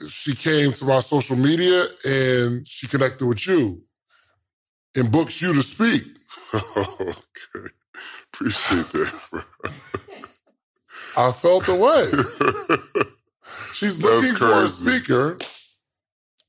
she 0.07 0.34
came 0.34 0.72
to 0.74 0.86
my 0.86 0.99
social 0.99 1.36
media 1.36 1.86
and 2.05 2.67
she 2.67 2.88
connected 2.88 3.26
with 3.26 3.45
you 3.47 3.84
and 4.95 5.11
booked 5.11 5.41
you 5.41 5.53
to 5.53 5.63
speak. 5.63 6.03
okay. 6.53 7.74
Appreciate 8.34 8.88
that, 8.89 9.22
bro. 9.30 9.41
I 11.17 11.32
felt 11.32 11.65
the 11.65 11.76
way. 11.76 13.03
She's 13.74 14.01
looking 14.01 14.36
for 14.36 14.63
a 14.63 14.67
speaker, 14.67 15.38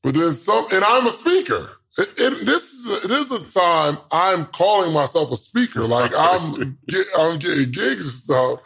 but 0.03 0.15
then 0.15 0.33
some, 0.33 0.67
and 0.73 0.85
I'm 0.85 1.07
a 1.07 1.11
speaker. 1.11 1.71
It, 1.99 2.09
it- 2.19 2.47
this 2.47 2.73
is 2.73 3.05
a, 3.05 3.09
this 3.09 3.31
is 3.31 3.41
a 3.41 3.51
time 3.61 3.99
I'm 4.13 4.47
calling 4.47 4.93
myself 4.95 5.33
a 5.33 5.37
speaker. 5.37 5.83
Like 5.83 6.13
I'm 6.17 6.79
get, 6.89 7.07
I'm 7.19 7.39
getting 7.39 7.71
gigs 7.71 8.05
and 8.07 8.13
stuff. 8.15 8.61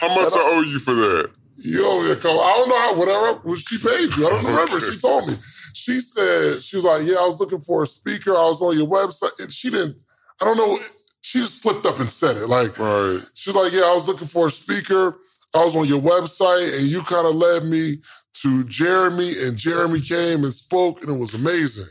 How 0.00 0.08
much 0.14 0.32
I 0.34 0.40
owe 0.40 0.62
you 0.62 0.78
for 0.80 0.94
that? 0.94 1.30
You 1.56 1.86
owe 1.86 2.02
me 2.02 2.10
a 2.10 2.16
couple. 2.16 2.40
I 2.40 2.52
don't 2.56 2.68
know 2.68 2.78
how 2.80 2.96
whatever 2.98 3.40
what 3.48 3.58
she 3.60 3.78
paid 3.78 4.16
you. 4.16 4.26
I 4.26 4.30
don't 4.30 4.44
remember. 4.46 4.80
She 4.80 4.98
told 4.98 5.28
me. 5.28 5.36
She 5.74 6.00
said 6.00 6.62
she 6.62 6.76
was 6.76 6.84
like, 6.84 7.06
yeah, 7.06 7.16
I 7.16 7.26
was 7.26 7.40
looking 7.40 7.60
for 7.60 7.82
a 7.82 7.86
speaker. 7.86 8.32
I 8.32 8.44
was 8.48 8.60
on 8.62 8.76
your 8.76 8.88
website, 8.88 9.38
and 9.42 9.52
she 9.52 9.70
didn't. 9.70 10.00
I 10.40 10.46
don't 10.46 10.56
know. 10.56 10.78
She 11.20 11.38
just 11.38 11.62
slipped 11.62 11.86
up 11.86 12.00
and 12.00 12.10
said 12.10 12.36
it. 12.36 12.48
Like 12.48 12.76
Right. 12.78 13.20
she's 13.34 13.54
like, 13.54 13.72
yeah, 13.72 13.82
I 13.82 13.94
was 13.94 14.08
looking 14.08 14.26
for 14.28 14.48
a 14.48 14.50
speaker. 14.50 15.18
I 15.54 15.64
was 15.64 15.76
on 15.76 15.86
your 15.86 16.00
website, 16.02 16.76
and 16.78 16.88
you 16.88 17.02
kind 17.02 17.26
of 17.28 17.36
led 17.36 17.64
me 17.64 17.98
to 18.42 18.64
Jeremy, 18.64 19.32
and 19.40 19.56
Jeremy 19.56 20.00
came 20.00 20.42
and 20.44 20.52
spoke, 20.52 21.02
and 21.02 21.14
it 21.14 21.18
was 21.18 21.34
amazing. 21.34 21.86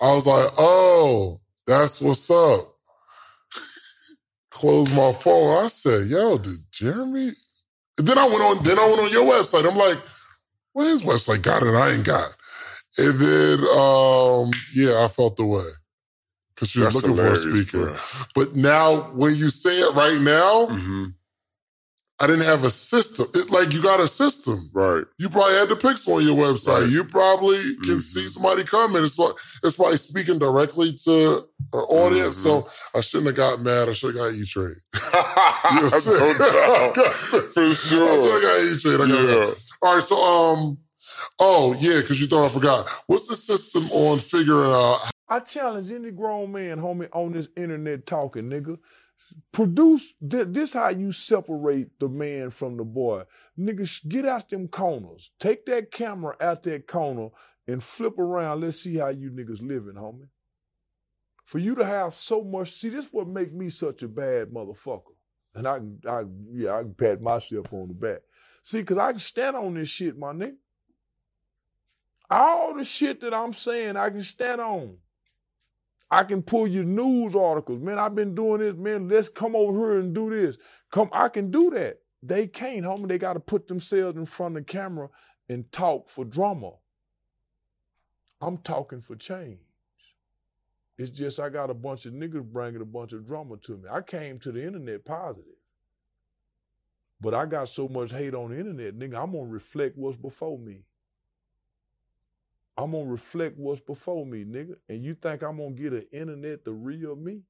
I 0.00 0.12
was 0.14 0.26
like, 0.26 0.50
oh, 0.58 1.40
that's 1.66 2.00
what's 2.00 2.30
up. 2.30 2.74
Closed 4.50 4.94
my 4.94 5.12
phone. 5.12 5.64
I 5.64 5.68
said, 5.68 6.08
yo, 6.08 6.38
did 6.38 6.58
Jeremy? 6.70 7.32
And 7.98 8.06
then 8.06 8.18
I 8.18 8.24
went 8.26 8.42
on. 8.42 8.64
Then 8.64 8.78
I 8.78 8.86
went 8.86 9.00
on 9.00 9.10
your 9.10 9.24
website. 9.24 9.68
I'm 9.70 9.76
like, 9.76 9.98
well, 10.74 10.86
his 10.86 11.02
website 11.02 11.42
got 11.42 11.62
it. 11.62 11.74
I 11.74 11.92
ain't 11.92 12.04
got. 12.04 12.36
And 12.98 13.18
then, 13.18 13.60
um, 13.76 14.50
yeah, 14.74 15.04
I 15.04 15.08
felt 15.08 15.36
the 15.36 15.44
way 15.46 15.64
because 16.54 16.70
she 16.70 16.80
was 16.80 16.94
That's 16.94 17.06
looking 17.06 17.16
for 17.16 17.32
a 17.32 17.36
speaker. 17.36 17.86
bro. 17.86 17.96
But 18.34 18.56
now, 18.56 19.12
when 19.12 19.34
you 19.34 19.50
say 19.50 19.80
it 19.80 19.94
right 19.94 20.20
now, 20.20 20.66
Mm-hmm. 20.66 21.04
I 22.18 22.26
didn't 22.26 22.44
have 22.46 22.64
a 22.64 22.70
system. 22.70 23.26
It, 23.34 23.50
like 23.50 23.74
you 23.74 23.82
got 23.82 24.00
a 24.00 24.08
system. 24.08 24.70
Right. 24.72 25.04
You 25.18 25.28
probably 25.28 25.54
had 25.56 25.68
the 25.68 25.76
pics 25.76 26.08
on 26.08 26.24
your 26.24 26.34
website. 26.34 26.82
Right. 26.82 26.90
You 26.90 27.04
probably 27.04 27.58
can 27.84 27.98
Mhm. 27.98 28.02
see 28.02 28.26
somebody 28.28 28.64
coming. 28.64 29.04
It's 29.04 29.18
what 29.18 29.36
it's 29.62 29.76
probably 29.76 29.98
speaking 29.98 30.38
directly 30.38 30.94
to 31.04 31.46
her 31.74 31.82
audience. 31.82 32.38
So 32.38 32.68
I 32.94 33.02
shouldn't 33.02 33.26
have 33.26 33.36
got 33.36 33.60
mad. 33.60 33.90
I 33.90 33.92
should 33.92 34.14
have 34.16 34.32
got 34.32 34.34
E 34.34 34.46
Trade. 34.46 34.76
no 35.74 36.34
doubt. 36.38 36.96
For 37.52 37.64
I 37.64 37.72
should 37.72 37.76
sure. 37.76 38.32
have 38.32 38.42
got 38.42 38.60
E 38.64 38.78
Trade. 38.78 38.94
I 39.00 39.08
got 39.08 39.28
Yeah. 39.28 39.54
All 39.82 39.94
right. 39.96 40.02
So 40.02 40.16
um, 40.16 40.78
oh 41.38 41.76
yeah, 41.78 42.00
because 42.00 42.18
you 42.20 42.26
thought 42.26 42.46
I 42.46 42.48
forgot. 42.48 42.88
What's 43.08 43.28
the 43.28 43.36
system 43.36 43.90
on 43.90 44.18
figuring 44.20 44.70
out? 44.72 45.00
I 45.28 45.40
challenge 45.40 45.90
any 45.92 46.12
grown 46.12 46.52
man, 46.52 46.78
homie, 46.78 47.08
on 47.12 47.32
this 47.32 47.48
internet 47.56 48.06
talking, 48.06 48.44
nigga. 48.48 48.78
Produce 49.52 50.14
thi- 50.20 50.44
this 50.44 50.72
how 50.72 50.90
you 50.90 51.12
separate 51.12 51.98
the 51.98 52.08
man 52.08 52.50
from 52.50 52.76
the 52.76 52.84
boy. 52.84 53.24
Nigga, 53.58 53.86
sh- 53.86 54.04
get 54.06 54.26
out 54.26 54.48
them 54.48 54.68
corners. 54.68 55.30
Take 55.38 55.66
that 55.66 55.90
camera 55.90 56.36
out 56.40 56.62
that 56.64 56.86
corner 56.86 57.30
and 57.66 57.82
flip 57.82 58.18
around. 58.18 58.60
Let's 58.60 58.80
see 58.80 58.96
how 58.96 59.08
you 59.08 59.30
niggas 59.30 59.66
living, 59.66 59.94
homie. 59.94 60.28
For 61.44 61.58
you 61.58 61.74
to 61.76 61.84
have 61.84 62.12
so 62.14 62.42
much, 62.42 62.72
see, 62.72 62.88
this 62.88 63.12
what 63.12 63.28
make 63.28 63.52
me 63.52 63.68
such 63.68 64.02
a 64.02 64.08
bad 64.08 64.48
motherfucker. 64.48 65.14
And 65.54 65.66
I 65.66 65.78
can, 65.78 66.00
I 66.06 66.22
yeah, 66.52 66.76
I 66.76 66.82
can 66.82 66.94
pat 66.94 67.22
myself 67.22 67.72
on 67.72 67.88
the 67.88 67.94
back. 67.94 68.20
See, 68.62 68.82
cause 68.82 68.98
I 68.98 69.12
can 69.12 69.20
stand 69.20 69.56
on 69.56 69.74
this 69.74 69.88
shit, 69.88 70.18
my 70.18 70.32
nigga. 70.32 70.56
All 72.28 72.74
the 72.74 72.84
shit 72.84 73.20
that 73.20 73.32
I'm 73.32 73.52
saying, 73.52 73.96
I 73.96 74.10
can 74.10 74.22
stand 74.22 74.60
on. 74.60 74.96
I 76.10 76.22
can 76.24 76.42
pull 76.42 76.66
you 76.66 76.84
news 76.84 77.34
articles. 77.34 77.80
Man, 77.80 77.98
I've 77.98 78.14
been 78.14 78.34
doing 78.34 78.60
this. 78.60 78.76
Man, 78.76 79.08
let's 79.08 79.28
come 79.28 79.56
over 79.56 79.90
here 79.90 79.98
and 79.98 80.14
do 80.14 80.30
this. 80.30 80.56
Come, 80.90 81.10
I 81.12 81.28
can 81.28 81.50
do 81.50 81.70
that. 81.70 81.98
They 82.22 82.46
can't, 82.46 82.84
homie. 82.84 83.08
They 83.08 83.18
got 83.18 83.34
to 83.34 83.40
put 83.40 83.68
themselves 83.68 84.16
in 84.16 84.26
front 84.26 84.56
of 84.56 84.66
the 84.66 84.72
camera 84.72 85.08
and 85.48 85.70
talk 85.72 86.08
for 86.08 86.24
drama. 86.24 86.72
I'm 88.40 88.58
talking 88.58 89.00
for 89.00 89.16
change. 89.16 89.58
It's 90.98 91.10
just 91.10 91.40
I 91.40 91.48
got 91.48 91.70
a 91.70 91.74
bunch 91.74 92.06
of 92.06 92.14
niggas 92.14 92.44
bringing 92.44 92.80
a 92.80 92.86
bunch 92.86 93.12
of 93.12 93.26
drama 93.26 93.56
to 93.58 93.76
me. 93.76 93.88
I 93.90 94.00
came 94.00 94.38
to 94.40 94.52
the 94.52 94.64
internet 94.64 95.04
positive. 95.04 95.50
But 97.20 97.34
I 97.34 97.46
got 97.46 97.68
so 97.68 97.88
much 97.88 98.12
hate 98.12 98.34
on 98.34 98.50
the 98.50 98.58
internet, 98.58 98.98
nigga, 98.98 99.22
I'm 99.22 99.32
gonna 99.32 99.44
reflect 99.44 99.96
what's 99.96 100.16
before 100.16 100.58
me. 100.58 100.82
I'm 102.78 102.92
gonna 102.92 103.04
reflect 103.04 103.58
what's 103.58 103.80
before 103.80 104.26
me, 104.26 104.44
nigga. 104.44 104.76
And 104.88 105.02
you 105.02 105.14
think 105.14 105.42
I'm 105.42 105.56
gonna 105.56 105.70
get 105.70 105.92
an 105.92 106.06
internet 106.12 106.64
the 106.64 106.72
real 106.72 107.16
me? 107.16 107.40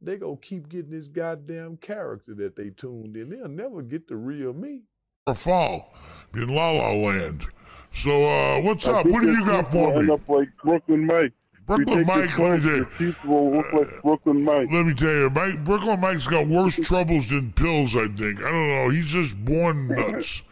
They 0.00 0.16
gonna 0.16 0.36
keep 0.36 0.68
getting 0.68 0.90
this 0.90 1.08
goddamn 1.08 1.78
character 1.78 2.34
that 2.34 2.56
they 2.56 2.70
tuned 2.70 3.16
in. 3.16 3.30
They'll 3.30 3.48
never 3.48 3.82
get 3.82 4.08
the 4.08 4.16
real 4.16 4.52
me. 4.52 4.82
Or 5.26 5.34
fall 5.34 5.94
in 6.34 6.48
La 6.54 6.70
La 6.70 6.92
Land. 6.92 7.46
So 7.92 8.24
uh, 8.24 8.60
what's 8.60 8.86
I 8.86 9.00
up? 9.00 9.06
What 9.06 9.22
do 9.22 9.32
you 9.32 9.44
got 9.44 9.70
for 9.70 10.02
me? 10.02 10.12
up 10.12 10.28
like 10.28 10.48
Brooklyn 10.62 11.06
Mike. 11.06 11.32
Brooklyn 11.66 12.04
Mike, 12.06 12.38
let 12.38 12.60
me 12.60 12.60
tell 12.60 12.76
your 12.76 12.84
teeth 12.98 13.24
will 13.24 13.52
look 13.52 13.72
like 13.72 14.02
Brooklyn 14.02 14.42
Mike. 14.42 14.68
Let 14.72 14.86
me 14.86 14.94
tell 14.94 15.12
you, 15.12 15.30
Mike, 15.30 15.64
Brooklyn 15.64 16.00
Mike's 16.00 16.26
got 16.26 16.48
worse 16.48 16.74
troubles 16.76 17.28
than 17.28 17.52
pills, 17.52 17.94
I 17.94 18.08
think. 18.08 18.42
I 18.42 18.50
don't 18.50 18.68
know. 18.68 18.88
He's 18.88 19.06
just 19.06 19.42
born 19.44 19.86
nuts. 19.88 20.42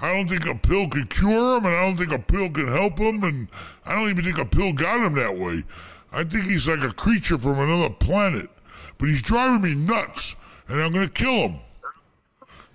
I 0.00 0.12
don't 0.14 0.28
think 0.28 0.46
a 0.46 0.54
pill 0.54 0.88
could 0.88 1.10
cure 1.10 1.58
him, 1.58 1.66
and 1.66 1.74
I 1.74 1.82
don't 1.82 1.96
think 1.96 2.12
a 2.12 2.18
pill 2.18 2.50
can 2.50 2.68
help 2.68 2.98
him, 2.98 3.24
and 3.24 3.48
I 3.84 3.94
don't 3.94 4.10
even 4.10 4.24
think 4.24 4.38
a 4.38 4.44
pill 4.44 4.72
got 4.72 5.00
him 5.00 5.14
that 5.14 5.36
way. 5.36 5.64
I 6.12 6.24
think 6.24 6.46
he's 6.46 6.68
like 6.68 6.82
a 6.82 6.92
creature 6.92 7.38
from 7.38 7.58
another 7.58 7.90
planet. 7.90 8.48
But 8.96 9.08
he's 9.08 9.22
driving 9.22 9.62
me 9.62 9.74
nuts, 9.74 10.36
and 10.68 10.80
I'm 10.80 10.92
going 10.92 11.06
to 11.08 11.12
kill 11.12 11.48
him. 11.48 11.58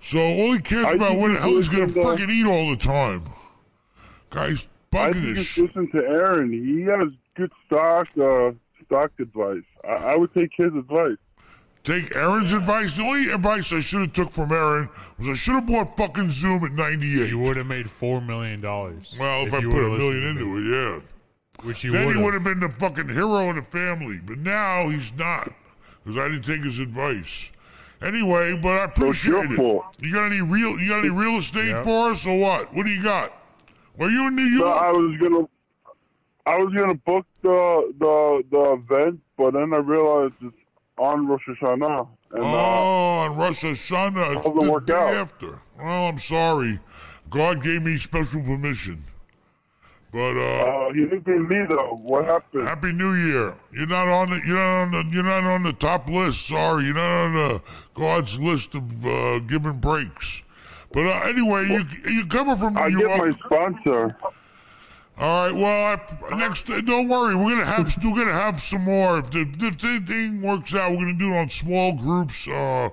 So 0.00 0.18
all 0.18 0.52
he 0.52 0.60
cares 0.60 0.84
I 0.84 0.92
about 0.92 1.16
what 1.16 1.32
the 1.32 1.38
hell 1.40 1.50
he's 1.50 1.68
going 1.68 1.88
to 1.88 1.94
listen 1.94 2.16
to- 2.16 2.24
freaking 2.24 2.30
eat 2.30 2.46
all 2.46 2.70
the 2.70 2.76
time. 2.76 3.24
Guy's 4.30 4.66
I 4.92 5.10
bugging 5.10 5.34
this 5.34 5.46
just 5.46 5.58
listen 5.58 5.90
to 5.92 5.98
Aaron. 6.06 6.52
He 6.52 6.82
has 6.82 7.08
good 7.34 7.52
stock 7.66 8.08
uh, 8.18 8.52
stock 8.84 9.12
advice. 9.18 9.62
I, 9.82 9.88
I 9.88 10.16
would 10.16 10.32
take 10.34 10.52
his 10.56 10.74
advice. 10.74 11.16
Take 11.84 12.16
Aaron's 12.16 12.50
advice. 12.52 12.96
The 12.96 13.02
only 13.02 13.30
advice 13.30 13.70
I 13.72 13.80
should 13.80 14.00
have 14.00 14.12
took 14.14 14.32
from 14.32 14.50
Aaron 14.52 14.88
was 15.18 15.28
I 15.28 15.34
should 15.34 15.54
have 15.54 15.66
bought 15.66 15.96
fucking 15.98 16.30
Zoom 16.30 16.64
at 16.64 16.72
98. 16.72 17.28
You 17.28 17.38
would 17.40 17.58
have 17.58 17.66
made 17.66 17.90
four 17.90 18.22
million 18.22 18.62
dollars. 18.62 19.14
Well, 19.20 19.46
if, 19.46 19.52
I 19.52 19.60
put 19.60 19.66
a 19.84 19.90
million 19.90 20.22
into 20.24 20.56
it, 20.56 20.70
yeah. 20.70 21.00
which 21.66 21.84
you 21.84 21.92
then 21.92 22.06
would 22.06 22.16
he 22.16 22.22
would 22.22 22.32
have 22.32 22.42
been 22.42 22.60
the 22.60 22.70
fucking 22.70 23.10
hero 23.10 23.50
of 23.50 23.56
the 23.56 23.62
family. 23.62 24.18
But 24.24 24.38
now 24.38 24.88
he's 24.88 25.12
not 25.12 25.50
because 26.02 26.16
I 26.16 26.28
didn't 26.28 26.44
take 26.44 26.62
his 26.64 26.78
advice. 26.78 27.52
Anyway, 28.00 28.56
but 28.56 28.68
I 28.90 28.94
So 28.96 29.10
it's 29.10 29.24
your 29.24 29.44
appreciate 29.44 29.52
it. 29.52 29.56
fault. 29.56 29.84
You 30.00 30.12
got 30.12 30.24
any 30.26 30.40
real? 30.40 30.78
You 30.80 30.88
got 30.88 30.98
any 31.00 31.10
real 31.10 31.36
estate 31.36 31.68
Yep. 31.68 31.84
for 31.84 32.10
us 32.10 32.26
or 32.26 32.38
what? 32.38 32.72
What 32.74 32.86
do 32.86 32.92
you 32.92 33.02
got? 33.02 33.30
Were 33.98 34.08
you 34.08 34.26
in 34.28 34.36
New 34.36 34.58
So 34.58 34.64
York? 34.64 34.82
I 34.82 34.90
was 34.90 35.16
gonna, 35.20 35.48
I 36.46 36.56
was 36.58 36.72
gonna 36.74 36.94
book 36.94 37.26
the 37.42 37.92
the 37.98 38.42
the 38.50 38.72
event, 38.72 39.20
but 39.36 39.52
then 39.52 39.74
I 39.74 39.78
realized 39.78 40.34
it's 40.42 40.56
on 40.98 41.26
Rosh 41.26 41.42
Hashanah, 41.48 42.08
and 42.32 42.42
oh, 42.42 42.46
uh, 42.46 43.26
on 43.26 43.36
Rosh 43.36 43.64
Hashanah, 43.64 44.36
it's 44.36 44.44
the 44.44 44.70
work 44.70 44.86
day 44.86 44.94
out? 44.94 45.14
after. 45.14 45.60
Well, 45.78 46.08
I'm 46.08 46.18
sorry. 46.18 46.78
God 47.30 47.62
gave 47.62 47.82
me 47.82 47.98
special 47.98 48.42
permission. 48.42 49.02
But 50.12 50.36
uh, 50.36 50.86
uh, 50.86 50.92
he 50.92 51.00
didn't 51.00 51.24
give 51.24 51.48
me 51.48 51.64
though. 51.68 51.98
What 52.00 52.26
happened? 52.26 52.68
Happy 52.68 52.92
New 52.92 53.14
Year. 53.14 53.54
You're 53.72 53.88
not 53.88 54.06
on 54.06 54.30
the 54.30 54.40
you're 54.46 54.56
not 54.56 54.82
on 54.82 54.90
the 54.92 55.04
you're 55.12 55.24
not 55.24 55.42
on 55.42 55.64
the 55.64 55.72
top 55.72 56.08
list. 56.08 56.46
Sorry, 56.46 56.84
you're 56.84 56.94
not 56.94 57.24
on 57.26 57.34
the 57.34 57.62
God's 57.94 58.38
list 58.38 58.76
of 58.76 59.04
uh, 59.04 59.40
giving 59.40 59.78
breaks. 59.78 60.44
But 60.92 61.06
uh, 61.06 61.28
anyway, 61.28 61.66
you 61.66 61.84
you 62.08 62.26
coming 62.26 62.56
from 62.56 62.76
I 62.76 62.86
you 62.86 63.00
get 63.00 63.18
my 63.18 63.32
sponsor. 63.44 64.16
All 65.16 65.46
right. 65.46 65.54
Well, 65.54 66.00
I, 66.30 66.36
next. 66.36 66.66
Don't 66.66 67.08
worry. 67.08 67.36
We're 67.36 67.50
gonna 67.56 67.64
have. 67.66 67.96
We're 68.04 68.16
gonna 68.16 68.32
have 68.32 68.60
some 68.60 68.82
more. 68.82 69.18
If 69.18 69.30
the 69.30 69.40
if 69.60 69.78
the 69.78 70.00
thing 70.00 70.42
works 70.42 70.74
out, 70.74 70.90
we're 70.92 70.98
gonna 71.04 71.14
do 71.14 71.32
it 71.32 71.36
on 71.38 71.50
small 71.50 71.92
groups, 71.92 72.48
uh, 72.48 72.88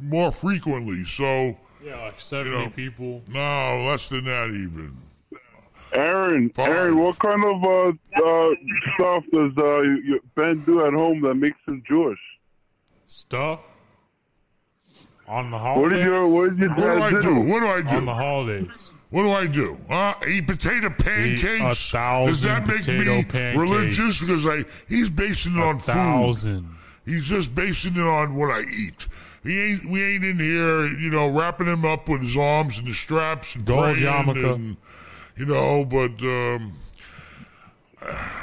more 0.00 0.32
frequently. 0.32 1.04
So 1.04 1.56
Yeah, 1.84 2.00
like 2.04 2.18
70 2.20 2.70
people. 2.70 3.22
no, 3.28 3.84
less 3.88 4.08
than 4.08 4.24
that 4.24 4.48
even. 4.48 4.96
Aaron, 5.92 6.50
Aaron, 6.58 6.98
what 6.98 7.18
kind 7.18 7.42
of 7.44 7.64
uh, 7.64 7.88
uh, 8.22 8.54
stuff 8.94 9.24
does 9.32 9.52
uh, 9.56 9.82
y- 9.84 10.18
Ben 10.34 10.60
do 10.64 10.84
at 10.84 10.92
home 10.92 11.22
that 11.22 11.34
makes 11.34 11.58
him 11.66 11.82
Jewish? 11.88 12.18
Stuff 13.06 13.60
on 15.26 15.50
the 15.50 15.56
What 15.56 15.62
holidays. 15.62 15.98
did 15.98 16.06
your 16.06 16.28
What 16.28 16.56
did 16.56 16.58
your 16.60 16.68
What 16.70 16.76
do 16.96 17.02
I 17.02 17.10
dad 17.10 17.22
do? 17.22 17.40
What 17.40 17.60
do 17.60 17.66
I 17.68 17.80
do? 17.82 17.96
On 17.96 18.04
the 18.04 18.14
holidays. 18.14 18.90
What 19.10 19.22
do 19.22 19.30
I 19.32 19.46
do? 19.46 19.78
Uh, 19.88 20.14
eat 20.28 20.46
potato 20.46 20.90
pancakes. 20.90 21.62
a 21.62 21.74
thousand 21.92 22.26
Does 22.32 22.42
that 22.42 22.66
make 22.66 22.80
potato 22.80 23.16
me 23.16 23.24
pancakes. 23.24 23.58
religious? 23.58 24.20
Because 24.20 24.46
I 24.46 24.64
he's 24.88 25.08
basing 25.08 25.54
it 25.54 25.60
A 25.60 25.62
on 25.62 25.78
thousand. 25.78 26.60
food. 26.64 26.74
He's 27.06 27.24
just 27.24 27.54
basing 27.54 27.94
it 27.96 28.02
on 28.02 28.34
what 28.34 28.50
I 28.50 28.60
eat. 28.62 29.06
He 29.42 29.58
ain't. 29.58 29.88
We 29.88 30.02
ain't 30.02 30.24
in 30.24 30.38
here, 30.38 30.86
you 30.88 31.08
know, 31.08 31.28
wrapping 31.28 31.66
him 31.68 31.86
up 31.86 32.08
with 32.08 32.20
his 32.22 32.36
arms 32.36 32.76
and 32.78 32.86
the 32.86 32.92
straps 32.92 33.54
and 33.56 33.64
Gold 33.64 33.96
praying 33.96 33.98
yarmulke. 34.00 34.54
and, 34.54 34.76
you 35.36 35.46
know. 35.46 35.86
But 35.86 36.20
um, 36.22 36.74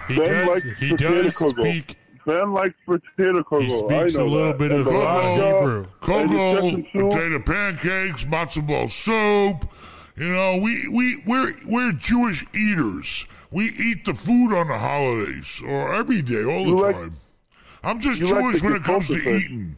He 0.07 0.15
Ben 0.17 0.47
does, 0.47 0.63
he 0.79 0.95
does 0.95 1.35
speak. 1.35 1.95
Ben 2.25 2.53
likes 2.53 2.73
potato 2.87 3.43
kugel. 3.43 3.61
He 3.61 3.69
speaks 3.69 4.15
I 4.15 4.19
know 4.19 4.25
a 4.25 4.29
little 4.29 4.47
that. 4.47 4.57
bit 4.57 4.71
And 4.71 4.79
of 4.79 4.85
the 4.85 4.91
uh, 4.91 5.03
vodka, 5.03 5.57
Hebrew. 5.59 5.79
and 5.81 6.85
Cocoa, 6.91 7.09
potato 7.11 7.39
pancakes, 7.39 8.23
matzo 8.25 8.65
ball 8.65 8.87
soup. 8.87 9.69
You 10.17 10.29
know, 10.33 10.57
we 10.57 10.87
we 10.87 11.21
we're 11.25 11.53
we're 11.65 11.91
Jewish 11.91 12.45
eaters. 12.55 13.27
We 13.51 13.65
eat 13.71 14.05
the 14.05 14.13
food 14.13 14.53
on 14.55 14.67
the 14.67 14.77
holidays 14.77 15.61
or 15.65 15.93
every 15.93 16.21
day, 16.21 16.43
all 16.43 16.65
You 16.65 16.75
the 16.77 16.81
like- 16.81 16.95
time. 16.95 17.15
I'm 17.83 17.99
just 17.99 18.19
you 18.19 18.27
like 18.27 18.41
Jewish 18.41 18.63
when 18.63 18.73
it 18.75 18.83
comes 18.83 19.07
to 19.07 19.19
fish. 19.19 19.43
eating. 19.45 19.77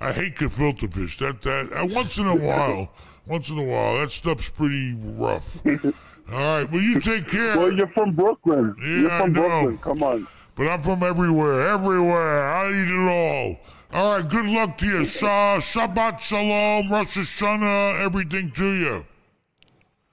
I 0.00 0.12
hate 0.12 0.36
gefilte 0.36 0.92
fish. 0.92 1.18
That 1.18 1.42
that 1.42 1.72
uh, 1.72 1.86
once 1.86 2.18
in 2.18 2.26
a 2.26 2.34
while, 2.46 2.92
once 3.26 3.48
in 3.50 3.58
a 3.58 3.64
while, 3.64 3.96
that 3.98 4.10
stuff's 4.10 4.50
pretty 4.50 4.94
rough. 4.94 5.64
All 5.66 6.38
right, 6.38 6.70
well 6.70 6.80
you 6.80 7.00
take 7.00 7.26
care. 7.28 7.58
Well, 7.58 7.72
you're 7.72 7.88
from 7.88 8.12
Brooklyn. 8.12 8.74
Yeah, 8.80 8.86
you're 8.86 9.10
I 9.10 9.18
from 9.22 9.32
know. 9.32 9.40
Brooklyn. 9.40 9.78
Come 9.78 10.02
on. 10.02 10.28
But 10.54 10.68
I'm 10.68 10.82
from 10.82 11.02
everywhere, 11.02 11.68
everywhere. 11.68 12.46
I 12.52 12.68
eat 12.68 12.88
it 12.88 13.08
all. 13.08 13.56
All 13.92 14.14
right, 14.16 14.28
good 14.28 14.46
luck 14.46 14.76
to 14.78 14.86
you. 14.86 14.98
Shabbat 15.00 16.20
Shalom, 16.20 16.92
Rosh 16.92 17.16
Hashanah, 17.16 17.98
everything 18.04 18.50
to 18.52 18.70
you. 18.70 19.06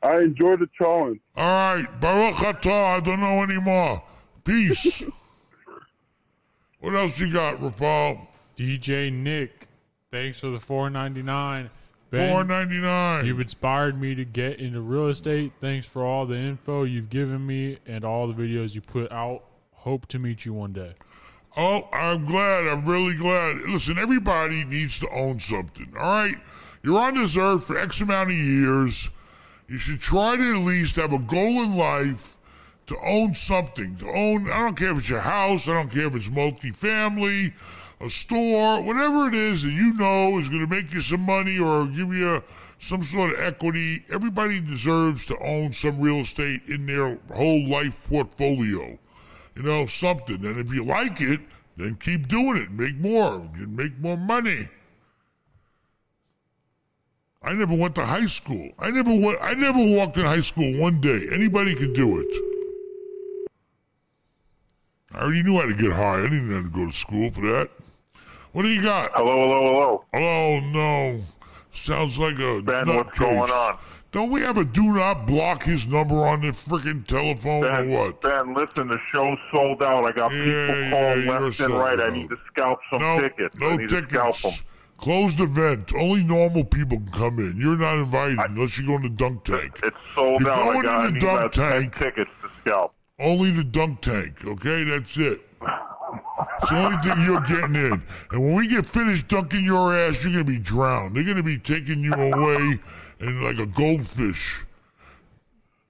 I 0.07 0.21
enjoy 0.21 0.55
the 0.55 0.69
challenge. 0.77 1.19
All 1.35 1.75
right, 1.75 1.99
Baruch 1.99 2.35
Atah, 2.37 2.97
I 2.97 2.99
don't 3.01 3.19
know 3.19 3.43
anymore. 3.43 4.01
Peace. 4.45 5.03
what 6.79 6.95
else 6.95 7.19
you 7.19 7.31
got, 7.31 7.59
Rafal? 7.59 8.25
DJ 8.57 9.11
Nick, 9.11 9.67
thanks 10.09 10.39
for 10.39 10.49
the 10.49 10.59
499. 10.59 11.69
Ben, 12.09 12.31
Four 12.31 12.45
ninety 12.45 12.77
nine. 12.77 13.25
You've 13.25 13.41
inspired 13.41 13.99
me 13.99 14.15
to 14.15 14.23
get 14.23 14.59
into 14.59 14.79
real 14.79 15.09
estate. 15.09 15.51
Thanks 15.59 15.85
for 15.85 16.05
all 16.05 16.25
the 16.25 16.37
info 16.37 16.83
you've 16.83 17.09
given 17.09 17.45
me 17.45 17.79
and 17.85 18.05
all 18.05 18.27
the 18.27 18.33
videos 18.33 18.73
you 18.73 18.79
put 18.79 19.11
out. 19.11 19.43
Hope 19.73 20.05
to 20.07 20.19
meet 20.19 20.45
you 20.45 20.53
one 20.53 20.71
day. 20.71 20.93
Oh, 21.57 21.89
I'm 21.91 22.25
glad. 22.25 22.65
I'm 22.65 22.85
really 22.85 23.15
glad. 23.15 23.57
Listen, 23.67 23.97
everybody 23.97 24.63
needs 24.63 24.99
to 24.99 25.09
own 25.09 25.41
something. 25.41 25.93
All 25.99 26.23
right, 26.23 26.37
you're 26.81 26.97
on 26.97 27.15
this 27.15 27.35
earth 27.35 27.65
for 27.65 27.77
X 27.77 27.99
amount 27.99 28.29
of 28.29 28.37
years. 28.37 29.09
You 29.67 29.77
should 29.77 29.99
try 29.99 30.35
to 30.35 30.55
at 30.55 30.65
least 30.65 30.95
have 30.95 31.13
a 31.13 31.19
goal 31.19 31.61
in 31.61 31.75
life 31.75 32.37
to 32.87 32.97
own 32.99 33.35
something. 33.35 33.97
To 33.97 34.09
own, 34.09 34.49
I 34.49 34.59
don't 34.59 34.77
care 34.77 34.91
if 34.91 34.99
it's 34.99 35.09
your 35.09 35.19
house. 35.19 35.67
I 35.67 35.73
don't 35.73 35.91
care 35.91 36.07
if 36.07 36.15
it's 36.15 36.29
multifamily, 36.29 37.53
a 37.99 38.09
store, 38.09 38.81
whatever 38.81 39.27
it 39.27 39.35
is 39.35 39.63
that 39.63 39.71
you 39.71 39.93
know 39.93 40.37
is 40.37 40.49
going 40.49 40.65
to 40.65 40.73
make 40.73 40.93
you 40.93 41.01
some 41.01 41.21
money 41.21 41.59
or 41.59 41.85
give 41.87 42.13
you 42.13 42.41
some 42.79 43.03
sort 43.03 43.33
of 43.33 43.39
equity. 43.39 44.05
Everybody 44.09 44.61
deserves 44.61 45.25
to 45.25 45.37
own 45.39 45.73
some 45.73 45.99
real 45.99 46.19
estate 46.19 46.61
in 46.67 46.85
their 46.85 47.17
whole 47.33 47.67
life 47.67 48.07
portfolio 48.07 48.97
you 49.57 49.63
know, 49.63 49.85
something. 49.87 50.45
And 50.45 50.59
if 50.59 50.71
you 50.71 50.85
like 50.85 51.19
it, 51.19 51.41
then 51.75 51.95
keep 51.95 52.27
doing 52.27 52.57
it. 52.57 52.71
Make 52.71 52.97
more. 52.97 53.49
You 53.57 53.67
make 53.67 53.97
more 53.99 54.17
money. 54.17 54.69
I 57.41 57.53
never 57.53 57.75
went 57.75 57.95
to 57.95 58.05
high 58.05 58.25
school. 58.25 58.71
I 58.79 58.91
never 58.91 59.13
went. 59.13 59.39
I 59.41 59.53
never 59.53 59.83
walked 59.83 60.17
in 60.17 60.25
high 60.25 60.41
school 60.41 60.77
one 60.79 60.99
day. 60.99 61.27
Anybody 61.31 61.75
can 61.75 61.93
do 61.93 62.19
it. 62.19 62.27
I 65.13 65.19
already 65.21 65.43
knew 65.43 65.59
how 65.59 65.65
to 65.67 65.73
get 65.75 65.93
high. 65.93 66.19
I 66.19 66.23
didn't 66.23 66.51
have 66.51 66.63
to 66.65 66.69
go 66.69 66.85
to 66.87 66.91
school 66.93 67.29
for 67.29 67.41
that. 67.41 67.69
What 68.51 68.63
do 68.63 68.69
you 68.69 68.81
got? 68.81 69.11
Hello, 69.13 69.37
hello, 69.47 69.65
hello. 69.71 70.05
Oh 70.13 70.59
no! 70.71 71.21
Sounds 71.71 72.17
like 72.17 72.39
a 72.39 72.61
Ben, 72.61 72.87
what's 72.87 73.15
nutcase. 73.17 73.19
going 73.19 73.51
on? 73.51 73.77
Don't 74.11 74.31
we 74.31 74.41
have 74.41 74.57
a 74.57 74.65
do 74.65 74.93
not 74.93 75.27
block 75.27 75.63
his 75.63 75.85
number 75.85 76.15
on 76.25 76.41
the 76.41 76.47
freaking 76.47 77.05
telephone 77.05 77.63
or 77.65 77.69
Ben, 77.69 77.89
what? 77.91 78.21
Ben, 78.21 78.53
listen, 78.53 78.87
the 78.87 78.97
show's 79.11 79.37
sold 79.53 79.83
out. 79.83 80.05
I 80.05 80.11
got 80.11 80.31
Yeah, 80.31 80.67
people 80.67 80.89
calling 80.97 81.23
you're 81.23 81.39
left 81.41 81.59
and 81.59 81.73
right. 81.73 81.99
I 81.99 82.09
need 82.09 82.29
to 82.29 82.37
scalp 82.47 82.79
some 82.89 83.01
no, 83.01 83.19
tickets. 83.21 83.55
No 83.57 83.69
I 83.69 83.77
need 83.77 83.89
to 83.89 84.03
scalp 84.09 84.37
them. 84.37 84.51
Closed 84.97 85.39
event. 85.39 85.93
Only 85.95 86.23
normal 86.23 86.63
people 86.63 86.97
can 86.97 87.11
come 87.11 87.39
in. 87.39 87.55
You're 87.57 87.77
not 87.77 87.97
invited 87.99 88.39
unless 88.39 88.77
you 88.77 88.87
go 88.87 88.95
in 88.95 89.03
the 89.03 89.09
dunk 89.09 89.43
tank. 89.43 89.79
It's 89.83 89.95
sold 90.15 90.41
You're 90.41 90.49
out. 90.49 90.59
I 90.59 90.73
going 90.73 90.81
got 90.83 90.99
I 91.01 91.07
in 91.07 91.13
the 91.13 91.19
dunk 91.19 91.51
tank. 91.53 91.95
tickets 91.95 92.31
to 92.41 92.49
scalp. 92.61 92.93
Only 93.19 93.51
the 93.51 93.63
dunk 93.63 94.01
tank. 94.01 94.45
Okay, 94.45 94.83
that's 94.83 95.15
it. 95.17 95.41
It's 96.61 96.69
the 96.71 96.77
only 96.77 96.97
thing 96.97 97.23
you're 97.25 97.41
getting 97.41 97.75
in. 97.75 98.03
And 98.31 98.41
when 98.43 98.55
we 98.55 98.67
get 98.67 98.85
finished 98.85 99.27
dunking 99.27 99.63
your 99.63 99.95
ass, 99.95 100.23
you're 100.23 100.31
gonna 100.31 100.43
be 100.43 100.57
drowned. 100.59 101.15
They're 101.15 101.23
gonna 101.23 101.43
be 101.43 101.57
taking 101.59 101.99
you 101.99 102.13
away 102.13 102.79
in 103.19 103.43
like 103.43 103.59
a 103.59 103.65
goldfish. 103.67 104.63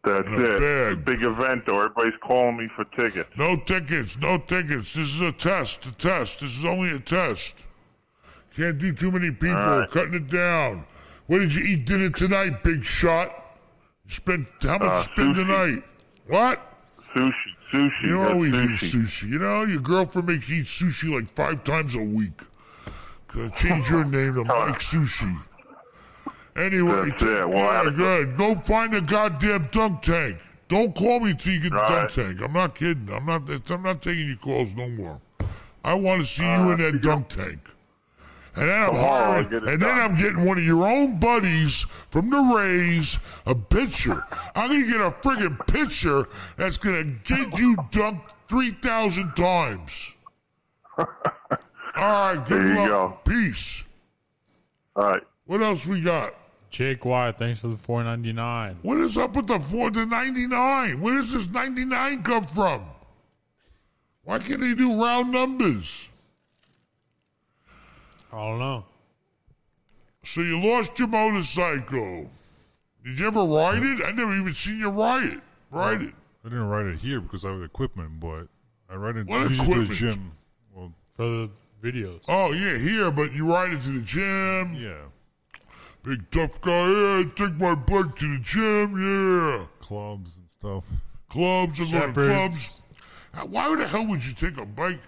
That's 0.04 0.28
it. 0.30 0.60
bag. 0.60 1.06
big 1.06 1.24
event, 1.24 1.66
though. 1.66 1.82
Everybody's 1.82 2.18
calling 2.22 2.58
me 2.58 2.70
for 2.76 2.86
tickets. 2.86 3.30
No 3.38 3.58
tickets, 3.58 4.18
no 4.18 4.38
tickets. 4.38 4.94
This 4.94 5.10
is 5.10 5.22
a 5.22 5.32
test, 5.34 5.86
a 5.86 5.92
test. 5.94 6.40
This 6.40 6.58
is 6.58 6.66
only 6.66 6.92
a 6.92 7.00
test. 7.00 7.66
Can't 8.58 8.78
do 8.80 8.92
too 8.92 9.12
many 9.12 9.30
people. 9.32 9.54
Right. 9.56 9.90
Cutting 9.92 10.16
it 10.16 10.30
down. 10.30 10.84
What 11.28 11.40
did 11.40 11.54
you 11.54 11.64
eat 11.64 11.86
dinner 11.86 12.10
tonight, 12.10 12.64
big 12.64 12.84
shot? 12.84 13.30
You 14.08 14.12
spent 14.16 14.48
how 14.62 14.80
much 14.80 14.82
Uh, 14.82 14.98
you 14.98 15.04
spend 15.14 15.36
tonight? 15.36 15.84
What? 16.26 16.74
Sushi, 17.14 17.34
sushi. 17.72 18.04
You 18.04 18.22
always 18.22 18.54
sushi. 18.54 18.74
eat 18.74 18.80
sushi. 18.80 19.30
You 19.30 19.40
know, 19.40 19.64
your 19.64 19.80
girlfriend 19.82 20.28
makes 20.28 20.50
you 20.50 20.62
eat 20.62 20.66
sushi 20.66 21.14
like 21.14 21.30
five 21.36 21.64
times 21.64 21.96
a 21.96 22.00
week. 22.02 22.42
Change 23.58 23.90
your 23.92 24.06
name 24.18 24.34
to 24.36 24.44
Mike 24.46 24.80
Sushi. 24.80 25.38
Anyway, 26.56 27.10
That's 27.12 27.22
it. 27.22 27.50
Well, 27.50 27.70
I 27.70 27.84
yeah, 27.84 27.90
go- 27.92 27.96
good. 28.26 28.38
Go 28.38 28.56
find 28.62 28.96
a 28.96 29.02
goddamn 29.02 29.64
dunk 29.72 30.02
tank. 30.02 30.38
Don't 30.70 30.96
call 30.96 31.20
me 31.20 31.36
till 31.36 31.54
you 31.54 31.60
get 31.62 31.72
the 31.74 31.78
dunk 31.78 32.12
tank. 32.12 32.42
I'm 32.42 32.54
not 32.54 32.74
kidding. 32.74 33.10
I'm 33.14 33.26
not. 33.28 33.44
I'm 33.70 33.84
not 33.84 34.02
taking 34.02 34.28
your 34.30 34.38
calls 34.38 34.74
no 34.76 34.90
more. 34.90 35.22
I 35.84 35.94
want 35.94 36.22
to 36.22 36.26
see 36.26 36.44
Uh, 36.44 36.66
you 36.66 36.72
in 36.72 36.78
that 36.80 37.02
dunk 37.04 37.28
tank. 37.30 37.60
And 38.58 38.68
then 38.70 38.76
I'm 38.84 38.90
Tomorrow 38.90 39.06
I'll 39.08 39.26
hiring, 39.34 39.50
get 39.50 39.64
it 39.64 39.70
and 39.70 39.82
then. 39.82 40.00
I'm 40.00 40.18
getting 40.18 40.44
one 40.46 40.58
of 40.58 40.64
your 40.64 40.88
own 40.88 41.20
buddies 41.20 41.86
from 42.10 42.30
the 42.32 42.40
Rays 42.42 43.18
a 43.46 43.54
pitcher. 43.54 44.24
I'm 44.56 44.70
gonna 44.72 44.86
get 44.88 45.00
a 45.02 45.12
friggin' 45.12 45.68
pitcher 45.68 46.28
that's 46.58 46.78
gonna 46.78 47.04
get 47.24 47.58
you 47.58 47.76
dunked 47.92 48.32
three 48.50 48.72
thousand 48.72 49.34
times. 49.36 50.16
All 50.98 51.06
right, 51.96 52.36
good 52.46 52.62
There 52.64 52.68
you 52.74 52.76
luck. 52.80 52.88
go. 52.88 53.20
Peace. 53.32 53.84
All 54.96 55.12
right. 55.12 55.24
What 55.46 55.62
else 55.62 55.86
we 55.86 56.02
got? 56.02 56.34
Jake 56.72 57.06
Wyatt, 57.06 57.38
thanks 57.38 57.60
for 57.62 57.68
the 57.70 57.78
499. 57.78 58.80
What 58.82 58.98
is 58.98 59.18
up 59.18 59.36
with 59.36 59.48
the 59.48 59.60
four 59.60 59.90
to 59.92 60.06
ninety 60.06 60.48
nine? 60.48 61.00
Where 61.00 61.16
does 61.22 61.32
this 61.32 61.48
ninety 61.50 61.86
nine 61.86 62.24
come 62.24 62.44
from? 62.44 62.86
Why 64.26 64.40
can't 64.40 64.60
they 64.60 64.74
do 64.74 65.02
round 65.02 65.32
numbers? 65.32 66.10
I 68.32 68.36
don't 68.38 68.60
know. 68.60 68.86
So 70.24 70.42
you 70.42 70.60
lost 70.60 70.98
your 71.00 71.08
motorcycle. 71.08 72.30
Did 73.04 73.20
you 73.20 73.28
ever 73.28 73.44
ride 73.44 73.84
it? 73.84 74.04
I 74.06 74.12
never 74.12 74.36
even 74.36 74.54
seen 74.54 74.80
you 74.80 74.90
ride 74.90 75.24
it. 75.26 75.40
Ride 75.72 76.02
it. 76.02 76.14
I 76.46 76.50
didn't 76.50 76.68
ride 76.68 76.86
it 76.88 77.00
here 77.00 77.22
because 77.22 77.46
I 77.46 77.50
have 77.52 77.62
equipment, 77.62 78.20
but 78.20 78.48
I 78.90 78.96
ride 78.96 79.18
it 79.18 79.28
What 79.28 79.50
usually 79.50 79.68
to 79.68 79.74
the 79.74 79.82
equipment? 79.84 80.00
gym. 80.00 80.32
Well, 80.74 80.94
For 81.14 81.26
the 81.26 81.50
videos. 81.82 82.22
Oh 82.28 82.52
yeah, 82.52 82.78
here, 82.78 83.12
but 83.12 83.32
you 83.34 83.50
ride 83.52 83.72
it 83.74 83.82
to 83.84 83.90
the 83.92 84.02
gym. 84.02 84.74
yeah, 84.76 85.06
Big 86.04 86.30
tough 86.32 86.60
guy. 86.62 86.90
Yeah, 86.90 87.24
take 87.36 87.56
my 87.56 87.76
bike 87.76 88.16
to 88.18 88.38
the 88.38 88.40
gym. 88.44 88.96
Yeah, 88.98 89.66
clubs 89.80 90.38
and 90.38 90.50
stuff. 90.50 90.86
clubs. 91.30 91.80
I 91.80 91.84
go 91.86 91.90
to 91.92 91.98
Shephard's. 92.08 92.80
clubs. 93.34 93.52
Why 93.52 93.76
the 93.76 93.88
hell 93.88 94.06
would 94.08 94.26
you 94.26 94.34
take 94.34 94.58
a 94.58 94.66
bike? 94.66 95.00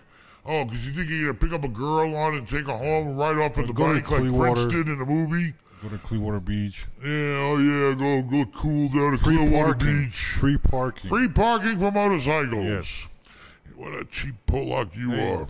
Oh, 0.52 0.66
because 0.66 0.84
you 0.88 0.94
think 0.94 1.10
you're 1.10 1.32
gonna 1.32 1.46
pick 1.46 1.54
up 1.54 1.64
a 1.64 1.68
girl 1.72 2.16
on 2.16 2.34
it 2.34 2.38
and 2.40 2.48
take 2.48 2.66
her 2.66 2.76
home 2.76 3.10
and 3.10 3.18
ride 3.20 3.38
off 3.38 3.56
with 3.56 3.68
the 3.68 3.74
Go 3.74 3.88
to 3.94 4.02
bike 4.02 4.10
like 4.10 4.32
French 4.34 4.72
did 4.72 4.88
in 4.90 4.98
the 4.98 5.06
movie? 5.06 5.54
Go 5.84 5.90
to 5.90 5.98
Clearwater 6.00 6.40
Beach. 6.40 6.88
Yeah, 7.04 7.08
oh 7.08 7.58
yeah, 7.58 7.94
go 7.94 8.22
go 8.24 8.46
cool 8.52 8.90
down 8.90 9.14
at 9.14 9.20
Free 9.20 9.38
Clearwater 9.38 9.74
parking. 9.76 10.04
Beach. 10.06 10.16
Free 10.40 10.58
parking. 10.58 11.08
Free 11.10 11.28
parking 11.28 11.78
for 11.78 11.92
motorcycles. 11.92 12.66
Yes. 12.66 13.08
What 13.76 13.94
a 13.94 14.06
cheap 14.06 14.36
Pollock 14.48 14.90
you 14.96 15.12
Hey, 15.12 15.34
are. 15.36 15.48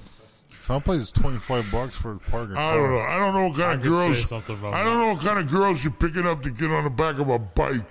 Some 0.62 0.82
places 0.82 1.12
twenty 1.12 1.40
five 1.40 1.72
bucks 1.72 1.96
for 1.96 2.12
a 2.16 2.20
parking. 2.20 2.58
I 2.58 2.76
don't 2.76 2.92
know. 2.92 3.00
I 3.00 3.18
don't 3.18 3.34
know 3.34 3.48
what 3.48 3.58
kind 3.58 3.64
I 3.72 3.74
of 3.76 3.82
could 3.82 3.90
girls. 3.90 4.32
I 4.34 4.84
don't 4.84 5.00
know 5.00 5.14
what 5.14 5.22
kind 5.24 5.40
of 5.40 5.48
girls 5.48 5.82
you're 5.84 5.94
picking 5.94 6.28
up 6.28 6.44
to 6.44 6.52
get 6.52 6.70
on 6.70 6.84
the 6.84 6.90
back 6.92 7.18
of 7.20 7.30
a 7.30 7.40
bike. 7.40 7.90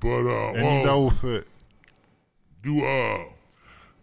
But 0.00 0.26
uh, 0.26 0.48
Any 0.54 0.62
that 0.62 0.84
well, 0.84 1.02
will 1.04 1.10
fit. 1.10 1.46
do 2.64 2.84
uh, 2.84 3.24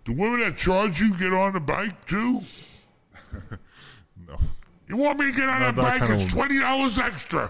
do 0.06 0.14
women 0.14 0.40
that 0.42 0.58
charge 0.58 1.00
you 1.00 1.18
get 1.18 1.34
on 1.34 1.54
the 1.54 1.60
bike 1.60 2.06
too? 2.06 2.42
No. 4.28 4.38
You 4.88 4.98
want 4.98 5.18
me 5.18 5.32
to 5.32 5.32
get 5.32 5.50
on 5.50 5.60
Not 5.60 5.76
that 5.76 6.00
that 6.00 6.00
bike? 6.02 6.20
It's 6.20 6.32
twenty 6.32 6.60
dollars 6.60 7.00
extra. 7.00 7.50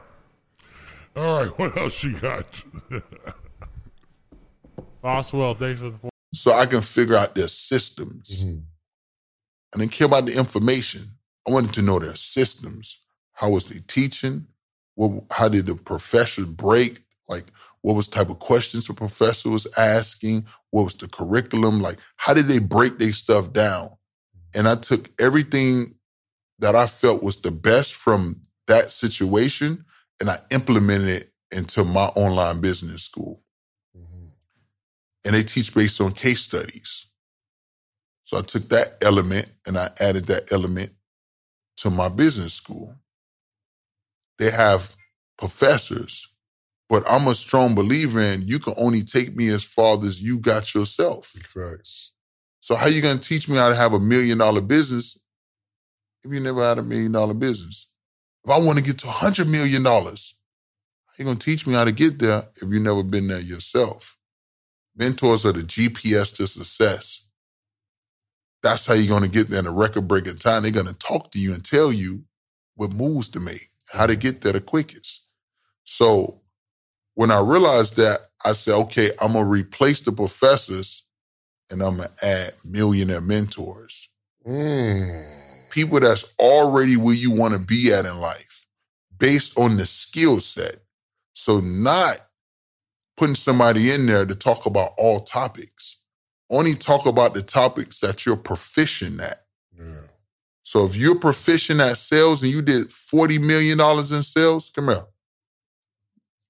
All 1.16 1.42
right, 1.42 1.60
what 1.60 1.76
else 1.78 2.02
you 2.04 2.18
got? 2.20 2.46
Boswell, 5.02 5.56
thanks 5.56 5.80
for 5.82 5.90
the 5.90 6.10
so 6.34 6.54
I 6.54 6.66
can 6.66 6.82
figure 6.82 7.16
out 7.16 7.36
their 7.36 7.48
systems. 7.48 8.46
I 9.74 9.80
didn't 9.80 9.92
care 9.92 10.08
about 10.08 10.26
the 10.26 10.38
information. 10.38 11.02
I 11.48 11.52
wanted 11.52 11.74
to 11.74 11.82
know 11.82 12.00
their 12.00 12.16
systems. 12.16 13.02
How 13.34 13.50
was 13.50 13.66
they 13.66 13.80
teaching? 13.88 14.46
What, 14.96 15.24
how 15.32 15.50
did 15.50 15.66
the 15.66 15.76
professor 15.76 16.46
break? 16.46 17.00
Like, 17.28 17.46
what 17.82 17.96
was 17.96 18.08
type 18.08 18.30
of 18.30 18.40
questions 18.40 18.88
the 18.88 18.94
professor 18.94 19.50
was 19.50 19.68
asking? 19.78 20.46
What 20.72 20.84
was 20.84 20.96
the 20.96 21.08
curriculum? 21.08 21.82
Like, 21.82 21.98
how 22.18 22.34
did 22.34 22.46
they 22.46 22.60
break 22.60 23.00
their 23.00 23.14
stuff 23.14 23.54
down? 23.54 23.90
And 24.56 24.68
I 24.68 24.76
took 24.76 25.10
everything 25.20 25.96
that 26.60 26.76
I 26.76 26.86
felt 26.88 27.24
was 27.24 27.42
the 27.42 27.52
best 27.52 27.94
from 27.94 28.42
that 28.68 28.92
situation 28.92 29.86
and 30.20 30.30
I 30.30 30.38
implemented 30.52 31.08
it 31.10 31.32
into 31.52 31.84
my 31.86 32.06
online 32.08 32.60
business 32.62 33.04
school. 33.04 33.40
Mm-hmm. 33.98 34.28
And 35.26 35.36
they 35.36 35.44
teach 35.44 35.74
based 35.74 36.02
on 36.02 36.12
case 36.12 36.42
studies. 36.42 37.08
So 38.24 38.38
I 38.38 38.42
took 38.42 38.70
that 38.70 38.98
element 39.02 39.48
and 39.66 39.78
I 39.78 39.90
added 40.00 40.28
that 40.28 40.52
element 40.52 40.92
to 41.78 41.90
my 41.90 42.10
business 42.10 42.54
school. 42.54 42.94
They 44.38 44.52
have 44.52 44.96
professors, 45.38 46.29
but 46.90 47.04
I'm 47.08 47.28
a 47.28 47.36
strong 47.36 47.76
believer 47.76 48.20
in 48.20 48.48
you 48.48 48.58
can 48.58 48.74
only 48.78 49.04
take 49.04 49.36
me 49.36 49.50
as 49.50 49.64
far 49.64 50.04
as 50.04 50.22
you 50.22 50.40
got 50.40 50.74
yourself. 50.74 51.36
So 52.62 52.76
how 52.76 52.88
you 52.88 53.02
gonna 53.02 53.20
teach 53.20 53.48
me 53.48 53.58
how 53.58 53.70
to 53.70 53.76
have 53.76 53.94
a 53.94 54.00
million 54.00 54.40
dollar 54.40 54.62
business 54.62 55.18
if 56.24 56.34
you 56.34 56.40
never 56.40 56.68
had 56.68 56.80
a 56.80 56.84
million 56.84 57.12
dollar 57.12 57.36
business? 57.36 57.88
If 58.44 58.52
I 58.52 58.58
want 58.58 58.80
to 58.80 58.84
get 58.84 58.98
to 59.00 59.08
a 59.08 59.12
hundred 59.12 59.48
million 59.48 59.84
dollars, 59.84 60.36
how 61.06 61.14
you 61.20 61.26
gonna 61.26 61.40
teach 61.40 61.68
me 61.68 61.76
how 61.76 61.86
to 61.86 61.92
get 61.92 62.18
there 62.18 62.48
if 62.62 62.70
you 62.70 62.80
never 62.80 63.04
been 63.04 63.28
there 63.28 63.40
yourself? 63.40 64.18
Mentors 64.96 65.46
are 65.46 65.54
the 65.54 65.62
GPS 65.62 66.36
to 66.38 66.48
success. 66.48 67.26
That's 68.64 68.86
how 68.88 68.96
you're 68.96 69.08
gonna 69.08 69.30
get 69.30 69.48
there 69.48 69.60
in 69.60 69.68
a 69.68 69.72
record 69.72 70.08
breaking 70.08 70.38
time. 70.38 70.64
They're 70.64 70.72
gonna 70.72 70.94
talk 70.94 71.32
to 71.32 71.40
you 71.40 71.54
and 71.54 71.64
tell 71.64 71.94
you 71.94 72.24
what 72.76 72.92
moves 72.92 73.30
to 73.30 73.40
make, 73.40 73.70
how 73.92 74.08
to 74.08 74.14
mm-hmm. 74.14 74.22
get 74.22 74.42
there 74.42 74.54
the 74.54 74.62
quickest. 74.62 75.26
So 75.84 76.39
when 77.20 77.32
I 77.32 77.42
realized 77.42 77.98
that, 77.98 78.30
I 78.46 78.54
said, 78.54 78.76
okay, 78.76 79.12
I'm 79.20 79.34
gonna 79.34 79.44
replace 79.44 80.00
the 80.00 80.14
professors 80.14 81.06
and 81.70 81.84
I'm 81.84 81.98
gonna 81.98 82.10
add 82.24 82.54
millionaire 82.64 83.20
mentors. 83.20 84.08
Mm. 84.48 85.70
People 85.70 86.00
that's 86.00 86.34
already 86.40 86.96
where 86.96 87.14
you 87.14 87.32
want 87.32 87.56
to 87.56 87.60
be 87.60 87.92
at 87.92 88.06
in 88.06 88.22
life, 88.22 88.66
based 89.18 89.60
on 89.60 89.76
the 89.76 89.86
skill 89.86 90.40
set. 90.40 90.78
So 91.34 91.60
not 91.60 92.22
putting 93.18 93.36
somebody 93.36 93.92
in 93.92 94.06
there 94.06 94.26
to 94.26 94.34
talk 94.34 94.66
about 94.66 94.94
all 94.98 95.20
topics. 95.20 95.98
Only 96.50 96.74
talk 96.74 97.06
about 97.06 97.34
the 97.34 97.42
topics 97.42 98.00
that 98.00 98.26
you're 98.26 98.38
proficient 98.38 99.20
at. 99.20 99.44
So 100.64 100.86
if 100.86 100.96
you're 100.96 101.20
proficient 101.20 101.82
at 101.82 101.98
sales 101.98 102.44
and 102.44 102.52
you 102.54 102.62
did 102.62 102.88
$40 102.88 103.42
million 103.42 103.78
in 103.78 104.24
sales, 104.24 104.70
come 104.74 104.88
here. 104.88 105.04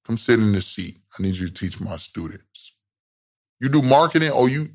Come 0.10 0.18
sit 0.18 0.42
in 0.42 0.54
the 0.54 0.62
seat. 0.64 0.96
I 1.20 1.24
need 1.24 1.38
you 1.38 1.50
to 1.50 1.54
teach 1.56 1.82
my 1.82 1.98
students. 1.98 2.76
You 3.62 3.70
do 3.70 3.82
marketing 3.84 4.32
or 4.32 4.50
you 4.50 4.68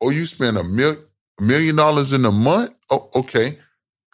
or 0.00 0.12
you 0.12 0.26
spend 0.26 0.58
a 0.58 0.64
mil, 0.64 0.96
million 1.40 1.76
dollars 1.76 2.12
in 2.12 2.24
a 2.26 2.32
month? 2.32 2.72
Oh, 2.90 3.10
okay. 3.16 3.58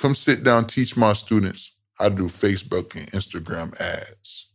Come 0.01 0.14
sit 0.14 0.45
down, 0.45 0.67
teach 0.67 0.97
my 0.97 1.14
students 1.14 1.77
how 1.95 2.11
to 2.11 2.17
do 2.17 2.25
Facebook 2.27 2.97
and 2.97 3.07
Instagram 3.12 3.79
ads. 3.81 4.51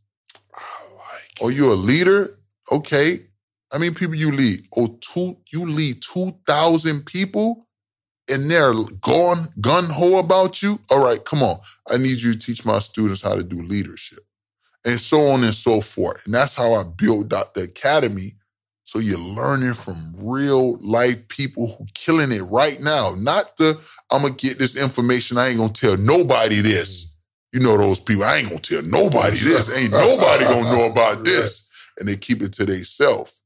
Like 0.97 1.39
Oh, 1.41 1.49
you're 1.49 1.73
a 1.73 1.77
leader? 1.77 2.29
Okay. 2.71 3.27
I 3.73 3.79
mean, 3.79 3.95
people 3.95 4.15
you 4.15 4.31
lead? 4.33 4.67
Oh, 4.77 4.99
two, 5.01 5.37
you 5.53 5.65
lead 5.65 6.01
2,000 6.01 7.05
people 7.05 7.67
and 8.31 8.51
they're 8.51 8.73
gone 9.01 9.49
gun 9.61 9.85
ho 9.85 10.19
about 10.19 10.63
you? 10.63 10.79
All 10.91 11.03
right, 11.03 11.23
come 11.25 11.43
on. 11.43 11.59
I 11.89 11.97
need 11.97 12.21
you 12.21 12.33
to 12.33 12.39
teach 12.39 12.65
my 12.65 12.79
students 12.79 13.21
how 13.21 13.35
to 13.35 13.43
do 13.43 13.61
leadership. 13.63 14.19
And 14.85 14.99
so 14.99 15.27
on 15.27 15.43
and 15.43 15.53
so 15.53 15.79
forth. 15.79 16.25
And 16.25 16.33
that's 16.33 16.55
how 16.55 16.73
I 16.73 16.83
built 16.83 17.33
out 17.33 17.53
the 17.53 17.63
academy. 17.63 18.33
So 18.83 18.99
you're 18.99 19.19
learning 19.19 19.75
from 19.75 20.13
real 20.17 20.75
life 20.77 21.27
people 21.27 21.67
who 21.67 21.85
killing 21.93 22.31
it 22.31 22.41
right 22.41 22.81
now. 22.81 23.15
Not 23.17 23.55
the 23.57 23.79
I'm 24.11 24.23
gonna 24.23 24.33
get 24.33 24.59
this 24.59 24.75
information. 24.75 25.37
I 25.37 25.47
ain't 25.47 25.57
gonna 25.59 25.71
tell 25.71 25.97
nobody 25.97 26.61
this. 26.61 27.05
Mm. 27.05 27.09
You 27.53 27.59
know 27.61 27.77
those 27.77 27.99
people. 27.99 28.23
I 28.23 28.37
ain't 28.37 28.49
gonna 28.49 28.59
tell 28.59 28.83
nobody 28.83 29.37
this. 29.39 29.73
Ain't 29.75 29.93
nobody 29.93 30.43
gonna 30.45 30.71
know 30.71 30.85
about 30.85 31.23
this. 31.23 31.67
And 31.99 32.07
they 32.07 32.17
keep 32.17 32.41
it 32.41 32.53
to 32.53 32.65
themselves. 32.65 33.41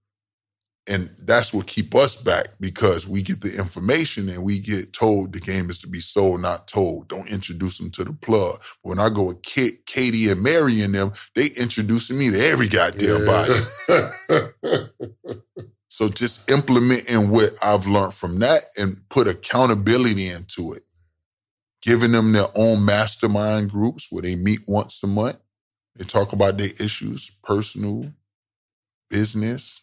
And 0.88 1.10
that's 1.24 1.52
what 1.52 1.66
keep 1.66 1.96
us 1.96 2.16
back 2.16 2.50
because 2.60 3.10
we 3.10 3.24
get 3.24 3.42
the 3.42 3.58
information 3.58 4.30
and 4.30 4.44
we 4.44 4.60
get 4.60 4.94
told 4.94 5.34
the 5.34 5.40
game 5.40 5.72
is 5.72 5.80
to 5.80 5.88
be 5.88 6.00
sold, 6.00 6.42
not 6.42 6.68
told. 6.68 7.08
Don't 7.08 7.28
introduce 7.28 7.80
them 7.80 7.90
to 7.92 8.04
the 8.04 8.14
plug. 8.14 8.62
When 8.84 9.00
I 9.00 9.10
go 9.10 9.24
with 9.24 9.42
Kit, 9.42 9.88
Katie 9.88 10.30
and 10.30 10.44
Mary 10.44 10.82
and 10.82 10.94
them, 10.94 11.12
they 11.36 11.48
introducing 11.58 12.20
me 12.20 12.30
to 12.30 12.40
every 12.40 12.68
goddamn 12.68 13.26
body. 13.26 13.62
so 15.90 16.08
just 16.08 16.52
implementing 16.52 17.30
what 17.30 17.50
I've 17.64 17.88
learned 17.88 18.14
from 18.14 18.38
that 18.40 18.62
and 18.78 19.02
put 19.10 19.28
accountability 19.28 20.30
into 20.30 20.74
it. 20.74 20.84
Giving 21.82 22.12
them 22.12 22.32
their 22.32 22.48
own 22.56 22.86
mastermind 22.86 23.72
groups 23.72 24.12
where 24.12 24.22
they 24.22 24.36
meet 24.36 24.60
once 24.68 25.02
a 25.04 25.08
month. 25.08 25.40
They 25.96 26.04
talk 26.04 26.32
about 26.34 26.58
their 26.58 26.72
issues, 26.80 27.32
personal, 27.44 28.12
business, 29.10 29.82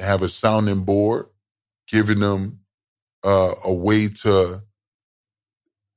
have 0.00 0.22
a 0.22 0.28
sounding 0.28 0.84
board, 0.84 1.26
giving 1.88 2.20
them 2.20 2.60
uh, 3.24 3.54
a 3.64 3.74
way 3.74 4.08
to 4.08 4.62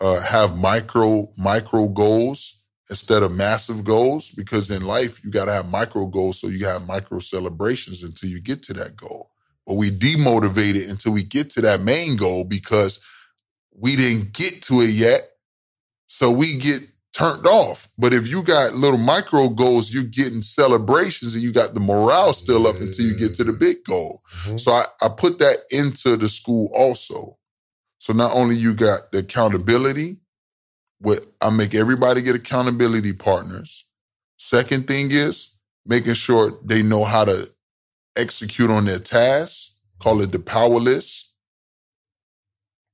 uh, 0.01 0.21
have 0.21 0.57
micro 0.57 1.29
micro 1.37 1.87
goals 1.89 2.61
instead 2.89 3.23
of 3.23 3.33
massive 3.33 3.83
goals. 3.83 4.31
Because 4.31 4.71
in 4.71 4.83
life, 4.85 5.23
you 5.23 5.31
got 5.31 5.45
to 5.45 5.53
have 5.53 5.69
micro 5.69 6.07
goals 6.07 6.39
so 6.39 6.47
you 6.47 6.65
have 6.67 6.87
micro 6.87 7.19
celebrations 7.19 8.03
until 8.03 8.29
you 8.29 8.41
get 8.41 8.63
to 8.63 8.73
that 8.73 8.95
goal. 8.95 9.31
But 9.65 9.75
we 9.75 9.91
demotivated 9.91 10.89
until 10.89 11.13
we 11.13 11.23
get 11.23 11.49
to 11.51 11.61
that 11.61 11.81
main 11.81 12.15
goal 12.17 12.45
because 12.45 12.99
we 13.75 13.95
didn't 13.95 14.33
get 14.33 14.61
to 14.63 14.81
it 14.81 14.91
yet. 14.91 15.31
So 16.07 16.31
we 16.31 16.57
get 16.57 16.83
turned 17.17 17.47
off. 17.47 17.89
But 17.97 18.13
if 18.13 18.27
you 18.27 18.43
got 18.43 18.75
little 18.75 18.99
micro 18.99 19.49
goals, 19.49 19.93
you're 19.93 20.03
getting 20.03 20.41
celebrations 20.41 21.33
and 21.33 21.41
you 21.41 21.51
got 21.51 21.73
the 21.73 21.79
morale 21.79 22.33
still 22.33 22.67
up 22.67 22.75
until 22.75 23.05
you 23.05 23.17
get 23.17 23.33
to 23.35 23.43
the 23.43 23.53
big 23.53 23.83
goal. 23.83 24.21
Mm-hmm. 24.43 24.57
So 24.57 24.71
I, 24.71 24.85
I 25.01 25.09
put 25.09 25.39
that 25.39 25.57
into 25.71 26.15
the 26.15 26.29
school 26.29 26.69
also. 26.75 27.37
So 27.97 28.13
not 28.13 28.33
only 28.33 28.55
you 28.55 28.75
got 28.75 29.11
the 29.11 29.19
accountability, 29.19 30.17
what 30.99 31.25
I 31.41 31.49
make 31.49 31.73
everybody 31.73 32.21
get 32.21 32.35
accountability 32.35 33.13
partners. 33.13 33.85
Second 34.37 34.87
thing 34.87 35.09
is 35.11 35.55
making 35.85 36.13
sure 36.13 36.59
they 36.63 36.83
know 36.83 37.03
how 37.03 37.25
to 37.25 37.47
execute 38.15 38.69
on 38.69 38.85
their 38.85 38.99
tasks. 38.99 39.75
Call 39.99 40.21
it 40.21 40.31
the 40.31 40.39
power 40.39 40.79
list. 40.79 41.33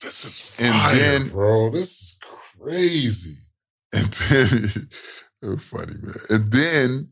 This 0.02 0.24
is 0.24 0.58
and 0.62 0.74
fire, 0.74 0.96
then 0.96 1.30
bro. 1.30 1.70
This 1.72 2.02
is 2.02 2.20
crazy. 2.60 3.36
And 3.94 4.14
then 4.14 5.58
funny, 5.58 5.96
man. 6.02 6.16
And 6.30 6.52
then 6.52 7.10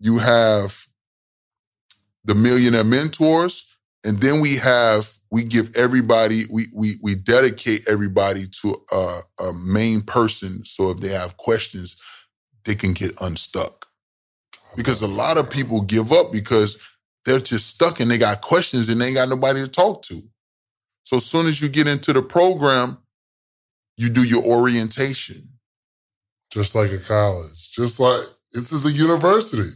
you 0.00 0.18
have 0.18 0.86
the 2.24 2.34
millionaire 2.34 2.84
mentors, 2.84 3.66
and 4.04 4.20
then 4.20 4.40
we 4.40 4.56
have 4.56 5.10
we 5.30 5.44
give 5.44 5.70
everybody 5.76 6.44
we 6.50 6.68
we 6.74 6.96
we 7.02 7.14
dedicate 7.16 7.82
everybody 7.88 8.46
to 8.62 8.76
a, 8.92 9.20
a 9.44 9.52
main 9.54 10.02
person. 10.02 10.64
So 10.64 10.90
if 10.90 11.00
they 11.00 11.08
have 11.08 11.36
questions, 11.36 11.96
they 12.64 12.74
can 12.74 12.92
get 12.94 13.20
unstuck. 13.20 13.86
Oh, 14.64 14.74
because 14.76 15.02
a 15.02 15.06
lot 15.08 15.38
of 15.38 15.50
people 15.50 15.82
give 15.82 16.12
up 16.12 16.32
because 16.32 16.78
they're 17.26 17.40
just 17.40 17.68
stuck 17.68 18.00
and 18.00 18.10
they 18.10 18.18
got 18.18 18.42
questions 18.42 18.88
and 18.88 19.00
they 19.00 19.08
ain't 19.08 19.16
got 19.16 19.28
nobody 19.28 19.62
to 19.62 19.68
talk 19.68 20.02
to. 20.02 20.20
So 21.04 21.16
as 21.16 21.26
soon 21.26 21.46
as 21.46 21.60
you 21.60 21.68
get 21.68 21.88
into 21.88 22.12
the 22.12 22.22
program, 22.22 22.98
you 23.96 24.10
do 24.10 24.24
your 24.24 24.44
orientation. 24.44 25.48
Just 26.50 26.74
like 26.74 26.92
a 26.92 26.98
college. 26.98 27.72
Just 27.72 28.00
like 28.00 28.24
This 28.52 28.72
is 28.72 28.86
a 28.86 28.92
university. 28.92 29.70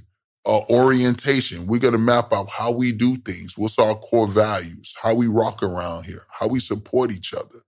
Uh, 0.47 0.61
orientation. 0.70 1.66
We're 1.66 1.81
gonna 1.81 1.99
map 1.99 2.33
out 2.33 2.51
how 2.51 2.72
we 2.72 2.93
do 2.93 3.16
things. 3.16 3.59
What's 3.59 3.79
our 3.79 3.95
core 3.97 4.29
values? 4.29 4.95
How 5.03 5.14
we 5.14 5.27
rock 5.29 5.62
around 5.62 6.05
here? 6.07 6.22
How 6.33 6.49
we 6.49 6.61
support 6.61 7.12
each 7.12 7.35
other. 7.35 7.61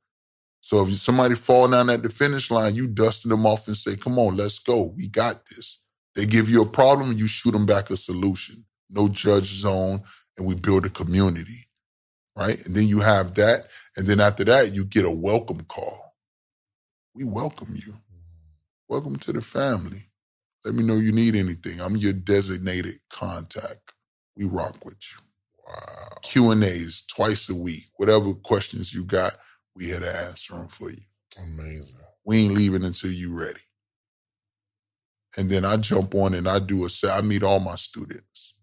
So 0.61 0.83
if 0.83 0.93
somebody 0.95 1.37
fall 1.37 1.69
down 1.69 1.91
at 1.91 2.03
the 2.03 2.11
finish 2.11 2.51
line, 2.51 2.75
you 2.75 2.89
dusting 2.89 3.31
them 3.31 3.47
off 3.47 3.69
and 3.69 3.77
say, 3.77 3.97
"Come 3.97 4.19
on, 4.19 4.37
let's 4.37 4.59
go. 4.59 4.95
We 4.97 5.09
got 5.09 5.47
this." 5.47 5.81
They 6.17 6.27
give 6.27 6.51
you 6.51 6.63
a 6.63 6.69
problem, 6.69 7.13
you 7.15 7.27
shoot 7.29 7.53
them 7.53 7.67
back 7.67 7.91
a 7.91 7.97
solution. 7.97 8.65
No 8.91 9.09
judge 9.09 9.47
zone, 9.47 10.03
and 10.39 10.47
we 10.47 10.57
build 10.57 10.87
a 10.87 10.91
community, 10.91 11.69
right? 12.37 12.65
And 12.67 12.77
then 12.77 12.89
you 12.89 13.01
have 13.01 13.35
that, 13.37 13.69
and 13.97 14.07
then 14.07 14.21
after 14.21 14.45
that, 14.45 14.73
you 14.73 14.85
get 14.85 15.05
a 15.07 15.11
welcome 15.11 15.63
call. 15.63 16.17
We 17.15 17.25
welcome 17.25 17.75
you. 17.75 17.95
Welcome 18.89 19.17
to 19.17 19.33
the 19.33 19.43
family. 19.43 19.99
Let 20.65 20.77
me 20.77 20.85
know 20.85 20.95
you 20.95 21.11
need 21.11 21.35
anything. 21.35 21.81
I'm 21.81 21.97
your 21.97 22.13
designated 22.13 22.95
contact. 23.11 23.81
We 24.37 24.45
rock 24.45 24.85
with 24.85 24.99
you. 25.11 25.23
Wow. 25.67 26.19
Q 26.23 26.53
and 26.53 26.63
A's 26.63 27.03
twice 27.13 27.49
a 27.51 27.55
week. 27.57 27.83
Whatever 27.97 28.33
questions 28.35 28.95
you 28.95 29.05
got, 29.05 29.37
we 29.75 29.89
had 29.89 30.03
to 30.03 30.17
answer 30.29 30.55
them 30.55 30.69
for 30.69 30.91
you. 30.91 31.03
Amazing. 31.37 31.99
We 32.25 32.45
ain't 32.45 32.55
leaving 32.55 32.85
until 32.85 33.11
you 33.11 33.37
ready. 33.37 33.59
And 35.37 35.51
then 35.51 35.65
I 35.65 35.79
jump 35.79 36.15
on 36.15 36.35
and 36.35 36.49
I 36.49 36.61
do 36.61 36.85
a 36.85 36.89
set. 36.89 37.11
I 37.11 37.23
meet 37.23 37.43
all 37.43 37.59
my 37.59 37.75
students. 37.75 38.55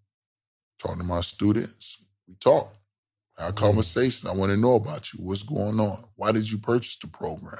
Talk 0.79 0.97
to 0.97 1.03
my 1.03 1.19
students. 1.19 1.97
We 2.29 2.35
talk. 2.35 2.73
Have 3.37 3.55
mm. 3.55 3.57
conversation. 3.57 4.29
I 4.29 4.33
want 4.33 4.51
to 4.51 4.57
know 4.57 4.75
about 4.75 5.11
you. 5.11 5.19
What's 5.21 5.43
going 5.43 5.81
on? 5.81 5.97
Why 6.15 6.31
did 6.31 6.49
you 6.49 6.59
purchase 6.59 6.97
the 6.97 7.07
program? 7.07 7.59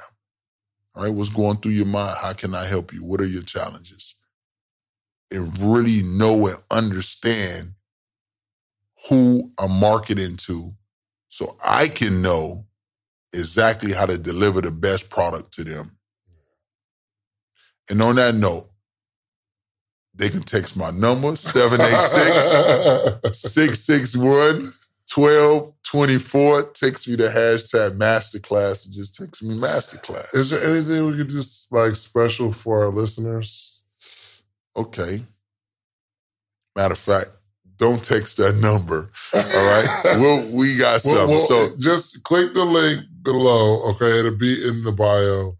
All 0.94 1.04
right, 1.04 1.12
what's 1.12 1.30
going 1.30 1.56
through 1.56 1.72
your 1.72 1.86
mind? 1.86 2.16
How 2.20 2.32
can 2.32 2.54
I 2.54 2.66
help 2.66 2.92
you? 2.92 3.04
What 3.04 3.20
are 3.20 3.26
your 3.26 3.42
challenges? 3.42 4.14
And 5.30 5.58
really 5.60 6.02
know 6.02 6.46
and 6.46 6.56
understand 6.70 7.72
who 9.08 9.50
I'm 9.58 9.72
marketing 9.72 10.36
to 10.36 10.72
so 11.28 11.56
I 11.64 11.88
can 11.88 12.22
know 12.22 12.66
exactly 13.32 13.92
how 13.92 14.06
to 14.06 14.18
deliver 14.18 14.60
the 14.60 14.70
best 14.70 15.10
product 15.10 15.52
to 15.54 15.64
them. 15.64 15.96
And 17.90 18.00
on 18.00 18.14
that 18.16 18.36
note, 18.36 18.70
they 20.14 20.30
can 20.30 20.42
text 20.42 20.76
my 20.76 20.92
number 20.92 21.34
786 21.34 23.40
661 23.40 24.72
1224. 25.12 26.62
takes 26.72 27.06
me 27.06 27.16
to 27.16 27.28
hashtag 27.28 27.96
masterclass 27.96 28.84
and 28.84 28.94
just 28.94 29.16
takes 29.16 29.42
me 29.42 29.54
masterclass. 29.54 30.34
Is 30.34 30.50
there 30.50 30.64
anything 30.64 31.06
we 31.06 31.16
could 31.16 31.28
just 31.28 31.70
like 31.72 31.94
special 31.94 32.52
for 32.52 32.84
our 32.84 32.90
listeners? 32.90 33.82
Okay. 34.76 35.22
Matter 36.74 36.92
of 36.92 36.98
fact, 36.98 37.30
don't 37.76 38.02
text 38.02 38.38
that 38.38 38.56
number. 38.56 39.10
All 39.32 39.40
right. 39.40 40.02
we'll, 40.20 40.50
we 40.50 40.76
got 40.76 41.00
something. 41.00 41.28
Well, 41.28 41.48
well, 41.48 41.68
so 41.68 41.76
just 41.78 42.22
click 42.24 42.54
the 42.54 42.64
link 42.64 43.04
below. 43.22 43.82
Okay, 43.90 44.18
it'll 44.18 44.36
be 44.36 44.66
in 44.66 44.84
the 44.84 44.92
bio, 44.92 45.56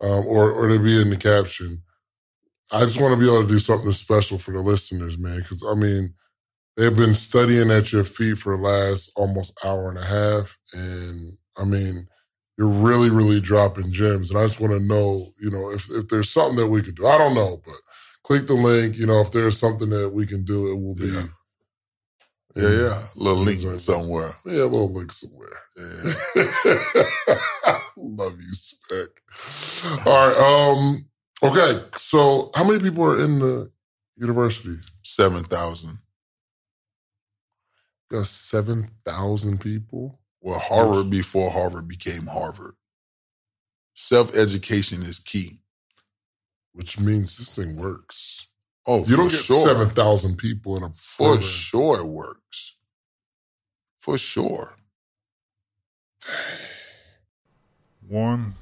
um, 0.00 0.26
or 0.26 0.50
or 0.50 0.70
it'll 0.70 0.84
be 0.84 1.00
in 1.00 1.10
the 1.10 1.16
caption. 1.16 1.82
I 2.70 2.80
just 2.80 3.00
want 3.00 3.14
to 3.14 3.20
be 3.20 3.26
able 3.26 3.42
to 3.42 3.48
do 3.48 3.58
something 3.58 3.92
special 3.92 4.38
for 4.38 4.52
the 4.52 4.60
listeners, 4.60 5.18
man. 5.18 5.38
Because 5.38 5.62
I 5.66 5.74
mean, 5.74 6.14
they've 6.76 6.96
been 6.96 7.14
studying 7.14 7.70
at 7.70 7.92
your 7.92 8.04
feet 8.04 8.38
for 8.38 8.56
the 8.56 8.62
last 8.62 9.10
almost 9.16 9.52
hour 9.64 9.88
and 9.88 9.98
a 9.98 10.04
half, 10.04 10.58
and 10.72 11.36
I 11.56 11.64
mean, 11.64 12.08
you're 12.58 12.68
really, 12.68 13.10
really 13.10 13.40
dropping 13.40 13.92
gems. 13.92 14.30
And 14.30 14.38
I 14.38 14.46
just 14.46 14.60
want 14.60 14.72
to 14.72 14.86
know, 14.86 15.32
you 15.40 15.50
know, 15.50 15.70
if 15.70 15.90
if 15.90 16.08
there's 16.08 16.30
something 16.30 16.56
that 16.56 16.68
we 16.68 16.82
could 16.82 16.96
do. 16.96 17.06
I 17.06 17.18
don't 17.18 17.34
know, 17.34 17.60
but 17.64 17.74
click 18.24 18.46
the 18.46 18.54
link. 18.54 18.96
You 18.96 19.06
know, 19.06 19.20
if 19.20 19.32
there's 19.32 19.58
something 19.58 19.90
that 19.90 20.10
we 20.10 20.26
can 20.26 20.44
do, 20.44 20.70
it 20.70 20.80
will 20.80 20.94
be. 20.94 21.06
Yeah. 21.06 21.22
Yeah, 22.56 22.70
yeah. 22.70 23.02
A 23.16 23.18
little 23.18 23.42
link 23.42 23.80
somewhere. 23.80 24.30
Yeah, 24.46 24.62
a 24.62 24.64
little 24.64 24.92
link 24.92 25.12
somewhere. 25.12 25.48
Yeah. 25.76 26.14
Love 27.96 28.38
you, 28.40 28.54
Spec. 28.54 29.08
All 30.06 30.28
right. 30.28 30.36
Um. 30.38 31.06
Okay. 31.42 31.82
So, 31.96 32.50
how 32.54 32.64
many 32.64 32.78
people 32.78 33.04
are 33.04 33.20
in 33.20 33.40
the 33.40 33.72
university? 34.16 34.76
Seven 35.02 35.42
thousand. 35.44 35.98
Got 38.10 38.26
seven 38.26 38.88
thousand 39.04 39.60
people. 39.60 40.18
Well, 40.40 40.58
Harvard 40.58 41.10
before 41.10 41.50
Harvard 41.50 41.88
became 41.88 42.26
Harvard. 42.26 42.74
Self 43.94 44.34
education 44.36 45.02
is 45.02 45.18
key. 45.18 45.60
Which 46.72 46.98
means 46.98 47.38
this 47.38 47.54
thing 47.54 47.76
works. 47.76 48.46
Oh, 48.86 49.04
you 49.06 49.16
don't 49.16 49.30
get 49.30 49.40
sure. 49.40 49.66
seven 49.66 49.88
thousand 49.88 50.36
people 50.36 50.76
in 50.76 50.82
a 50.82 50.90
For 50.90 51.28
program. 51.28 51.42
sure 51.42 52.00
it 52.00 52.06
works. 52.06 52.74
For 54.00 54.18
sure. 54.18 54.76
One. 58.06 58.52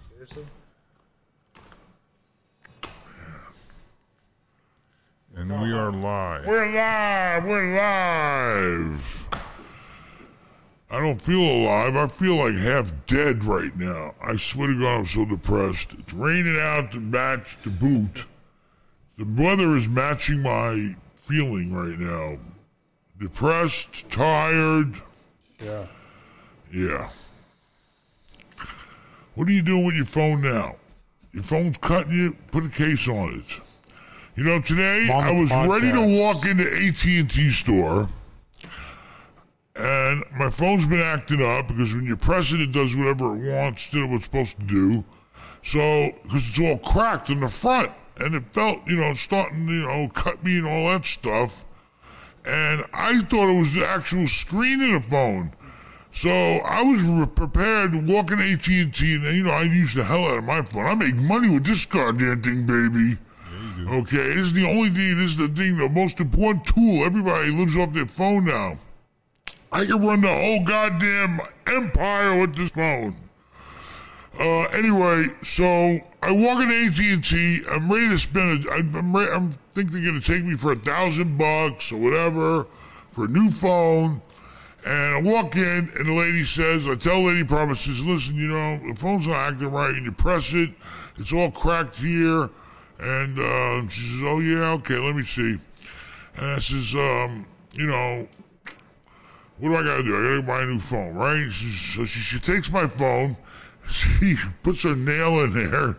And 5.34 5.51
we 5.62 5.72
are 5.72 5.90
live. 5.90 6.47
We're 6.47 6.72
live. 6.72 7.45
We're 7.45 7.76
live. 7.76 9.28
I 10.93 11.01
don't 11.01 11.18
feel 11.18 11.40
alive. 11.40 11.97
I 11.97 12.07
feel 12.07 12.36
like 12.36 12.55
half 12.55 12.93
dead 13.07 13.45
right 13.45 13.74
now. 13.78 14.14
I 14.22 14.36
swear 14.36 14.68
to 14.68 14.78
God, 14.78 14.99
I'm 14.99 15.07
so 15.07 15.24
depressed. 15.24 15.95
It's 15.95 16.12
raining 16.12 16.59
out 16.61 16.93
to 16.93 17.01
match 17.01 17.57
the 17.64 17.70
boot. 17.70 18.26
The 19.16 19.24
weather 19.43 19.74
is 19.74 19.88
matching 19.88 20.43
my 20.43 20.95
feeling 21.14 21.72
right 21.72 21.99
now. 21.99 22.36
Depressed, 23.18 24.11
tired. 24.11 25.01
Yeah. 25.59 25.86
Yeah. 26.70 27.09
What 29.34 29.49
are 29.49 29.53
you 29.53 29.62
doing 29.62 29.86
with 29.86 29.95
your 29.95 30.05
phone 30.05 30.43
now? 30.43 30.76
Your 31.32 31.43
phone's 31.43 31.78
cutting 31.78 32.12
you. 32.12 32.36
Put 32.51 32.66
a 32.66 32.68
case 32.68 33.09
on 33.09 33.38
it. 33.38 33.62
You 34.36 34.45
know, 34.45 34.61
today 34.61 35.09
I 35.11 35.30
was 35.30 35.51
ready 35.51 35.90
to 35.90 36.03
walk 36.18 36.45
into 36.45 36.64
AT 36.64 37.05
and 37.05 37.30
T 37.30 37.51
store, 37.51 38.09
and 39.75 40.25
my 40.37 40.51
phone's 40.51 40.87
been 40.87 41.01
acting 41.01 41.43
up 41.43 41.68
because 41.68 41.95
when 41.95 42.05
you 42.05 42.16
press 42.16 42.53
it, 42.53 42.61
it 42.61 42.73
does 42.73 42.95
whatever 42.95 43.35
it 43.35 43.51
wants 43.51 43.85
instead 43.85 44.03
of 44.03 44.11
what's 44.11 44.25
supposed 44.25 44.59
to 44.61 44.66
do. 44.66 45.05
So, 45.62 46.12
because 46.23 46.49
it's 46.49 46.61
all 46.61 46.79
cracked 46.79 47.31
in 47.31 47.41
the 47.41 47.49
front, 47.49 47.93
and 48.18 48.35
it 48.35 48.45
felt, 48.53 48.81
you 48.87 48.97
know, 48.97 49.14
starting, 49.14 49.68
you 49.68 49.83
know, 49.83 50.09
cut 50.09 50.43
me 50.45 50.59
and 50.59 50.66
all 50.66 50.89
that 50.89 51.07
stuff. 51.07 51.64
And 52.45 52.85
I 52.93 53.20
thought 53.23 53.49
it 53.49 53.57
was 53.57 53.73
the 53.73 53.87
actual 53.87 54.27
screen 54.27 54.81
in 54.81 54.95
the 54.95 55.01
phone. 55.01 55.53
So 56.11 56.31
I 56.31 56.83
was 56.83 57.03
re- 57.03 57.27
prepared 57.27 57.93
to 57.93 57.99
walk 57.99 58.33
in 58.33 58.41
AT 58.41 58.66
and 58.66 58.95
T, 58.95 59.14
and 59.14 59.25
you 59.35 59.45
know 59.45 59.51
I 59.51 59.62
use 59.62 59.95
the 59.95 60.05
hell 60.05 60.27
out 60.27 60.39
of 60.39 60.45
my 60.45 60.61
phone. 60.62 60.85
I 60.85 60.95
make 60.95 61.14
money 61.14 61.49
with 61.49 61.64
this 61.64 61.87
goddamn 61.87 62.43
thing, 62.43 62.66
baby. 62.66 63.18
Okay, 63.89 64.35
this 64.35 64.49
is 64.49 64.53
the 64.53 64.68
only 64.68 64.91
thing. 64.91 65.16
This 65.16 65.31
is 65.31 65.37
the 65.39 65.49
thing, 65.49 65.79
the 65.79 65.89
most 65.89 66.20
important 66.20 66.66
tool. 66.66 67.05
Everybody 67.05 67.51
lives 67.51 67.77
off 67.77 67.93
their 67.95 68.07
phone 68.07 68.45
now. 68.45 68.79
I 69.73 69.87
can 69.87 70.07
run 70.07 70.20
the 70.20 70.29
whole 70.29 70.62
goddamn 70.64 71.41
empire 71.66 72.39
with 72.39 72.55
this 72.55 72.70
phone. 72.70 73.16
Uh, 74.39 74.62
anyway, 74.64 75.27
so 75.43 75.99
I 76.23 76.31
walk 76.31 76.62
into 76.62 76.75
AT 76.75 76.99
and 76.99 77.25
T. 77.25 77.62
I'm 77.70 77.91
ready 77.91 78.09
to 78.11 78.18
spend. 78.18 78.66
A, 78.66 78.70
I'm, 78.70 78.95
I'm, 78.95 79.16
re- 79.16 79.31
I'm 79.33 79.51
think 79.73 79.91
they're 79.91 80.05
gonna 80.05 80.20
take 80.20 80.45
me 80.45 80.57
for 80.57 80.73
a 80.73 80.77
thousand 80.77 81.39
bucks 81.39 81.91
or 81.91 81.97
whatever 81.97 82.66
for 83.11 83.25
a 83.25 83.29
new 83.29 83.51
phone. 83.51 84.20
And 84.85 85.14
I 85.14 85.20
walk 85.20 85.57
in, 85.57 85.91
and 85.97 86.07
the 86.07 86.12
lady 86.12 86.45
says, 86.45 86.89
I 86.89 86.97
tell 86.97 87.23
lady 87.23 87.45
promises, 87.45 88.05
listen, 88.05 88.35
you 88.35 88.49
know, 88.49 88.79
the 88.79 88.95
phone's 88.95 89.27
not 89.27 89.53
acting 89.53 89.70
right, 89.70 89.95
and 89.95 90.05
you 90.05 90.12
press 90.12 90.53
it, 90.53 90.70
it's 91.16 91.33
all 91.33 91.51
cracked 91.51 91.97
here. 91.97 92.51
And 92.99 93.39
uh, 93.39 93.89
she 93.89 94.01
says, 94.01 94.20
oh, 94.25 94.41
yeah, 94.41 94.73
okay, 94.73 94.99
let 94.99 95.14
me 95.14 95.23
see. 95.23 95.57
And 96.37 96.47
I 96.47 96.59
says, 96.59 96.95
um, 96.97 97.47
you 97.75 97.87
know, 97.87 98.27
what 99.63 99.69
do 99.69 99.77
I 99.77 99.83
gotta 99.85 100.03
do? 100.03 100.17
I 100.17 100.29
gotta 100.31 100.43
buy 100.43 100.63
a 100.63 100.67
new 100.67 100.81
phone, 100.81 101.15
right? 101.15 101.49
She, 101.53 101.67
so 101.71 102.05
she, 102.05 102.19
she 102.19 102.41
takes 102.41 102.73
my 102.73 102.89
phone, 102.89 103.37
she 103.89 104.37
puts 104.65 104.83
her 104.83 104.97
nail 104.97 105.39
in 105.41 105.53
there, 105.53 105.97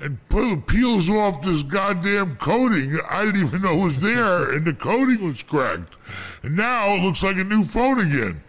and 0.00 0.66
peels 0.66 1.08
off 1.08 1.40
this 1.40 1.62
goddamn 1.62 2.34
coating 2.34 2.98
I 3.08 3.24
didn't 3.26 3.46
even 3.46 3.62
know 3.62 3.76
was 3.76 4.00
there, 4.00 4.50
and 4.52 4.66
the 4.66 4.74
coating 4.74 5.24
was 5.24 5.40
cracked. 5.44 5.94
And 6.42 6.56
now 6.56 6.94
it 6.96 7.02
looks 7.02 7.22
like 7.22 7.36
a 7.36 7.44
new 7.44 7.62
phone 7.62 8.00
again. 8.00 8.42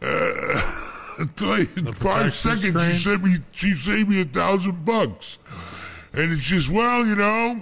Uh, 0.00 0.84
until 1.18 1.50
I- 1.50 1.68
in 1.76 1.92
five 1.92 2.32
seconds, 2.34 2.80
she 2.84 2.98
sent 3.02 3.24
me, 3.24 3.38
she 3.50 3.74
saved 3.74 4.08
me 4.08 4.20
a 4.20 4.24
thousand 4.24 4.84
bucks. 4.84 5.38
And 6.12 6.32
it's 6.32 6.44
just, 6.44 6.70
well, 6.70 7.04
you 7.04 7.16
know, 7.16 7.60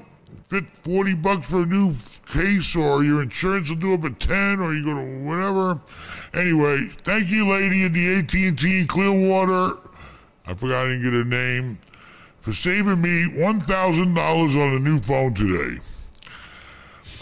40 0.82 1.14
bucks 1.14 1.48
for 1.48 1.62
a 1.62 1.66
new 1.66 1.94
case, 2.26 2.76
or 2.76 3.04
your 3.04 3.22
insurance 3.22 3.68
will 3.68 3.76
do 3.76 3.94
up 3.94 4.04
at 4.04 4.20
10, 4.20 4.60
or 4.60 4.74
you 4.74 4.84
go 4.84 4.94
to 4.94 5.24
whatever. 5.24 5.80
Anyway, 6.34 6.88
thank 7.04 7.28
you, 7.28 7.48
lady 7.48 7.84
at 7.84 7.92
the 7.92 8.16
AT&T 8.16 8.86
Clearwater. 8.86 9.78
I 10.46 10.54
forgot 10.54 10.86
I 10.86 10.88
didn't 10.88 11.02
get 11.02 11.12
her 11.12 11.24
name. 11.24 11.78
For 12.40 12.52
saving 12.52 13.00
me 13.00 13.24
$1,000 13.36 14.16
on 14.16 14.76
a 14.76 14.78
new 14.78 15.00
phone 15.00 15.34
today. 15.34 15.80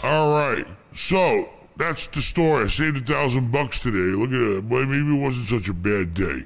All 0.03 0.33
right. 0.33 0.67
So 0.93 1.49
that's 1.77 2.05
the 2.07 2.21
story. 2.21 2.65
I 2.65 2.67
saved 2.67 2.97
a 2.97 3.13
thousand 3.13 3.51
bucks 3.51 3.79
today. 3.81 4.15
Look 4.15 4.31
at 4.31 4.55
that. 4.55 4.69
Boy, 4.69 4.85
maybe 4.85 5.17
it 5.17 5.19
wasn't 5.19 5.47
such 5.47 5.67
a 5.67 5.73
bad 5.73 6.13
day. 6.13 6.41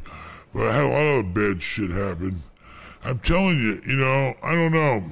But 0.54 0.68
I 0.68 0.74
had 0.74 0.84
a 0.86 0.88
lot 0.88 1.20
of 1.20 1.34
bad 1.34 1.62
shit 1.62 1.92
happen. 1.92 2.42
I'm 3.04 3.20
telling 3.20 3.60
you, 3.60 3.82
you 3.86 3.98
know, 3.98 4.34
I 4.42 4.56
don't 4.56 4.72
know. 4.72 5.04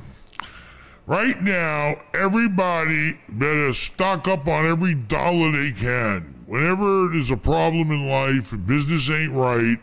Right 1.07 1.41
now, 1.41 2.01
everybody 2.13 3.17
better 3.29 3.71
stock 3.71 4.27
up 4.27 4.45
on 4.45 4.65
every 4.65 4.93
dollar 4.93 5.53
they 5.53 5.71
can. 5.71 6.43
Whenever 6.47 7.07
there's 7.07 7.31
a 7.31 7.37
problem 7.37 7.91
in 7.91 8.09
life 8.09 8.51
and 8.51 8.67
business 8.67 9.09
ain't 9.09 9.31
right, 9.31 9.77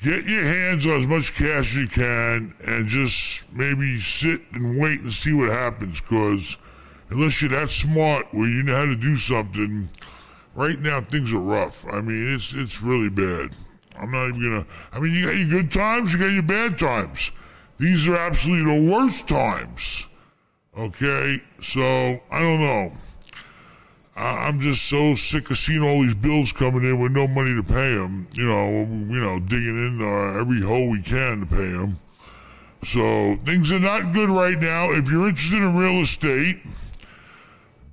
get 0.00 0.24
your 0.24 0.44
hands 0.44 0.86
on 0.86 0.92
as 0.92 1.06
much 1.08 1.34
cash 1.34 1.70
as 1.70 1.74
you 1.74 1.88
can 1.88 2.54
and 2.64 2.86
just 2.86 3.42
maybe 3.52 3.98
sit 3.98 4.40
and 4.52 4.78
wait 4.78 5.00
and 5.00 5.12
see 5.12 5.32
what 5.32 5.48
happens. 5.48 6.00
Because 6.00 6.58
unless 7.10 7.42
you're 7.42 7.50
that 7.50 7.68
smart 7.68 8.32
where 8.32 8.48
you 8.48 8.62
know 8.62 8.76
how 8.76 8.86
to 8.86 8.94
do 8.94 9.16
something, 9.16 9.88
right 10.54 10.78
now 10.78 11.00
things 11.00 11.32
are 11.32 11.40
rough. 11.40 11.84
I 11.88 12.02
mean, 12.02 12.36
it's 12.36 12.52
it's 12.54 12.80
really 12.82 13.10
bad. 13.10 13.50
I'm 13.98 14.12
not 14.12 14.28
even 14.28 14.42
gonna. 14.44 14.66
I 14.92 15.00
mean, 15.00 15.12
you 15.12 15.26
got 15.26 15.36
your 15.36 15.48
good 15.48 15.72
times, 15.72 16.12
you 16.12 16.20
got 16.20 16.26
your 16.26 16.42
bad 16.44 16.78
times. 16.78 17.32
These 17.78 18.08
are 18.08 18.16
absolutely 18.16 18.86
the 18.86 18.92
worst 18.92 19.28
times. 19.28 20.08
Okay, 20.76 21.40
so 21.60 22.20
I 22.30 22.40
don't 22.40 22.60
know. 22.60 22.92
I'm 24.16 24.58
just 24.60 24.86
so 24.86 25.14
sick 25.14 25.48
of 25.50 25.58
seeing 25.58 25.82
all 25.82 26.02
these 26.02 26.14
bills 26.14 26.50
coming 26.50 26.82
in 26.82 27.00
with 27.00 27.12
no 27.12 27.28
money 27.28 27.54
to 27.54 27.62
pay 27.62 27.94
them. 27.94 28.26
You 28.34 28.46
know, 28.46 28.68
you 28.80 29.20
know, 29.20 29.38
digging 29.38 29.76
in 29.76 30.02
uh, 30.02 30.40
every 30.40 30.60
hole 30.60 30.88
we 30.88 31.00
can 31.02 31.40
to 31.40 31.46
pay 31.46 31.70
them. 31.70 32.00
So 32.84 33.36
things 33.44 33.70
are 33.70 33.78
not 33.78 34.12
good 34.12 34.28
right 34.28 34.58
now. 34.58 34.90
If 34.90 35.08
you're 35.08 35.28
interested 35.28 35.62
in 35.62 35.76
real 35.76 36.02
estate, 36.02 36.58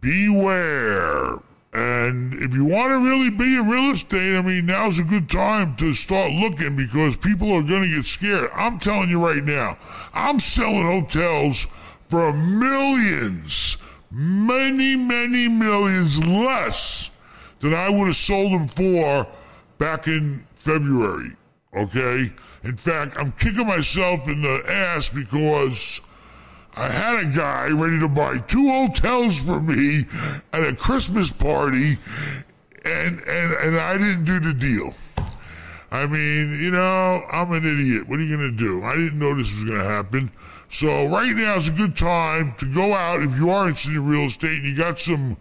beware. 0.01 1.39
And 1.75 2.33
if 2.35 2.53
you 2.53 2.63
want 2.63 2.91
to 2.91 3.05
really 3.05 3.29
be 3.29 3.57
in 3.57 3.67
real 3.67 3.91
estate, 3.91 4.37
I 4.37 4.41
mean, 4.41 4.65
now's 4.65 4.97
a 4.97 5.03
good 5.03 5.29
time 5.29 5.75
to 5.75 5.93
start 5.93 6.31
looking 6.31 6.77
because 6.77 7.17
people 7.17 7.51
are 7.51 7.61
going 7.61 7.81
to 7.81 7.95
get 7.97 8.05
scared. 8.05 8.49
I'm 8.55 8.79
telling 8.79 9.09
you 9.09 9.21
right 9.21 9.43
now, 9.43 9.77
I'm 10.13 10.39
selling 10.39 10.83
hotels 10.83 11.67
for 12.07 12.31
millions, 12.31 13.75
many, 14.09 14.95
many 14.95 15.49
millions 15.49 16.25
less 16.25 17.09
than 17.59 17.73
I 17.73 17.89
would 17.89 18.07
have 18.07 18.15
sold 18.15 18.53
them 18.53 18.69
for 18.69 19.27
back 19.77 20.07
in 20.07 20.47
February. 20.55 21.31
Okay? 21.75 22.31
In 22.63 22.77
fact, 22.77 23.17
I'm 23.19 23.33
kicking 23.33 23.67
myself 23.67 24.29
in 24.29 24.41
the 24.41 24.63
ass 24.65 25.09
because 25.09 25.99
I 26.77 26.89
had 26.89 27.23
a 27.23 27.29
guy 27.29 27.69
ready 27.69 27.99
to 27.99 28.09
buy 28.09 28.39
two 28.39 28.69
hotels 28.69 29.39
for 29.39 29.61
me 29.61 30.05
at 30.51 30.67
a 30.67 30.75
Christmas 30.75 31.31
party, 31.31 31.97
and 32.83 33.19
and 33.21 33.53
and 33.53 33.77
I 33.77 33.97
didn't 33.97 34.25
do 34.25 34.41
the 34.41 34.53
deal. 34.53 34.93
I 35.89 36.05
mean, 36.05 36.61
you 36.61 36.71
know, 36.71 37.23
I'm 37.31 37.53
an 37.53 37.63
idiot. 37.63 38.09
What 38.09 38.19
are 38.19 38.23
you 38.23 38.35
gonna 38.35 38.51
do? 38.51 38.83
I 38.83 38.93
didn't 38.95 39.17
know 39.17 39.33
this 39.33 39.53
was 39.53 39.63
gonna 39.63 39.85
happen. 39.85 40.29
So 40.69 41.07
right 41.07 41.33
now 41.33 41.55
is 41.55 41.69
a 41.69 41.71
good 41.71 41.95
time 41.95 42.53
to 42.57 42.73
go 42.73 42.93
out 42.93 43.21
if 43.21 43.33
you 43.37 43.49
are 43.51 43.69
interested 43.69 43.95
in 43.95 44.05
real 44.05 44.25
estate 44.25 44.57
and 44.57 44.67
you 44.67 44.75
got 44.75 44.99
some 44.99 45.37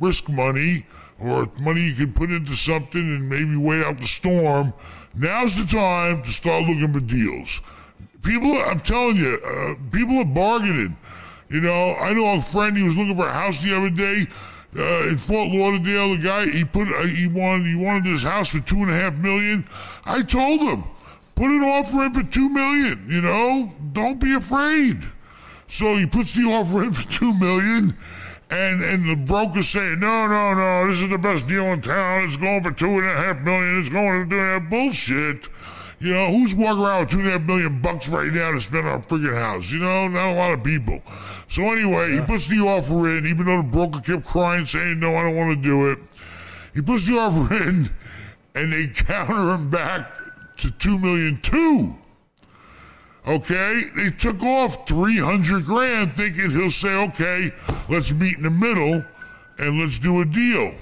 risk 0.00 0.30
money 0.30 0.86
or 1.18 1.46
money 1.58 1.82
you 1.82 1.94
can 1.94 2.14
put 2.14 2.30
into 2.30 2.54
something 2.54 3.02
and 3.02 3.28
maybe 3.28 3.56
wait 3.56 3.84
out 3.84 3.98
the 3.98 4.06
storm. 4.06 4.72
Now's 5.14 5.56
the 5.56 5.66
time 5.66 6.22
to 6.22 6.30
start 6.32 6.62
looking 6.62 6.92
for 6.94 7.00
deals 7.00 7.60
people, 8.24 8.56
I'm 8.56 8.80
telling 8.80 9.16
you, 9.16 9.38
uh, 9.44 9.74
people 9.92 10.18
are 10.18 10.24
bargaining. 10.24 10.96
You 11.48 11.60
know, 11.60 11.94
I 11.94 12.12
know 12.12 12.34
a 12.34 12.42
friend. 12.42 12.76
He 12.76 12.82
was 12.82 12.96
looking 12.96 13.16
for 13.16 13.28
a 13.28 13.32
house 13.32 13.62
the 13.62 13.76
other 13.76 13.90
day 13.90 14.26
uh, 14.76 15.08
in 15.08 15.18
Fort 15.18 15.50
Lauderdale. 15.50 16.16
The 16.16 16.22
guy 16.22 16.46
he 16.46 16.64
put 16.64 16.88
uh, 16.88 17.02
he 17.02 17.26
wanted 17.26 17.66
he 17.66 17.76
wanted 17.76 18.06
his 18.06 18.22
house 18.22 18.48
for 18.48 18.60
two 18.60 18.78
and 18.78 18.90
a 18.90 18.94
half 18.94 19.14
million. 19.14 19.68
I 20.04 20.22
told 20.22 20.60
him, 20.60 20.84
put 21.34 21.50
an 21.50 21.62
offer 21.62 22.06
in 22.06 22.14
for 22.14 22.22
two 22.24 22.48
million. 22.48 23.04
You 23.08 23.20
know, 23.20 23.72
don't 23.92 24.18
be 24.18 24.34
afraid. 24.34 25.04
So 25.68 25.96
he 25.96 26.06
puts 26.06 26.34
the 26.34 26.44
offer 26.50 26.82
in 26.82 26.92
for 26.92 27.08
two 27.12 27.38
million. 27.38 27.96
And 28.50 28.82
and 28.82 29.08
the 29.08 29.16
broker's 29.16 29.68
saying, 29.68 30.00
no, 30.00 30.26
no, 30.26 30.54
no, 30.54 30.88
this 30.88 31.00
is 31.00 31.08
the 31.08 31.18
best 31.18 31.46
deal 31.46 31.64
in 31.66 31.80
town. 31.80 32.24
It's 32.24 32.36
going 32.36 32.62
for 32.62 32.72
two 32.72 32.98
and 32.98 33.06
a 33.06 33.12
half 33.12 33.40
million. 33.40 33.80
It's 33.80 33.88
going 33.88 34.24
to 34.24 34.26
do 34.26 34.36
that 34.36 34.70
bullshit. 34.70 35.48
You 36.04 36.12
know, 36.12 36.26
who's 36.26 36.54
walking 36.54 36.84
around 36.84 37.00
with 37.00 37.10
two 37.12 37.20
and 37.20 37.28
a 37.28 37.30
half 37.30 37.42
million 37.44 37.80
bucks 37.80 38.10
right 38.10 38.30
now 38.30 38.52
to 38.52 38.60
spend 38.60 38.86
on 38.86 39.00
a 39.00 39.02
freaking 39.02 39.34
house? 39.34 39.72
You 39.72 39.78
know, 39.78 40.06
not 40.06 40.32
a 40.32 40.34
lot 40.34 40.52
of 40.52 40.62
people. 40.62 41.00
So 41.48 41.62
anyway, 41.72 42.12
he 42.12 42.20
puts 42.20 42.46
the 42.46 42.58
offer 42.58 43.16
in, 43.16 43.24
even 43.26 43.46
though 43.46 43.62
the 43.62 43.62
broker 43.62 44.00
kept 44.00 44.26
crying, 44.26 44.66
saying, 44.66 45.00
no, 45.00 45.16
I 45.16 45.22
don't 45.22 45.34
want 45.34 45.56
to 45.56 45.62
do 45.62 45.90
it. 45.90 45.98
He 46.74 46.82
puts 46.82 47.06
the 47.06 47.16
offer 47.16 47.54
in, 47.68 47.90
and 48.54 48.70
they 48.70 48.88
counter 48.88 49.54
him 49.54 49.70
back 49.70 50.12
to 50.58 50.70
two 50.72 50.98
million 50.98 51.40
two. 51.40 51.96
Okay, 53.26 53.84
they 53.96 54.10
took 54.10 54.42
off 54.42 54.86
300 54.86 55.64
grand 55.64 56.12
thinking 56.12 56.50
he'll 56.50 56.70
say, 56.70 56.94
okay, 56.94 57.50
let's 57.88 58.12
meet 58.12 58.36
in 58.36 58.42
the 58.42 58.50
middle 58.50 59.02
and 59.56 59.80
let's 59.80 59.98
do 59.98 60.20
a 60.20 60.26
deal. 60.26 60.74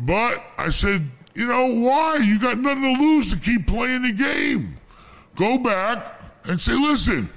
But 0.00 0.44
I 0.58 0.70
said, 0.70 1.08
you 1.36 1.46
know, 1.46 1.66
why? 1.66 2.16
You 2.16 2.40
got 2.40 2.58
nothing 2.58 2.82
to 2.82 3.00
lose 3.00 3.30
to 3.30 3.38
keep 3.38 3.66
playing 3.66 4.02
the 4.02 4.12
game. 4.12 4.76
Go 5.36 5.58
back 5.58 6.22
and 6.44 6.58
say, 6.58 6.72
listen, 6.72 7.28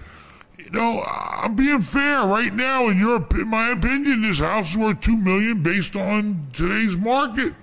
you 0.58 0.70
know, 0.70 1.04
I'm 1.04 1.54
being 1.56 1.82
fair 1.82 2.26
right 2.26 2.54
now. 2.54 2.88
In 2.88 2.98
your, 2.98 3.28
in 3.32 3.50
my 3.50 3.72
opinion, 3.72 4.22
this 4.22 4.40
house 4.40 4.72
is 4.72 4.78
worth 4.78 5.02
two 5.02 5.18
million 5.18 5.62
based 5.62 5.98
on 5.98 6.48
today's 6.54 6.98
market. 6.98 7.54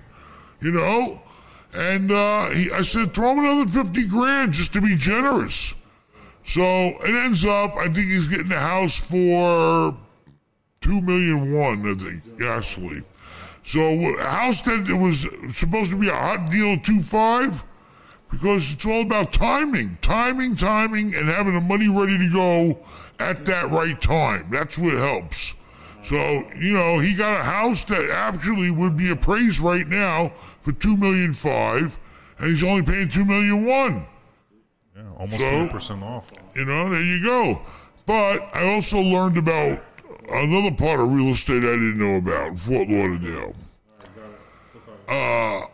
You 0.61 0.73
know, 0.73 1.21
and 1.73 2.11
uh, 2.11 2.49
he, 2.49 2.71
I 2.71 2.83
said, 2.83 3.13
throw 3.13 3.31
him 3.31 3.39
another 3.39 3.67
fifty 3.67 4.07
grand 4.07 4.53
just 4.53 4.73
to 4.73 4.81
be 4.81 4.95
generous. 4.95 5.73
So 6.43 6.61
it 6.61 7.25
ends 7.25 7.45
up, 7.45 7.75
I 7.77 7.85
think 7.85 8.09
he's 8.09 8.27
getting 8.27 8.49
the 8.49 8.59
house 8.59 8.97
for 8.97 9.97
two 10.81 11.01
million 11.01 11.53
one. 11.53 11.85
I 11.89 11.95
think 11.95 12.41
actually. 12.41 13.01
So 13.67 13.81
a 14.17 14.23
house 14.23 14.61
that 14.61 14.89
it 14.89 14.93
was 14.93 15.27
supposed 15.53 15.91
to 15.91 15.97
be 15.97 16.07
a 16.07 16.15
hot 16.15 16.49
deal 16.49 16.69
at 16.69 16.85
two 16.85 17.01
five, 17.01 17.65
because 18.31 18.71
it's 18.71 18.85
all 18.85 19.01
about 19.01 19.33
timing, 19.33 19.97
timing, 20.01 20.55
timing, 20.55 21.13
and 21.13 21.27
having 21.27 21.53
the 21.53 21.59
money 21.59 21.89
ready 21.89 22.17
to 22.17 22.31
go 22.31 22.79
at 23.19 23.43
that 23.45 23.69
right 23.69 23.99
time. 23.99 24.47
That's 24.49 24.77
what 24.77 24.93
helps. 24.93 25.53
So 26.05 26.49
you 26.57 26.71
know 26.71 26.99
he 26.99 27.13
got 27.13 27.41
a 27.41 27.43
house 27.43 27.83
that 27.85 28.09
actually 28.09 28.71
would 28.71 28.95
be 28.95 29.09
appraised 29.11 29.59
right 29.59 29.85
now 29.85 30.31
for 30.61 30.71
two 30.71 30.95
million 30.95 31.33
five, 31.33 31.99
and 32.39 32.47
he's 32.49 32.63
only 32.63 32.83
paying 32.83 33.09
two 33.09 33.25
million 33.25 33.65
one. 33.65 34.05
Yeah, 34.95 35.01
almost 35.17 35.39
So- 35.41 35.67
percent 35.67 36.03
off. 36.03 36.27
You 36.55 36.63
know, 36.63 36.89
there 36.89 37.03
you 37.03 37.21
go. 37.21 37.61
But 38.05 38.49
I 38.55 38.65
also 38.73 39.01
learned 39.01 39.37
about 39.37 39.83
another 40.29 40.75
part 40.75 40.99
of 40.99 41.11
real 41.11 41.29
estate 41.29 41.63
I 41.63 41.73
didn't 41.73 41.97
know 41.97 42.17
about 42.17 42.59
Fort 42.59 42.87
Lauderdale. 42.87 43.55
Uh, 45.07 45.67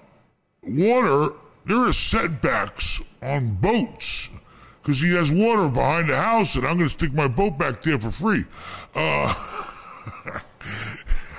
water, 0.62 1.34
there 1.66 1.78
are 1.78 1.94
setbacks 1.94 3.02
on 3.22 3.56
boats 3.56 4.30
because 4.82 5.02
he 5.02 5.14
has 5.16 5.32
water 5.32 5.70
behind 5.70 6.10
the 6.10 6.16
house, 6.16 6.56
and 6.56 6.66
I'm 6.68 6.78
going 6.78 6.90
to 6.90 6.96
stick 6.96 7.14
my 7.14 7.28
boat 7.28 7.58
back 7.58 7.82
there 7.82 7.98
for 7.98 8.12
free. 8.12 8.44
Uh, 8.94 9.34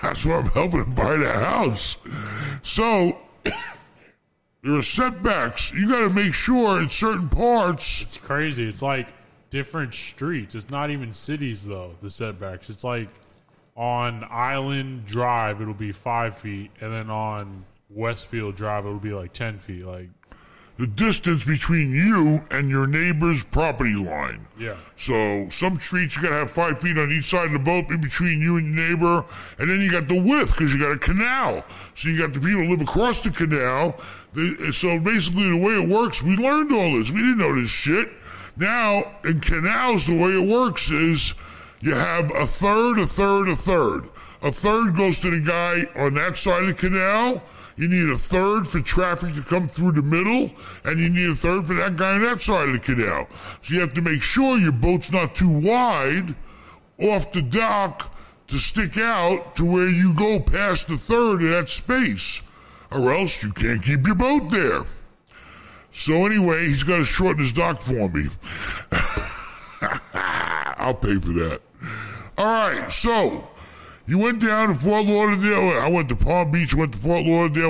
that's 0.02 0.24
why 0.24 0.36
I'm 0.36 0.46
helping 0.46 0.84
him 0.84 0.94
buy 0.94 1.16
the 1.16 1.32
house. 1.32 1.98
So, 2.62 3.18
there 4.62 4.74
are 4.74 4.82
setbacks. 4.82 5.72
You 5.72 5.88
got 5.88 6.00
to 6.00 6.10
make 6.10 6.34
sure 6.34 6.80
in 6.80 6.88
certain 6.88 7.28
parts. 7.28 8.02
It's 8.02 8.16
crazy. 8.16 8.66
It's 8.66 8.82
like 8.82 9.08
different 9.54 9.94
streets. 9.94 10.56
It's 10.56 10.68
not 10.68 10.90
even 10.90 11.12
cities 11.12 11.64
though. 11.64 11.92
The 12.02 12.10
setbacks. 12.10 12.68
It's 12.68 12.82
like 12.82 13.08
on 13.76 14.26
Island 14.28 15.06
Drive, 15.06 15.62
it'll 15.62 15.74
be 15.74 15.92
five 15.92 16.36
feet, 16.36 16.72
and 16.80 16.92
then 16.92 17.08
on 17.08 17.64
Westfield 17.88 18.56
Drive, 18.56 18.84
it'll 18.84 18.98
be 18.98 19.12
like 19.14 19.32
ten 19.32 19.58
feet. 19.60 19.84
Like 19.84 20.08
the 20.76 20.88
distance 20.88 21.44
between 21.44 21.92
you 21.92 22.40
and 22.50 22.68
your 22.68 22.88
neighbor's 22.88 23.44
property 23.44 23.94
line. 23.94 24.44
Yeah. 24.58 24.74
So 24.96 25.48
some 25.50 25.78
streets 25.78 26.16
you 26.16 26.22
gotta 26.22 26.34
have 26.34 26.50
five 26.50 26.80
feet 26.80 26.98
on 26.98 27.12
each 27.12 27.30
side 27.30 27.46
of 27.46 27.52
the 27.52 27.60
boat 27.60 27.88
in 27.90 28.00
between 28.00 28.42
you 28.42 28.56
and 28.56 28.74
your 28.74 28.88
neighbor, 28.88 29.24
and 29.60 29.70
then 29.70 29.80
you 29.80 29.88
got 29.88 30.08
the 30.08 30.20
width 30.20 30.50
because 30.50 30.72
you 30.74 30.80
got 30.80 30.90
a 30.90 30.98
canal. 30.98 31.64
So 31.94 32.08
you 32.08 32.18
got 32.18 32.32
the 32.34 32.40
people 32.40 32.64
who 32.64 32.70
live 32.70 32.80
across 32.80 33.22
the 33.22 33.30
canal. 33.30 34.00
They- 34.32 34.72
So 34.72 34.98
basically, 34.98 35.48
the 35.48 35.56
way 35.56 35.80
it 35.80 35.88
works, 35.88 36.24
we 36.24 36.34
learned 36.36 36.72
all 36.72 36.98
this. 36.98 37.12
We 37.12 37.20
didn't 37.20 37.38
know 37.38 37.54
this 37.54 37.70
shit. 37.70 38.10
Now 38.56 39.16
in 39.24 39.40
canals, 39.40 40.06
the 40.06 40.16
way 40.16 40.30
it 40.30 40.48
works 40.48 40.90
is 40.90 41.34
you 41.80 41.94
have 41.94 42.30
a 42.34 42.46
third, 42.46 42.98
a 42.98 43.06
third, 43.06 43.48
a 43.48 43.56
third. 43.56 44.08
A 44.42 44.52
third 44.52 44.96
goes 44.96 45.18
to 45.20 45.30
the 45.30 45.40
guy 45.40 45.86
on 46.00 46.14
that 46.14 46.36
side 46.36 46.62
of 46.62 46.68
the 46.68 46.74
canal. 46.74 47.42
You 47.76 47.88
need 47.88 48.08
a 48.10 48.18
third 48.18 48.68
for 48.68 48.80
traffic 48.80 49.34
to 49.34 49.42
come 49.42 49.66
through 49.66 49.92
the 49.92 50.02
middle, 50.02 50.52
and 50.84 51.00
you 51.00 51.08
need 51.08 51.30
a 51.30 51.34
third 51.34 51.66
for 51.66 51.74
that 51.74 51.96
guy 51.96 52.12
on 52.14 52.22
that 52.22 52.40
side 52.40 52.68
of 52.68 52.74
the 52.74 52.78
canal. 52.78 53.26
So 53.62 53.74
you 53.74 53.80
have 53.80 53.94
to 53.94 54.02
make 54.02 54.22
sure 54.22 54.58
your 54.58 54.72
boat's 54.72 55.10
not 55.10 55.34
too 55.34 55.48
wide 55.48 56.36
off 57.00 57.32
the 57.32 57.42
dock 57.42 58.14
to 58.46 58.58
stick 58.58 58.98
out 58.98 59.56
to 59.56 59.64
where 59.64 59.88
you 59.88 60.14
go 60.14 60.38
past 60.38 60.86
the 60.86 60.96
third 60.96 61.42
of 61.42 61.50
that 61.50 61.68
space, 61.68 62.42
or 62.92 63.12
else 63.12 63.42
you 63.42 63.52
can't 63.52 63.82
keep 63.82 64.06
your 64.06 64.14
boat 64.14 64.50
there. 64.50 64.84
So 65.94 66.26
anyway, 66.26 66.66
he's 66.66 66.82
got 66.82 66.98
to 66.98 67.04
shorten 67.04 67.44
his 67.44 67.52
dock 67.52 67.80
for 67.80 68.08
me. 68.08 68.26
I'll 70.76 70.92
pay 70.92 71.18
for 71.18 71.32
that. 71.34 71.60
All 72.36 72.44
right, 72.46 72.90
so 72.90 73.48
you 74.04 74.18
went 74.18 74.40
down 74.40 74.68
to 74.68 74.74
Fort 74.74 75.06
Lauderdale. 75.06 75.78
I 75.78 75.88
went 75.88 76.08
to 76.08 76.16
Palm 76.16 76.50
Beach, 76.50 76.74
went 76.74 76.92
to 76.94 76.98
Fort 76.98 77.24
Lauderdale. 77.24 77.62